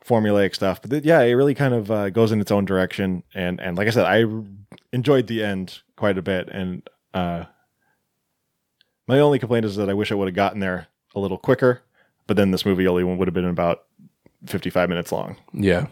[0.06, 3.24] formulaic stuff, but th- yeah, it really kind of uh, goes in its own direction.
[3.34, 4.44] And and like I said, I r-
[4.94, 6.48] enjoyed the end quite a bit.
[6.50, 7.46] And uh,
[9.08, 11.82] my only complaint is that I wish I would have gotten there a little quicker.
[12.28, 13.84] But then this movie only would have been about
[14.46, 15.38] fifty-five minutes long.
[15.54, 15.88] Yeah.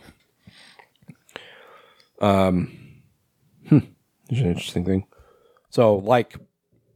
[2.21, 3.01] Um,
[3.67, 3.79] hmm,
[4.29, 5.05] there's an interesting thing.
[5.69, 6.37] So, like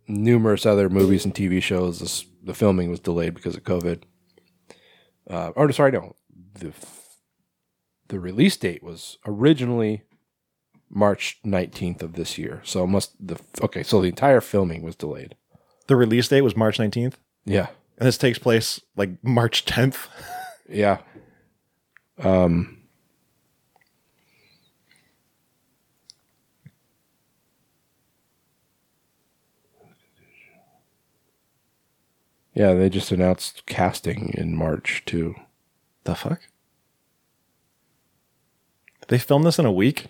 [0.08, 4.04] numerous other movies and TV shows, this, the filming was delayed because of COVID.
[5.30, 6.16] Uh, or sorry, no,
[6.54, 6.72] the
[8.08, 10.04] the release date was originally
[10.90, 12.62] March nineteenth of this year.
[12.64, 15.36] So must the okay, so the entire filming was delayed.
[15.88, 17.18] The release date was March nineteenth.
[17.46, 20.08] Yeah, and this takes place like March tenth.
[20.70, 21.00] Yeah.
[22.20, 22.74] Um.
[32.54, 35.36] Yeah, they just announced casting in March too.
[36.06, 36.42] The fuck?
[39.10, 40.08] They filmed this in a week.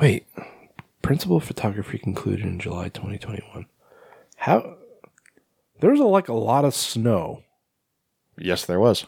[0.00, 0.26] Wait,
[1.02, 3.66] principal photography concluded in July 2021.
[4.36, 4.76] How?
[5.82, 7.42] There's a, like a lot of snow.
[8.38, 9.04] Yes, there was.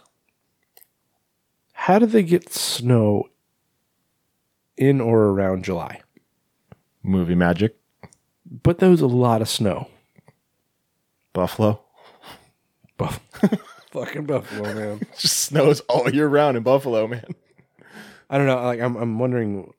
[1.73, 3.29] How did they get snow
[4.77, 6.01] in or around July?
[7.01, 7.77] Movie magic.
[8.45, 9.87] But there was a lot of snow.
[11.33, 11.81] Buffalo.
[12.97, 13.21] Buff.
[13.93, 14.99] Fucking Buffalo, man.
[15.01, 17.37] It just snows all year round in Buffalo, man.
[18.29, 18.61] I don't know.
[18.61, 19.73] Like, I'm, I'm wondering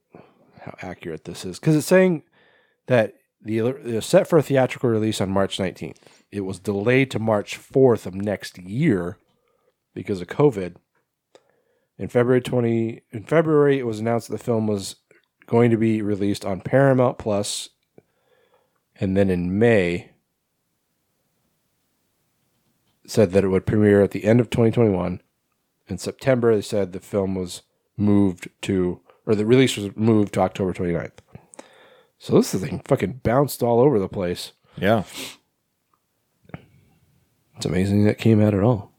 [0.61, 2.23] how accurate this is because it's saying
[2.85, 5.97] that the was set for a theatrical release on March 19th.
[6.35, 9.17] It was delayed to March 4th of next year
[9.93, 10.75] because of COVID.
[11.97, 14.97] In February 20 in February, it was announced that the film was
[15.45, 17.69] going to be released on Paramount Plus.
[18.99, 20.11] And then in May,
[23.07, 25.21] said that it would premiere at the end of 2021.
[25.87, 27.61] In September, they said the film was
[27.95, 31.19] moved to, or the release was moved to October 29th.
[32.17, 34.53] So this thing fucking bounced all over the place.
[34.77, 35.03] Yeah.
[37.57, 38.91] It's amazing that came out at all.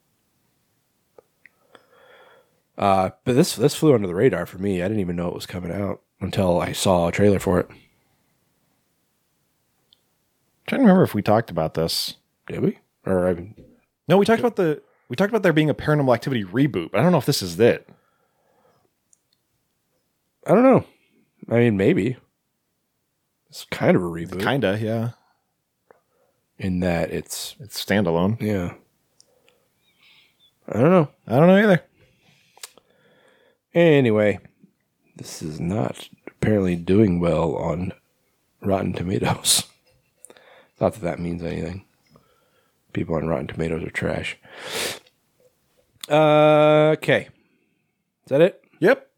[2.78, 4.82] Uh, but this this flew under the radar for me.
[4.82, 7.66] I didn't even know it was coming out until I saw a trailer for it.
[7.70, 7.76] I'm
[10.66, 12.78] trying to remember if we talked about this Did we?
[13.06, 13.54] Or I mean,
[14.08, 16.98] No, we talked about the we talked about there being a Paranormal Activity reboot, but
[16.98, 17.88] I don't know if this is it.
[20.46, 20.84] I don't know.
[21.48, 22.16] I mean, maybe.
[23.48, 24.42] It's kind of a reboot.
[24.42, 25.10] Kinda, yeah.
[26.58, 28.40] In that it's It's standalone.
[28.40, 28.74] yeah.
[30.68, 31.08] I don't know.
[31.28, 31.82] I don't know either.
[33.74, 34.40] Anyway,
[35.16, 37.92] this is not apparently doing well on
[38.62, 39.64] Rotten Tomatoes.
[40.80, 41.84] Not that that means anything.
[42.92, 44.36] People on Rotten Tomatoes are trash.
[46.10, 47.28] Uh, okay.
[48.24, 48.62] Is that it?
[48.80, 49.08] Yep.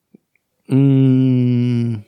[0.70, 2.04] Mm.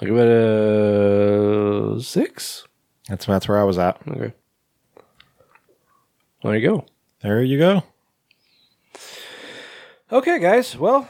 [0.00, 2.66] Like about a six.
[3.08, 4.00] That's that's where I was at.
[4.08, 4.32] Okay.
[6.42, 6.86] There you go.
[7.22, 7.82] There you go.
[10.10, 10.76] Okay, guys.
[10.76, 11.08] Well,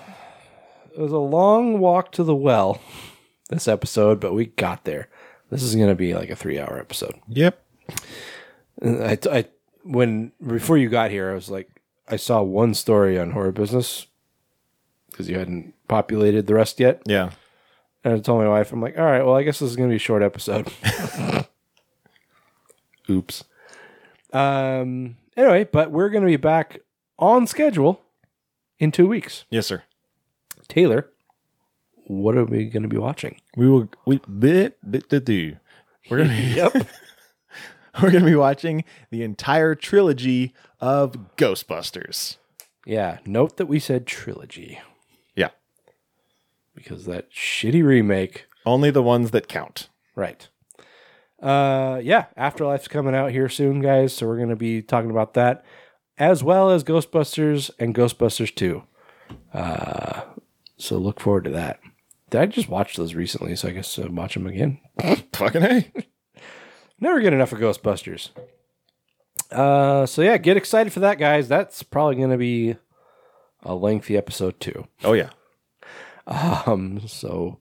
[0.93, 2.81] it was a long walk to the well
[3.49, 5.09] this episode, but we got there.
[5.51, 7.15] This is going to be like a three-hour episode.
[7.28, 7.62] Yep.
[8.83, 9.44] I, I,
[9.83, 14.07] when before you got here, I was like, I saw one story on horror business
[15.10, 17.02] because you hadn't populated the rest yet.
[17.07, 17.31] Yeah.
[18.02, 19.88] And I told my wife, I'm like, all right, well, I guess this is going
[19.88, 20.68] to be a short episode.
[23.10, 23.44] Oops.
[24.32, 25.16] Um.
[25.36, 26.80] Anyway, but we're going to be back
[27.18, 28.00] on schedule
[28.78, 29.44] in two weeks.
[29.50, 29.82] Yes, sir.
[30.68, 31.08] Taylor,
[32.06, 33.40] what are we going to be watching?
[33.56, 35.56] We will we bit bit to do.
[36.10, 36.72] We're gonna be, Yep.
[38.02, 42.36] we're gonna be watching the entire trilogy of Ghostbusters.
[42.86, 43.18] Yeah.
[43.26, 44.80] Note that we said trilogy.
[46.83, 48.47] Because that shitty remake.
[48.67, 49.89] Only the ones that count.
[50.15, 50.49] Right.
[51.42, 52.26] Uh, yeah.
[52.36, 54.12] Afterlife's coming out here soon, guys.
[54.12, 55.65] So we're going to be talking about that
[56.18, 58.83] as well as Ghostbusters and Ghostbusters 2.
[59.55, 60.23] Uh,
[60.76, 61.81] so look forward to that.
[62.28, 63.57] Did I just watch those recently?
[63.57, 64.81] So I guess uh, watch them again.
[65.33, 65.92] Fucking hey.
[67.00, 68.31] Never get enough of Ghostbusters.
[69.50, 71.49] Uh, so yeah, get excited for that, guys.
[71.49, 72.76] That's probably going to be
[73.62, 74.86] a lengthy episode too.
[75.02, 75.31] Oh yeah.
[76.31, 77.59] Um, so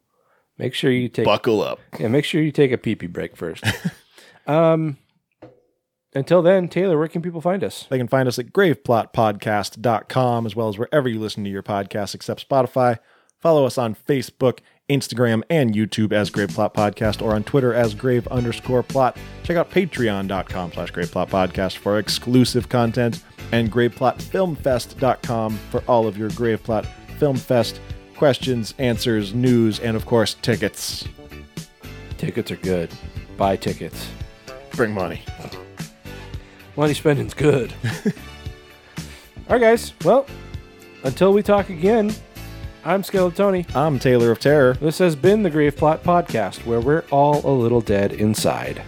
[0.57, 1.80] make sure you take Buckle up.
[1.99, 3.64] yeah, make sure you take a pee pee break first.
[4.48, 4.98] um,
[6.14, 7.85] until then, Taylor, where can people find us?
[7.89, 12.15] They can find us at graveplotpodcast.com as well as wherever you listen to your podcast
[12.15, 12.99] except Spotify.
[13.39, 17.93] Follow us on Facebook, Instagram, and YouTube as Grave Plot Podcast or on Twitter as
[17.93, 19.17] Grave underscore plot.
[19.43, 26.17] Check out patreon.com slash Grave Plot Podcast for exclusive content and graveplotfilmfest.com for all of
[26.17, 26.85] your Grave Plot
[27.17, 27.80] Film Fest
[28.19, 31.07] questions, answers, news, and of course, tickets.
[32.17, 32.91] Tickets are good.
[33.38, 34.11] Buy tickets.
[34.72, 35.22] Bring money.
[36.75, 37.73] Money spending's good.
[39.48, 39.93] All right, guys.
[40.03, 40.25] Well,
[41.06, 42.14] until we talk again,
[42.83, 43.73] I'm Skeletoni.
[43.73, 44.73] I'm Taylor of Terror.
[44.73, 48.81] This has been the Grave Plot Podcast, where we're all a little dead inside.